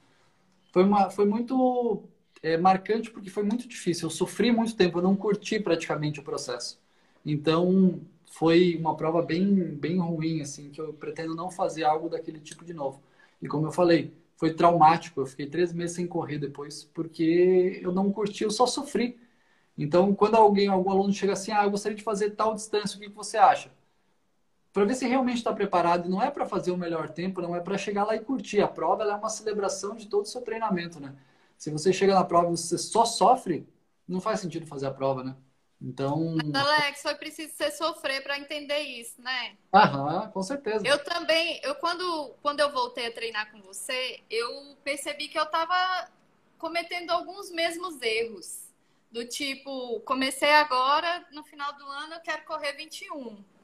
Foi, 0.71 0.83
uma, 0.83 1.09
foi 1.09 1.25
muito 1.25 2.03
é, 2.43 2.57
marcante 2.57 3.11
porque 3.11 3.29
foi 3.29 3.43
muito 3.43 3.67
difícil. 3.67 4.07
Eu 4.07 4.11
sofri 4.11 4.51
muito 4.51 4.75
tempo, 4.75 4.99
eu 4.99 5.03
não 5.03 5.15
curti 5.15 5.59
praticamente 5.59 6.19
o 6.19 6.23
processo. 6.23 6.79
Então, 7.25 8.01
foi 8.31 8.75
uma 8.77 8.95
prova 8.95 9.21
bem, 9.21 9.75
bem 9.75 9.99
ruim, 9.99 10.41
assim, 10.41 10.69
que 10.69 10.79
eu 10.81 10.93
pretendo 10.93 11.35
não 11.35 11.49
fazer 11.51 11.83
algo 11.83 12.09
daquele 12.09 12.39
tipo 12.39 12.63
de 12.65 12.73
novo. 12.73 13.01
E 13.41 13.47
como 13.47 13.67
eu 13.67 13.71
falei, 13.71 14.13
foi 14.37 14.53
traumático. 14.53 15.21
Eu 15.21 15.25
fiquei 15.25 15.47
três 15.47 15.73
meses 15.73 15.95
sem 15.95 16.07
correr 16.07 16.37
depois, 16.39 16.83
porque 16.93 17.79
eu 17.83 17.91
não 17.91 18.11
curti, 18.11 18.43
eu 18.43 18.51
só 18.51 18.65
sofri. 18.67 19.19
Então, 19.77 20.13
quando 20.15 20.35
alguém, 20.35 20.67
algum 20.67 20.91
aluno 20.91 21.13
chega 21.13 21.33
assim, 21.33 21.51
ah, 21.51 21.63
eu 21.65 21.71
gostaria 21.71 21.97
de 21.97 22.03
fazer 22.03 22.31
tal 22.31 22.55
distância, 22.55 22.97
o 22.97 23.01
que 23.01 23.09
você 23.09 23.37
acha? 23.37 23.71
Para 24.77 24.85
ver 24.85 24.93
se 24.93 25.07
realmente 25.07 25.37
está 25.37 25.51
preparado. 25.51 26.07
Não 26.07 26.21
é 26.21 26.29
para 26.29 26.45
fazer 26.45 26.69
o 26.69 26.77
melhor 26.77 27.09
tempo, 27.09 27.41
não 27.41 27.55
é 27.55 27.59
para 27.59 27.79
chegar 27.79 28.03
lá 28.03 28.15
e 28.15 28.19
curtir. 28.19 28.61
A 28.61 28.67
prova 28.67 29.03
é 29.03 29.15
uma 29.15 29.27
celebração 29.27 29.95
de 29.95 30.05
todo 30.05 30.25
o 30.25 30.27
seu 30.27 30.39
treinamento, 30.41 30.99
né? 30.99 31.15
Se 31.57 31.71
você 31.71 31.91
chega 31.91 32.13
na 32.13 32.23
prova 32.23 32.45
e 32.45 32.51
você 32.51 32.77
só 32.77 33.03
sofre, 33.03 33.67
não 34.07 34.21
faz 34.21 34.39
sentido 34.39 34.67
fazer 34.67 34.85
a 34.85 34.91
prova, 34.91 35.23
né? 35.23 35.35
Então. 35.81 36.37
Alex, 36.53 37.01
foi 37.01 37.15
preciso 37.15 37.53
você 37.55 37.71
sofrer 37.71 38.21
para 38.21 38.37
entender 38.37 38.77
isso, 38.81 39.19
né? 39.19 39.57
Aham, 39.73 40.29
com 40.29 40.43
certeza. 40.43 40.87
Eu 40.87 41.03
também, 41.03 41.59
eu 41.63 41.73
quando, 41.73 42.35
quando 42.43 42.59
eu 42.59 42.71
voltei 42.71 43.07
a 43.07 43.11
treinar 43.11 43.51
com 43.51 43.59
você, 43.63 44.19
eu 44.29 44.77
percebi 44.83 45.27
que 45.27 45.39
eu 45.39 45.45
estava 45.45 46.07
cometendo 46.59 47.09
alguns 47.09 47.49
mesmos 47.49 47.99
erros. 47.99 48.67
Do 49.09 49.25
tipo, 49.25 50.01
comecei 50.01 50.51
agora, 50.51 51.25
no 51.31 51.43
final 51.43 51.73
do 51.73 51.85
ano 51.87 52.13
eu 52.13 52.19
quero 52.19 52.45
correr 52.45 52.73
21. 52.73 53.56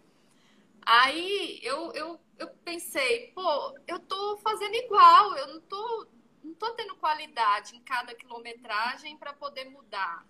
Aí 0.86 1.60
eu, 1.64 1.92
eu, 1.94 2.20
eu 2.38 2.48
pensei, 2.64 3.32
pô, 3.34 3.78
eu 3.88 4.00
tô 4.00 4.38
fazendo 4.38 4.76
igual, 4.76 5.36
eu 5.36 5.48
não 5.48 5.62
tô, 5.62 6.08
não 6.44 6.54
tô 6.54 6.72
tendo 6.74 6.96
qualidade 6.96 7.76
em 7.76 7.82
cada 7.82 8.14
quilometragem 8.14 9.18
para 9.18 9.34
poder 9.34 9.66
mudar. 9.66 10.26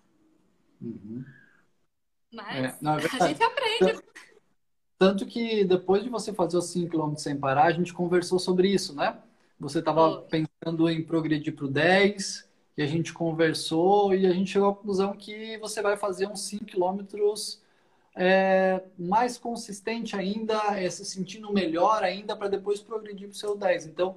Uhum. 0.80 1.24
Mas 2.32 2.56
é, 2.56 2.86
é 2.86 3.22
a 3.22 3.28
gente 3.28 3.42
aprende. 3.42 4.02
Tanto 4.98 5.26
que 5.26 5.64
depois 5.64 6.02
de 6.02 6.08
você 6.08 6.32
fazer 6.32 6.56
os 6.56 6.66
5 6.66 6.90
km 6.90 7.16
sem 7.16 7.36
parar, 7.36 7.64
a 7.64 7.72
gente 7.72 7.92
conversou 7.92 8.38
sobre 8.38 8.68
isso, 8.68 8.94
né? 8.94 9.20
Você 9.58 9.80
estava 9.80 10.22
pensando 10.22 10.88
em 10.88 11.04
progredir 11.04 11.54
para 11.54 11.64
o 11.64 11.68
10, 11.68 12.48
e 12.76 12.82
a 12.82 12.86
gente 12.86 13.12
conversou 13.12 14.14
e 14.14 14.26
a 14.26 14.32
gente 14.32 14.50
chegou 14.50 14.68
à 14.68 14.74
conclusão 14.74 15.16
que 15.16 15.56
você 15.58 15.80
vai 15.80 15.96
fazer 15.96 16.26
uns 16.26 16.40
5 16.40 16.64
quilômetros 16.64 17.62
é, 18.14 18.82
mais 18.98 19.36
consistente 19.38 20.16
ainda, 20.16 20.56
é, 20.78 20.88
se 20.88 21.04
sentindo 21.04 21.52
melhor 21.52 22.02
ainda 22.02 22.36
para 22.36 22.48
depois 22.48 22.80
progredir 22.80 23.28
para 23.28 23.34
o 23.34 23.38
seu 23.38 23.56
10. 23.56 23.86
Então, 23.86 24.16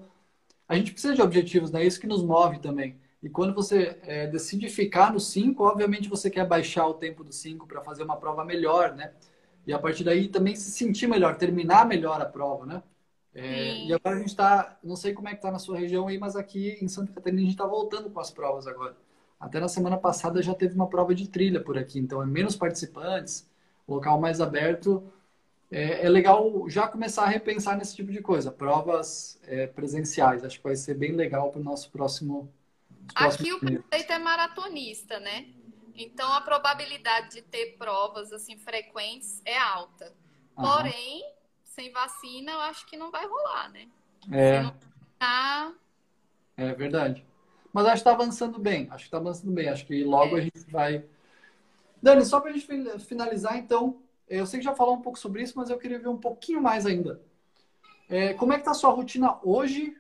a 0.68 0.76
gente 0.76 0.92
precisa 0.92 1.16
de 1.16 1.22
objetivos, 1.22 1.72
né? 1.72 1.82
É 1.84 1.86
isso 1.88 2.00
que 2.00 2.08
nos 2.08 2.24
move 2.24 2.60
também. 2.60 3.00
E 3.22 3.30
quando 3.30 3.54
você 3.54 4.00
é, 4.04 4.28
decide 4.28 4.70
ficar 4.70 5.12
no 5.12 5.20
5, 5.20 5.64
obviamente 5.64 6.10
você 6.10 6.30
quer 6.30 6.46
baixar 6.46 6.88
o 6.88 6.94
tempo 6.94 7.24
do 7.24 7.34
5 7.34 7.66
para 7.68 7.82
fazer 7.82 8.04
uma 8.04 8.18
prova 8.18 8.46
melhor, 8.46 8.96
né? 8.96 9.14
E 9.66 9.74
a 9.74 9.80
partir 9.80 10.04
daí 10.04 10.28
também 10.28 10.56
se 10.56 10.72
sentir 10.72 11.08
melhor, 11.08 11.36
terminar 11.38 11.86
melhor 11.88 12.22
a 12.22 12.26
prova, 12.26 12.66
né? 12.66 12.84
É, 13.34 13.86
e 13.86 13.94
agora 13.94 14.16
a 14.16 14.20
gente 14.20 14.30
está, 14.30 14.80
não 14.84 14.96
sei 14.96 15.14
como 15.14 15.28
é 15.28 15.32
que 15.32 15.38
está 15.38 15.52
na 15.52 15.60
sua 15.60 15.78
região 15.78 16.08
aí, 16.08 16.18
mas 16.18 16.36
aqui 16.36 16.78
em 16.82 16.88
Santa 16.88 17.12
Catarina 17.14 17.40
a 17.40 17.44
gente 17.44 17.54
está 17.54 17.68
voltando 17.68 18.10
com 18.10 18.20
as 18.20 18.32
provas 18.32 18.66
agora. 18.68 18.96
Até 19.40 19.60
na 19.60 19.68
semana 19.68 19.98
passada 19.98 20.42
já 20.42 20.56
teve 20.56 20.74
uma 20.74 20.90
prova 20.90 21.14
de 21.14 21.28
trilha 21.30 21.62
por 21.64 21.78
aqui, 21.78 22.00
então 22.00 22.22
é 22.22 22.26
menos 22.26 22.56
participantes, 22.56 23.48
local 23.88 24.20
mais 24.20 24.42
aberto. 24.42 25.12
É, 25.72 26.06
é 26.06 26.10
legal 26.10 26.70
já 26.70 26.88
começar 26.88 27.24
a 27.24 27.28
repensar 27.28 27.78
nesse 27.78 27.96
tipo 27.96 28.12
de 28.12 28.22
coisa, 28.22 28.52
provas 28.52 29.40
é, 29.44 29.68
presenciais. 29.68 30.44
Acho 30.44 30.58
que 30.58 30.64
vai 30.64 30.76
ser 30.76 30.96
bem 30.96 31.14
legal 31.14 31.52
para 31.52 31.62
o 31.62 31.64
nosso 31.64 31.92
próximo. 31.92 32.52
Aqui 33.16 33.54
o 33.54 33.60
prefeito 33.60 34.12
é 34.12 34.20
maratonista, 34.20 35.20
né? 35.20 35.48
Então 35.96 36.32
a 36.32 36.42
probabilidade 36.42 37.36
de 37.36 37.42
ter 37.42 37.78
provas 37.78 38.32
assim 38.32 38.58
frequentes 38.58 39.42
é 39.46 39.58
alta. 39.58 40.14
Porém, 40.56 41.24
sem 41.64 41.92
vacina, 41.92 42.52
eu 42.52 42.60
acho 42.62 42.86
que 42.88 42.98
não 42.98 43.12
vai 43.12 43.26
rolar, 43.26 43.70
né? 43.70 43.88
É. 44.32 44.72
Tá... 45.20 45.74
É 46.56 46.74
verdade. 46.74 47.26
Mas 47.72 47.86
acho 47.86 47.96
que 47.96 48.00
está 48.10 48.12
avançando 48.12 48.58
bem. 48.58 48.88
Acho 48.90 49.04
que 49.04 49.08
está 49.08 49.18
avançando 49.18 49.52
bem. 49.52 49.70
Acho 49.70 49.86
que 49.86 50.04
logo 50.04 50.36
é. 50.36 50.40
a 50.40 50.44
gente 50.44 50.72
vai. 50.72 51.06
Dani, 52.02 52.26
só 52.26 52.40
para 52.40 52.52
a 52.52 52.54
gente 52.54 52.68
finalizar, 53.00 53.58
então, 53.58 53.98
eu 54.28 54.46
sei 54.46 54.60
que 54.60 54.66
já 54.66 54.76
falou 54.76 54.96
um 54.96 55.02
pouco 55.02 55.18
sobre 55.18 55.42
isso, 55.42 55.54
mas 55.56 55.70
eu 55.70 55.78
queria 55.78 56.00
ver 56.00 56.10
um 56.10 56.18
pouquinho 56.18 56.62
mais 56.62 56.86
ainda. 56.86 57.22
É, 58.10 58.34
como 58.34 58.54
é 58.54 58.56
que 58.56 58.62
está 58.62 58.72
a 58.72 58.76
sua 58.76 58.92
rotina 58.92 59.38
hoje 59.44 59.96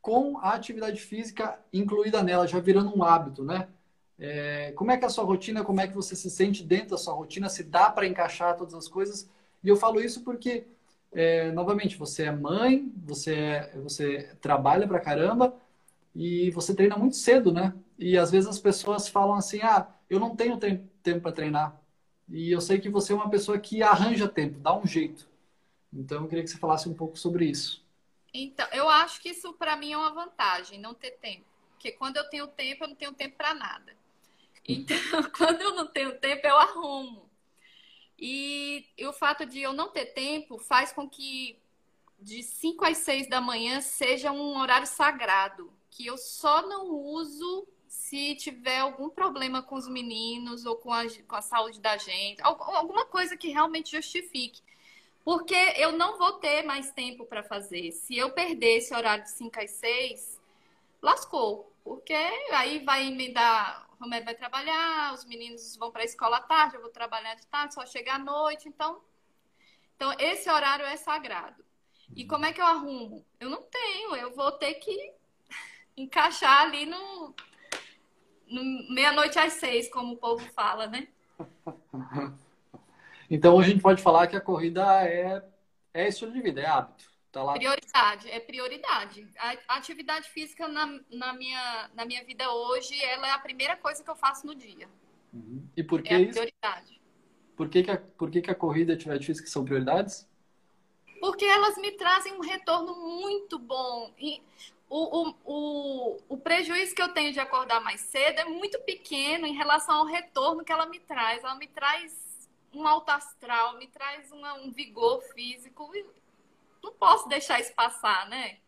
com 0.00 0.38
a 0.38 0.54
atividade 0.54 1.00
física 1.00 1.58
incluída 1.72 2.22
nela, 2.22 2.46
já 2.46 2.58
virando 2.58 2.96
um 2.96 3.02
hábito, 3.02 3.44
né? 3.44 3.68
É, 4.18 4.72
como 4.72 4.90
é 4.90 4.96
que 4.96 5.04
é 5.04 5.06
a 5.06 5.10
sua 5.10 5.24
rotina, 5.24 5.64
como 5.64 5.80
é 5.80 5.88
que 5.88 5.94
você 5.94 6.14
se 6.14 6.30
sente 6.30 6.62
dentro 6.62 6.90
da 6.90 6.98
sua 6.98 7.14
rotina, 7.14 7.48
se 7.48 7.64
dá 7.64 7.90
para 7.90 8.06
encaixar 8.06 8.56
todas 8.56 8.74
as 8.74 8.86
coisas. 8.86 9.28
E 9.64 9.68
eu 9.68 9.76
falo 9.76 10.00
isso 10.00 10.22
porque, 10.22 10.66
é, 11.12 11.50
novamente, 11.52 11.96
você 11.96 12.24
é 12.24 12.32
mãe, 12.32 12.92
você, 13.04 13.34
é, 13.34 13.78
você 13.78 14.30
trabalha 14.40 14.86
pra 14.86 15.00
caramba 15.00 15.54
e 16.14 16.50
você 16.50 16.74
treina 16.74 16.96
muito 16.96 17.16
cedo, 17.16 17.52
né? 17.52 17.74
E 17.98 18.16
às 18.18 18.30
vezes 18.30 18.48
as 18.48 18.58
pessoas 18.58 19.08
falam 19.08 19.34
assim, 19.34 19.60
ah, 19.62 19.88
eu 20.10 20.18
não 20.18 20.34
tenho 20.34 20.58
tempo 20.58 21.20
para 21.20 21.32
treinar. 21.32 21.80
E 22.28 22.50
eu 22.50 22.60
sei 22.60 22.80
que 22.80 22.90
você 22.90 23.12
é 23.12 23.16
uma 23.16 23.30
pessoa 23.30 23.58
que 23.58 23.82
arranja 23.82 24.28
tempo, 24.28 24.58
dá 24.58 24.76
um 24.76 24.86
jeito. 24.86 25.28
Então 25.92 26.22
eu 26.22 26.28
queria 26.28 26.44
que 26.44 26.50
você 26.50 26.58
falasse 26.58 26.88
um 26.88 26.94
pouco 26.94 27.16
sobre 27.16 27.46
isso. 27.46 27.84
Então, 28.32 28.66
eu 28.72 28.88
acho 28.88 29.20
que 29.20 29.30
isso 29.30 29.52
para 29.54 29.76
mim 29.76 29.92
é 29.92 29.96
uma 29.96 30.12
vantagem, 30.12 30.78
não 30.78 30.94
ter 30.94 31.12
tempo. 31.12 31.44
Porque 31.70 31.92
quando 31.92 32.16
eu 32.16 32.28
tenho 32.28 32.46
tempo, 32.46 32.84
eu 32.84 32.88
não 32.88 32.94
tenho 32.94 33.12
tempo 33.12 33.36
para 33.36 33.54
nada. 33.54 33.96
Então, 34.68 34.96
quando 35.36 35.60
eu 35.62 35.74
não 35.74 35.86
tenho 35.86 36.18
tempo, 36.18 36.46
eu 36.46 36.56
arrumo. 36.56 37.28
E, 38.18 38.86
e, 38.98 39.06
o 39.06 39.12
fato 39.12 39.46
de 39.46 39.60
eu 39.60 39.72
não 39.72 39.88
ter 39.88 40.06
tempo 40.06 40.58
faz 40.58 40.92
com 40.92 41.08
que 41.08 41.58
de 42.20 42.42
5 42.42 42.84
às 42.84 42.98
6 42.98 43.28
da 43.28 43.40
manhã 43.40 43.80
seja 43.80 44.30
um 44.30 44.58
horário 44.58 44.86
sagrado, 44.86 45.72
que 45.88 46.06
eu 46.06 46.18
só 46.18 46.60
não 46.68 46.90
uso 46.90 47.66
se 47.90 48.36
tiver 48.36 48.78
algum 48.78 49.10
problema 49.10 49.62
com 49.64 49.74
os 49.74 49.88
meninos 49.88 50.64
ou 50.64 50.76
com 50.76 50.92
a, 50.92 51.02
com 51.26 51.34
a 51.34 51.42
saúde 51.42 51.80
da 51.80 51.96
gente, 51.96 52.40
alguma 52.40 53.04
coisa 53.04 53.36
que 53.36 53.48
realmente 53.48 53.90
justifique. 53.90 54.62
Porque 55.24 55.56
eu 55.76 55.90
não 55.90 56.16
vou 56.16 56.34
ter 56.34 56.62
mais 56.62 56.92
tempo 56.92 57.26
para 57.26 57.42
fazer. 57.42 57.90
Se 57.90 58.16
eu 58.16 58.30
perder 58.30 58.78
esse 58.78 58.94
horário 58.94 59.24
de 59.24 59.30
5 59.32 59.60
às 59.60 59.72
6, 59.72 60.40
lascou. 61.02 61.74
Porque 61.82 62.14
aí 62.52 62.78
vai 62.84 63.08
emendar, 63.08 63.88
o 63.92 64.04
Romero 64.04 64.24
vai 64.24 64.36
trabalhar, 64.36 65.12
os 65.12 65.24
meninos 65.24 65.76
vão 65.76 65.90
para 65.90 66.02
a 66.02 66.04
escola 66.04 66.36
à 66.36 66.42
tarde, 66.42 66.76
eu 66.76 66.80
vou 66.80 66.90
trabalhar 66.90 67.34
de 67.34 67.46
tarde, 67.48 67.74
só 67.74 67.84
chegar 67.84 68.14
à 68.14 68.18
noite. 68.20 68.68
Então, 68.68 69.02
então 69.96 70.14
esse 70.20 70.48
horário 70.48 70.86
é 70.86 70.96
sagrado. 70.96 71.64
E 72.14 72.24
como 72.24 72.46
é 72.46 72.52
que 72.52 72.60
eu 72.60 72.66
arrumo? 72.66 73.26
Eu 73.40 73.50
não 73.50 73.62
tenho, 73.62 74.14
eu 74.14 74.30
vou 74.32 74.52
ter 74.52 74.74
que 74.74 75.12
encaixar 75.96 76.62
ali 76.62 76.86
no, 76.86 77.26
no 77.26 77.49
meia-noite 78.50 79.38
às 79.38 79.54
seis, 79.54 79.88
como 79.88 80.14
o 80.14 80.16
povo 80.16 80.44
fala, 80.52 80.86
né? 80.86 81.08
Então 83.30 83.60
a 83.60 83.62
gente 83.62 83.80
pode 83.80 84.02
falar 84.02 84.26
que 84.26 84.34
a 84.34 84.40
corrida 84.40 84.84
é, 85.04 85.40
é 85.94 86.08
estilo 86.08 86.32
de 86.32 86.42
vida, 86.42 86.60
é 86.60 86.66
hábito. 86.66 87.08
Tá 87.30 87.44
lá. 87.44 87.52
Prioridade, 87.52 88.28
é 88.28 88.40
prioridade. 88.40 89.28
A 89.68 89.76
atividade 89.76 90.28
física 90.30 90.66
na, 90.66 90.98
na, 91.08 91.32
minha, 91.32 91.88
na 91.94 92.04
minha 92.04 92.24
vida 92.24 92.50
hoje, 92.52 93.00
ela 93.04 93.28
é 93.28 93.30
a 93.30 93.38
primeira 93.38 93.76
coisa 93.76 94.02
que 94.02 94.10
eu 94.10 94.16
faço 94.16 94.44
no 94.44 94.52
dia. 94.52 94.88
Uhum. 95.32 95.64
E 95.76 95.84
por 95.84 96.02
que 96.02 96.12
é 96.12 96.20
isso? 96.22 96.32
prioridade. 96.32 97.00
Por 97.56 97.68
que, 97.68 97.84
que, 97.84 97.90
a, 97.92 97.98
por 97.98 98.30
que, 98.32 98.42
que 98.42 98.50
a 98.50 98.54
corrida 98.54 98.90
e 98.90 98.94
a 98.94 98.96
atividade 98.96 99.24
física 99.24 99.46
são 99.46 99.64
prioridades? 99.64 100.28
Porque 101.20 101.44
elas 101.44 101.76
me 101.76 101.92
trazem 101.92 102.32
um 102.32 102.40
retorno 102.40 102.96
muito 102.96 103.60
bom. 103.60 104.12
E 104.18 104.42
o, 104.90 105.34
o, 105.44 106.18
o, 106.28 106.36
prejuízo 106.36 106.96
que 106.96 107.00
eu 107.00 107.14
tenho 107.14 107.32
de 107.32 107.38
acordar 107.38 107.80
mais 107.80 108.00
cedo 108.00 108.40
é 108.40 108.44
muito 108.44 108.76
pequeno 108.80 109.46
em 109.46 109.54
relação 109.54 109.98
ao 109.98 110.04
retorno 110.04 110.64
que 110.64 110.72
ela 110.72 110.86
me 110.86 110.98
traz. 110.98 111.44
Ela 111.44 111.54
me 111.54 111.68
traz 111.68 112.50
um 112.74 112.84
alto 112.86 113.08
astral, 113.10 113.78
me 113.78 113.86
traz 113.86 114.32
uma, 114.32 114.54
um 114.54 114.72
vigor 114.72 115.22
físico. 115.32 115.88
Não 116.82 116.92
posso 116.92 117.28
deixar 117.28 117.60
isso 117.60 117.72
passar, 117.72 118.28
né? 118.28 118.58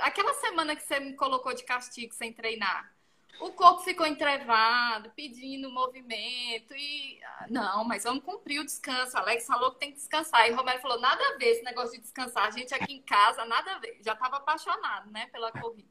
Aquela 0.00 0.32
semana 0.34 0.74
que 0.74 0.82
você 0.82 0.98
me 0.98 1.14
colocou 1.14 1.52
de 1.54 1.64
castigo 1.64 2.14
sem 2.14 2.32
treinar, 2.32 2.90
o 3.38 3.52
corpo 3.52 3.82
ficou 3.82 4.06
entrevado, 4.06 5.10
pedindo 5.16 5.70
movimento 5.70 6.74
e 6.74 7.18
ah, 7.22 7.46
não, 7.48 7.84
mas 7.84 8.04
vamos 8.04 8.24
cumprir 8.24 8.60
o 8.60 8.64
descanso. 8.64 9.16
Alex 9.16 9.46
falou 9.46 9.72
que 9.72 9.80
tem 9.80 9.90
que 9.90 9.96
descansar. 9.96 10.48
E 10.48 10.52
o 10.52 10.56
Romero 10.56 10.80
falou: 10.80 11.00
nada 11.00 11.22
a 11.22 11.38
ver 11.38 11.46
esse 11.46 11.62
negócio 11.62 11.92
de 11.92 12.00
descansar. 12.00 12.46
A 12.46 12.50
gente 12.50 12.74
aqui 12.74 12.94
em 12.94 13.02
casa, 13.02 13.44
nada 13.44 13.72
a 13.72 13.78
ver. 13.78 13.98
Já 14.04 14.12
estava 14.12 14.36
apaixonado, 14.36 15.10
né, 15.10 15.26
pela 15.26 15.52
corrida. 15.52 15.88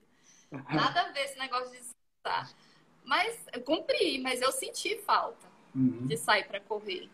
Nada 0.69 1.01
a 1.01 1.11
ver 1.11 1.25
esse 1.25 1.37
negócio 1.37 1.71
de 1.71 1.79
descansar. 1.79 2.53
Mas 3.03 3.45
eu 3.53 3.61
cumpri, 3.61 4.19
mas 4.19 4.41
eu 4.41 4.51
senti 4.51 4.97
falta 4.97 5.47
uhum. 5.73 6.05
de 6.05 6.17
sair 6.17 6.45
para 6.47 6.59
correr. 6.59 7.09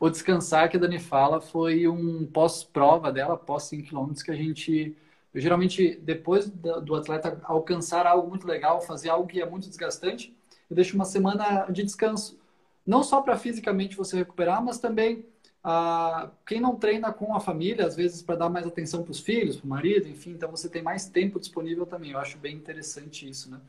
O 0.00 0.08
descansar 0.08 0.68
que 0.68 0.76
a 0.76 0.80
Dani 0.80 0.98
fala 0.98 1.40
foi 1.40 1.88
um 1.88 2.26
pós-prova 2.26 3.12
dela, 3.12 3.36
pós 3.36 3.64
5 3.64 3.88
km, 3.88 4.12
que 4.24 4.30
a 4.30 4.36
gente 4.36 4.96
eu, 5.32 5.40
geralmente, 5.40 5.96
depois 6.02 6.48
do 6.48 6.94
atleta 6.94 7.40
alcançar 7.44 8.06
algo 8.06 8.28
muito 8.28 8.46
legal, 8.46 8.80
fazer 8.80 9.10
algo 9.10 9.28
que 9.28 9.40
é 9.40 9.48
muito 9.48 9.68
desgastante, 9.68 10.36
eu 10.70 10.76
deixo 10.76 10.94
uma 10.94 11.04
semana 11.04 11.66
de 11.70 11.82
descanso. 11.82 12.38
Não 12.86 13.02
só 13.02 13.20
para 13.20 13.36
fisicamente 13.36 13.96
você 13.96 14.16
recuperar, 14.16 14.64
mas 14.64 14.78
também 14.78 15.26
ah, 15.62 16.30
quem 16.46 16.60
não 16.60 16.76
treina 16.76 17.12
com 17.12 17.34
a 17.34 17.40
família, 17.40 17.86
às 17.86 17.94
vezes 17.94 18.22
para 18.22 18.36
dar 18.36 18.48
mais 18.48 18.66
atenção 18.66 19.02
para 19.02 19.10
os 19.10 19.20
filhos, 19.20 19.56
para 19.56 19.66
o 19.66 19.68
marido, 19.68 20.08
enfim, 20.08 20.30
então 20.30 20.50
você 20.50 20.68
tem 20.68 20.82
mais 20.82 21.08
tempo 21.08 21.38
disponível 21.38 21.84
também. 21.84 22.12
Eu 22.12 22.18
acho 22.18 22.38
bem 22.38 22.56
interessante 22.56 23.28
isso, 23.28 23.50
né? 23.50 23.60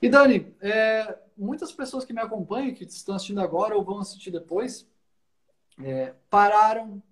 E 0.00 0.08
Dani, 0.08 0.54
é, 0.60 1.16
muitas 1.36 1.72
pessoas 1.72 2.04
que 2.04 2.12
me 2.12 2.20
acompanham, 2.20 2.74
que 2.74 2.84
estão 2.84 3.14
assistindo 3.14 3.40
agora 3.40 3.74
ou 3.74 3.82
vão 3.82 3.98
assistir 3.98 4.30
depois, 4.30 4.86
é, 5.82 6.12
pararam, 6.28 7.02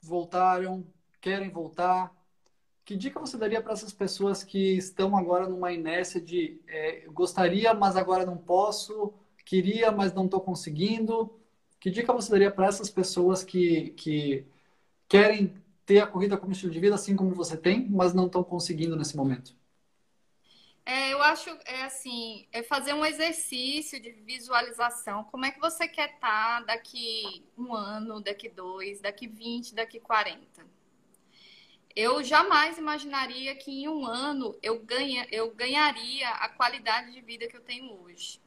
voltaram, 0.00 0.84
querem 1.20 1.50
voltar, 1.50 2.10
que 2.84 2.96
dica 2.96 3.20
você 3.20 3.36
daria 3.36 3.62
para 3.62 3.72
essas 3.72 3.92
pessoas 3.92 4.42
que 4.42 4.76
estão 4.76 5.16
agora 5.16 5.48
numa 5.48 5.72
inércia 5.72 6.20
de 6.20 6.60
é, 6.66 7.06
gostaria, 7.08 7.72
mas 7.74 7.96
agora 7.96 8.26
não 8.26 8.36
posso, 8.36 9.12
queria, 9.44 9.92
mas 9.92 10.12
não 10.12 10.24
estou 10.24 10.40
conseguindo? 10.40 11.38
Que 11.78 11.90
dica 11.90 12.12
você 12.12 12.30
daria 12.30 12.50
para 12.50 12.66
essas 12.66 12.90
pessoas 12.90 13.44
que, 13.44 13.90
que 13.90 14.46
querem 15.08 15.54
ter 15.84 16.00
a 16.00 16.06
corrida 16.06 16.36
como 16.36 16.52
estilo 16.52 16.72
de 16.72 16.80
vida, 16.80 16.94
assim 16.94 17.14
como 17.14 17.34
você 17.34 17.56
tem, 17.56 17.88
mas 17.88 18.14
não 18.14 18.26
estão 18.26 18.42
conseguindo 18.42 18.96
nesse 18.96 19.16
momento? 19.16 19.54
É, 20.84 21.12
eu 21.12 21.22
acho 21.22 21.48
é 21.64 21.84
assim, 21.84 22.48
é 22.50 22.62
fazer 22.64 22.92
um 22.92 23.04
exercício 23.04 24.00
de 24.00 24.10
visualização. 24.10 25.22
Como 25.24 25.44
é 25.44 25.52
que 25.52 25.60
você 25.60 25.86
quer 25.86 26.14
estar 26.14 26.60
tá 26.60 26.64
daqui 26.66 27.44
um 27.56 27.72
ano, 27.72 28.20
daqui 28.20 28.48
dois, 28.48 29.00
daqui 29.00 29.28
20, 29.28 29.76
daqui 29.76 30.00
40? 30.00 30.66
Eu 31.94 32.22
jamais 32.22 32.78
imaginaria 32.78 33.54
que 33.54 33.70
em 33.70 33.88
um 33.88 34.06
ano 34.06 34.56
eu, 34.62 34.78
ganha, 34.80 35.26
eu 35.30 35.50
ganharia 35.50 36.28
a 36.28 36.48
qualidade 36.48 37.12
de 37.12 37.20
vida 37.20 37.46
que 37.46 37.56
eu 37.56 37.60
tenho 37.60 37.92
hoje. 38.02 38.40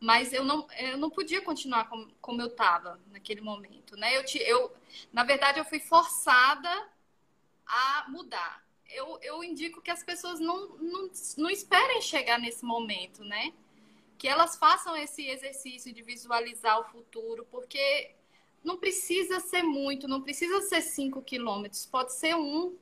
Mas 0.00 0.32
eu 0.32 0.44
não, 0.44 0.66
eu 0.78 0.96
não 0.96 1.10
podia 1.10 1.40
continuar 1.42 1.88
como, 1.88 2.08
como 2.20 2.40
eu 2.40 2.46
estava 2.46 3.00
naquele 3.10 3.40
momento. 3.40 3.96
Né? 3.96 4.16
Eu, 4.16 4.24
eu, 4.40 4.76
na 5.12 5.24
verdade, 5.24 5.58
eu 5.58 5.64
fui 5.64 5.80
forçada 5.80 6.70
a 7.66 8.06
mudar. 8.08 8.64
Eu, 8.88 9.18
eu 9.20 9.44
indico 9.44 9.82
que 9.82 9.90
as 9.90 10.02
pessoas 10.02 10.40
não, 10.40 10.68
não, 10.78 11.10
não 11.36 11.50
esperem 11.50 12.00
chegar 12.00 12.38
nesse 12.38 12.64
momento, 12.64 13.24
né? 13.24 13.52
que 14.18 14.26
elas 14.26 14.56
façam 14.56 14.96
esse 14.96 15.24
exercício 15.26 15.92
de 15.92 16.02
visualizar 16.02 16.80
o 16.80 16.84
futuro, 16.84 17.46
porque 17.50 18.16
não 18.62 18.76
precisa 18.76 19.40
ser 19.40 19.62
muito, 19.62 20.08
não 20.08 20.22
precisa 20.22 20.60
ser 20.62 20.82
cinco 20.82 21.22
quilômetros, 21.22 21.86
pode 21.86 22.12
ser 22.12 22.34
um, 22.34 22.76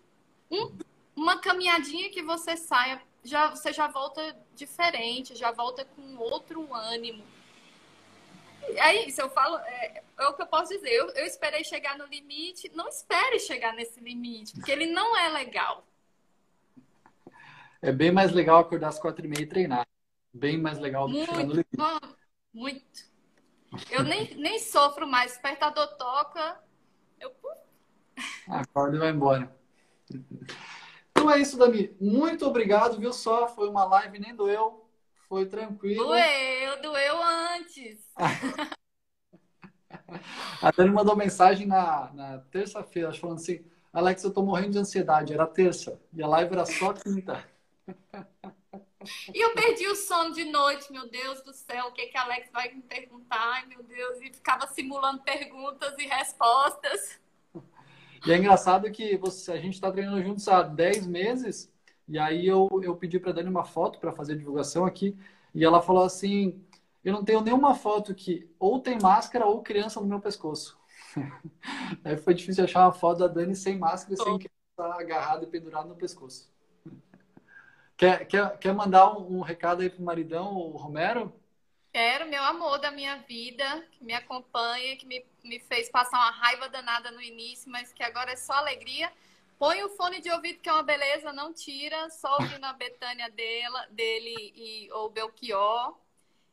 um, 0.51 0.73
uma 1.15 1.39
caminhadinha 1.39 2.11
que 2.11 2.23
você 2.23 2.57
saia, 2.57 3.01
já, 3.23 3.51
você 3.51 3.73
já 3.73 3.89
volta 3.89 4.37
diferente, 4.55 5.35
já 5.35 5.51
volta 5.51 5.85
com 5.85 6.17
outro 6.17 6.73
ânimo. 6.73 7.23
É 8.75 9.07
isso, 9.07 9.21
eu 9.21 9.31
falo, 9.31 9.59
é, 9.59 10.03
é 10.19 10.27
o 10.27 10.35
que 10.35 10.43
eu 10.43 10.47
posso 10.47 10.73
dizer. 10.73 10.91
Eu, 10.91 11.09
eu 11.11 11.25
esperei 11.25 11.63
chegar 11.63 11.97
no 11.97 12.07
limite, 12.07 12.71
não 12.75 12.89
espere 12.89 13.39
chegar 13.39 13.73
nesse 13.75 14.01
limite, 14.01 14.53
porque 14.55 14.73
ele 14.73 14.87
não 14.87 15.17
é 15.17 15.29
legal. 15.29 15.87
É 17.81 17.93
bem 17.93 18.11
mais 18.11 18.33
legal 18.33 18.59
acordar 18.59 18.89
às 18.89 18.99
quatro 18.99 19.25
e 19.25 19.29
meia 19.29 19.43
e 19.43 19.47
treinar. 19.47 19.87
Bem 20.33 20.59
mais 20.59 20.79
legal 20.79 21.09
do 21.09 21.15
que 21.15 21.27
chegar 21.27 21.45
no 21.45 21.53
limite. 21.53 22.17
Muito. 22.53 23.06
Eu 23.91 24.03
nem, 24.03 24.35
nem 24.35 24.59
sofro 24.59 25.07
mais. 25.07 25.33
Despertador 25.33 25.87
toca, 25.97 26.61
eu. 27.21 27.33
Acorda 28.49 28.97
e 28.97 29.01
vai 29.01 29.11
embora. 29.11 29.55
Então 31.11 31.31
é 31.31 31.39
isso, 31.39 31.57
Dani. 31.57 31.95
Muito 32.01 32.47
obrigado, 32.47 32.99
viu 32.99 33.13
só? 33.13 33.49
Foi 33.49 33.69
uma 33.69 33.85
live, 33.85 34.19
nem 34.19 34.35
doeu. 34.35 34.89
Foi 35.29 35.47
tranquilo. 35.47 36.05
Doeu, 36.05 36.83
doeu 36.83 37.23
antes. 37.23 38.01
A 40.63 40.71
Dani 40.71 40.91
mandou 40.91 41.17
mensagem 41.17 41.67
na, 41.67 42.11
na 42.13 42.39
terça-feira, 42.51 43.13
falando 43.13 43.39
assim: 43.39 43.65
Alex, 43.93 44.23
eu 44.25 44.33
tô 44.33 44.43
morrendo 44.43 44.73
de 44.73 44.79
ansiedade. 44.79 45.33
Era 45.33 45.47
terça. 45.47 46.01
E 46.13 46.23
a 46.23 46.27
live 46.27 46.53
era 46.53 46.67
só 46.67 46.93
quinta. 46.93 47.45
E 49.35 49.45
eu 49.45 49.55
perdi 49.55 49.87
o 49.89 49.95
sono 49.95 50.33
de 50.33 50.45
noite, 50.45 50.93
meu 50.93 51.09
Deus 51.09 51.43
do 51.43 51.53
céu, 51.53 51.87
o 51.87 51.93
que 51.93 52.07
que 52.07 52.17
Alex 52.17 52.51
vai 52.53 52.73
me 52.73 52.83
perguntar? 52.83 53.39
Ai, 53.39 53.67
meu 53.67 53.83
Deus, 53.83 54.21
e 54.21 54.33
ficava 54.33 54.67
simulando 54.67 55.23
perguntas 55.23 55.95
e 55.99 56.07
respostas. 56.07 57.19
E 58.27 58.33
é 58.33 58.37
engraçado 58.37 58.91
que 58.91 59.17
você, 59.17 59.53
a 59.53 59.57
gente 59.57 59.75
está 59.75 59.91
treinando 59.91 60.23
juntos 60.23 60.49
há 60.49 60.63
10 60.63 61.07
meses, 61.07 61.73
e 62.09 62.19
aí 62.19 62.47
eu, 62.47 62.69
eu 62.83 62.97
pedi 62.97 63.19
para 63.19 63.33
Dani 63.33 63.49
uma 63.49 63.65
foto 63.65 63.99
para 63.99 64.13
fazer 64.13 64.37
divulgação 64.37 64.85
aqui, 64.85 65.17
e 65.55 65.65
ela 65.65 65.81
falou 65.81 66.05
assim: 66.05 66.61
Eu 67.05 67.13
não 67.13 67.25
tenho 67.25 67.41
nenhuma 67.41 67.75
foto 67.75 68.15
que 68.15 68.49
ou 68.59 68.81
tem 68.81 68.99
máscara 69.01 69.47
ou 69.47 69.63
criança 69.63 70.01
no 70.01 70.07
meu 70.07 70.21
pescoço. 70.21 70.79
aí 72.05 72.17
foi 72.17 72.35
difícil 72.35 72.65
achar 72.65 72.85
uma 72.87 72.93
foto 72.93 73.19
da 73.19 73.29
Dani 73.29 73.55
sem 73.55 73.79
máscara 73.79 74.15
e 74.15 74.17
sem 74.17 74.39
criança 74.39 75.01
agarrada 75.01 75.45
e 75.45 75.49
pendurada 75.49 75.89
no 75.89 75.95
pescoço. 75.95 76.51
Quer, 77.97 78.27
quer, 78.27 78.59
quer 78.59 78.75
mandar 78.75 79.11
um, 79.17 79.39
um 79.39 79.41
recado 79.41 79.81
aí 79.83 79.89
pro 79.89 80.03
maridão, 80.03 80.55
o 80.55 80.77
Romero? 80.77 81.33
Quero, 81.93 82.29
meu 82.29 82.43
amor 82.45 82.79
da 82.79 82.91
minha 82.91 83.17
vida, 83.27 83.65
que 83.93 84.05
me 84.05 84.13
acompanha, 84.13 84.97
que 84.97 85.07
me, 85.07 85.25
me 85.43 85.59
fez 85.61 85.89
passar 85.89 86.19
uma 86.19 86.31
raiva 86.31 86.69
danada 86.69 87.11
no 87.11 87.23
início, 87.23 87.71
mas 87.71 87.93
que 87.95 88.03
agora 88.03 88.33
é 88.33 88.37
só 88.37 88.53
alegria. 88.53 89.11
Põe 89.59 89.83
o 89.83 89.89
fone 89.89 90.21
de 90.21 90.31
ouvido, 90.31 90.61
que 90.61 90.69
é 90.69 90.73
uma 90.73 90.83
beleza, 90.83 91.33
não 91.33 91.55
tira, 91.55 92.11
só 92.11 92.35
ouvindo 92.35 92.65
a 92.65 92.75
Betânia 92.75 93.31
dela, 93.31 93.87
dele 93.91 94.53
e, 94.55 94.93
ou 94.93 95.09
Belchior. 95.09 95.97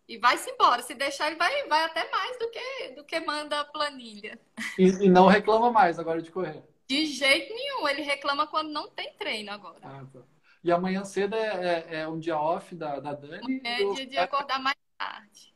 E 0.08 0.18
vai-se 0.18 0.50
embora. 0.50 0.82
Se 0.82 0.94
deixar, 0.94 1.28
ele 1.28 1.36
vai, 1.36 1.68
vai 1.68 1.84
até 1.84 2.10
mais 2.10 2.40
do 2.40 2.50
que, 2.50 2.90
do 2.96 3.04
que 3.04 3.20
manda 3.20 3.60
a 3.60 3.66
planilha. 3.66 4.40
E, 4.78 4.84
e 5.06 5.10
não 5.10 5.28
reclama 5.28 5.70
mais 5.70 6.00
agora 6.00 6.22
de 6.22 6.32
correr. 6.32 6.64
De 6.88 7.06
jeito 7.06 7.54
nenhum. 7.54 7.86
Ele 7.88 8.02
reclama 8.02 8.48
quando 8.48 8.70
não 8.70 8.90
tem 8.90 9.12
treino 9.14 9.52
agora. 9.52 9.80
Ah, 9.84 10.06
tá. 10.12 10.20
E 10.64 10.72
amanhã 10.72 11.04
cedo 11.04 11.36
é, 11.36 11.86
é, 11.90 11.96
é 12.02 12.08
um 12.08 12.18
dia 12.18 12.38
off 12.38 12.74
da, 12.74 13.00
da 13.00 13.14
Dani. 13.14 13.62
É 13.66 13.84
dia 13.94 14.06
de 14.06 14.18
acordar 14.18 14.60
mais 14.60 14.78
tarde. 14.98 15.54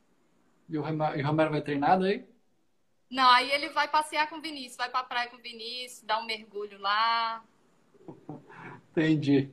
E 0.67 0.77
o 0.77 0.81
Romero 0.81 1.51
vai 1.51 1.61
treinar 1.61 1.97
daí? 1.97 2.27
Não, 3.09 3.29
aí 3.29 3.49
ele 3.51 3.69
vai 3.69 3.87
passear 3.87 4.29
com 4.29 4.35
o 4.35 4.41
Vinícius, 4.41 4.75
vai 4.75 4.89
pra 4.89 5.03
praia 5.03 5.29
com 5.29 5.37
o 5.37 5.41
Vinícius, 5.41 6.03
dar 6.03 6.19
um 6.19 6.25
mergulho 6.25 6.77
lá. 6.79 7.41
Entendi. 8.91 9.49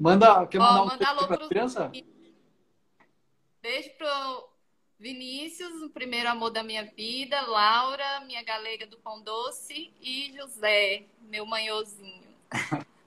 Manda, 0.00 0.46
quer 0.46 0.58
mandar 0.58 0.80
Ó, 0.80 0.84
um 0.86 0.96
beijo 0.96 1.26
pra 1.26 1.36
pro... 1.36 1.48
criança? 1.48 1.92
Beijo 3.60 3.90
pro 3.98 4.48
Vinícius, 4.98 5.82
o 5.82 5.90
primeiro 5.90 6.30
amor 6.30 6.50
da 6.50 6.62
minha 6.62 6.84
vida, 6.84 7.38
Laura, 7.42 8.20
minha 8.20 8.42
galega 8.42 8.86
do 8.86 8.96
Pão 8.96 9.20
Doce 9.20 9.92
e 10.00 10.32
José, 10.34 11.04
meu 11.20 11.44
manhãozinho. 11.44 12.26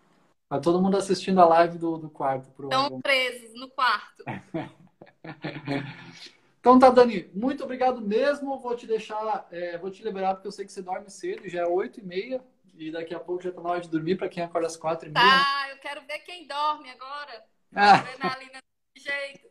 Tá 0.51 0.59
todo 0.59 0.81
mundo 0.81 0.97
assistindo 0.97 1.39
a 1.39 1.45
live 1.45 1.77
do, 1.77 1.97
do 1.97 2.09
quarto. 2.09 2.49
Estão 2.49 2.99
presos 2.99 3.57
no 3.57 3.69
quarto. 3.69 4.21
então 6.59 6.77
tá, 6.77 6.89
Dani. 6.89 7.29
Muito 7.33 7.63
obrigado 7.63 8.01
mesmo. 8.01 8.59
Vou 8.59 8.75
te 8.75 8.85
deixar, 8.85 9.47
é, 9.49 9.77
vou 9.77 9.89
te 9.89 10.03
liberar 10.03 10.33
porque 10.33 10.49
eu 10.49 10.51
sei 10.51 10.65
que 10.65 10.71
você 10.73 10.81
dorme 10.81 11.09
cedo. 11.09 11.47
Já 11.47 11.61
é 11.61 11.65
oito 11.65 12.01
e 12.01 12.03
meia. 12.03 12.43
E 12.75 12.91
daqui 12.91 13.15
a 13.15 13.19
pouco 13.21 13.41
já 13.41 13.49
tá 13.49 13.61
na 13.61 13.69
hora 13.69 13.79
de 13.79 13.87
dormir 13.87 14.17
para 14.17 14.27
quem 14.27 14.43
acorda 14.43 14.67
às 14.67 14.75
quatro 14.75 15.07
e 15.07 15.13
meia. 15.13 15.25
Tá, 15.25 15.69
eu 15.69 15.77
quero 15.77 16.01
ver 16.01 16.19
quem 16.19 16.45
dorme 16.45 16.89
agora. 16.89 17.49
Ah. 17.73 17.99
Adrenalina 17.99 18.59
de 18.93 19.01
jeito. 19.01 19.47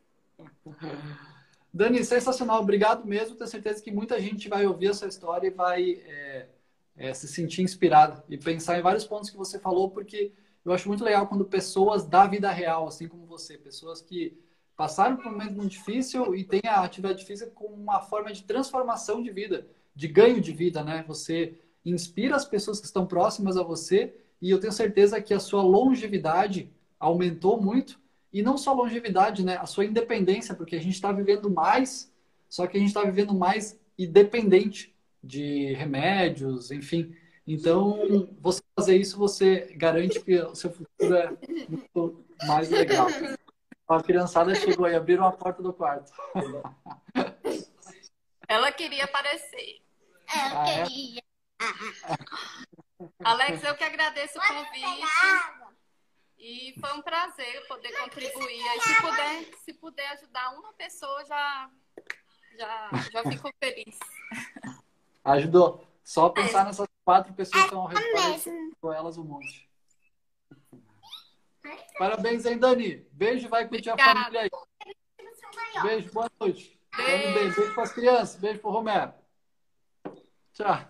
Dani, 1.73 2.05
sensacional. 2.05 2.61
Obrigado 2.61 3.07
mesmo. 3.07 3.37
Tenho 3.37 3.49
certeza 3.49 3.83
que 3.83 3.91
muita 3.91 4.21
gente 4.21 4.51
vai 4.51 4.67
ouvir 4.67 4.91
essa 4.91 5.07
história 5.07 5.47
e 5.47 5.51
vai 5.51 6.03
é, 6.05 6.47
é, 6.95 7.15
se 7.15 7.27
sentir 7.27 7.63
inspirada 7.63 8.23
e 8.29 8.37
pensar 8.37 8.79
em 8.79 8.83
vários 8.83 9.07
pontos 9.07 9.31
que 9.31 9.39
você 9.39 9.59
falou, 9.59 9.89
porque 9.89 10.35
eu 10.65 10.73
acho 10.73 10.89
muito 10.89 11.05
legal 11.05 11.27
quando 11.27 11.45
pessoas 11.45 12.07
da 12.07 12.27
vida 12.27 12.51
real, 12.51 12.87
assim 12.87 13.09
como 13.09 13.27
você, 13.27 13.57
pessoas 13.57 14.01
que 14.01 14.39
passaram 14.77 15.17
por 15.17 15.27
um 15.27 15.33
momento 15.33 15.55
muito 15.55 15.73
difícil 15.73 16.35
e 16.35 16.45
têm 16.45 16.63
a 16.65 16.83
atividade 16.83 17.25
física 17.25 17.51
como 17.55 17.75
uma 17.75 18.01
forma 18.01 18.33
de 18.33 18.45
transformação 18.45 19.23
de 19.23 19.31
vida, 19.31 19.67
de 19.95 20.09
ganho 20.09 20.41
de 20.41 20.53
vida, 20.53 20.83
né? 20.83 21.05
Você 21.07 21.59
inspira 21.85 22.37
as 22.37 22.45
pessoas 22.45 22.81
que 22.81 22.87
estão 22.87 23.07
próximas 23.07 23.57
a 23.57 23.63
você 23.63 24.15
e 24.41 24.51
eu 24.51 24.59
tenho 24.59 24.73
certeza 24.73 25.21
que 25.21 25.35
a 25.35 25.41
sua 25.41 25.63
longevidade 25.63 26.71
aumentou 26.99 27.61
muito 27.61 28.01
e 28.33 28.43
não 28.43 28.57
só 28.57 28.73
longevidade, 28.73 29.45
né? 29.45 29.57
A 29.57 29.67
sua 29.67 29.85
independência, 29.85 30.55
porque 30.55 30.77
a 30.77 30.81
gente 30.81 30.95
está 30.95 31.11
vivendo 31.13 31.51
mais, 31.51 32.13
só 32.49 32.67
que 32.67 32.77
a 32.77 32.81
gente 32.81 32.89
está 32.89 33.03
vivendo 33.03 33.35
mais 33.35 33.79
independente 33.99 34.95
de 35.23 35.75
remédios, 35.75 36.71
enfim. 36.71 37.15
Então, 37.53 38.29
você 38.41 38.63
fazer 38.77 38.97
isso, 38.97 39.19
você 39.19 39.75
garante 39.75 40.21
que 40.21 40.39
o 40.39 40.55
seu 40.55 40.71
futuro 40.71 41.17
é 41.17 41.31
muito 41.69 42.25
mais 42.47 42.71
legal. 42.71 43.09
A 43.89 44.01
criançada 44.01 44.55
chegou 44.55 44.87
aí, 44.87 44.95
abriram 44.95 45.27
a 45.27 45.33
porta 45.33 45.61
do 45.61 45.73
quarto. 45.73 46.13
Ela 48.47 48.71
queria 48.71 49.03
aparecer. 49.03 49.81
Eu 50.33 50.59
ah, 50.59 50.85
queria. 50.85 51.21
É? 51.21 53.07
Alex, 53.25 53.65
eu 53.65 53.75
que 53.75 53.83
agradeço 53.83 54.39
o 54.39 54.43
convite. 54.43 55.67
E 56.39 56.75
foi 56.81 56.93
um 56.93 57.03
prazer 57.03 57.67
poder 57.67 57.91
contribuir. 57.99 58.63
E 58.77 58.81
se 58.81 59.03
puder, 59.03 59.45
se 59.65 59.75
puder 59.75 60.07
ajudar 60.13 60.51
uma 60.51 60.73
pessoa, 60.75 61.25
já, 61.25 61.69
já, 62.57 62.91
já 63.13 63.25
fico 63.25 63.51
feliz. 63.59 63.99
Ajudou. 65.25 65.85
Só 66.05 66.29
pensar 66.29 66.65
nessas 66.65 66.87
quatro 67.11 67.35
pessoas 67.35 67.63
que 67.63 67.67
estão 67.67 67.81
ao 67.81 67.87
redor 67.89 68.41
com 68.81 68.93
elas 68.93 69.19
um 69.19 69.25
monte. 69.25 69.69
Parabéns, 71.99 72.47
hein, 72.47 72.57
Dani? 72.57 73.05
Beijo, 73.11 73.49
vai 73.49 73.67
curtir 73.67 73.91
Obrigada. 73.91 74.21
a 74.21 74.25
família 74.25 74.41
aí. 74.43 75.83
Beijo, 75.83 76.13
boa 76.13 76.31
noite. 76.39 76.81
Beijo. 76.97 77.35
Beijo, 77.35 77.57
beijo 77.57 77.75
para 77.75 77.83
as 77.83 77.93
crianças, 77.93 78.37
beijo 78.37 78.61
para 78.61 78.71
o 78.71 78.73
Romero. 78.73 79.13
Tchau. 80.53 80.89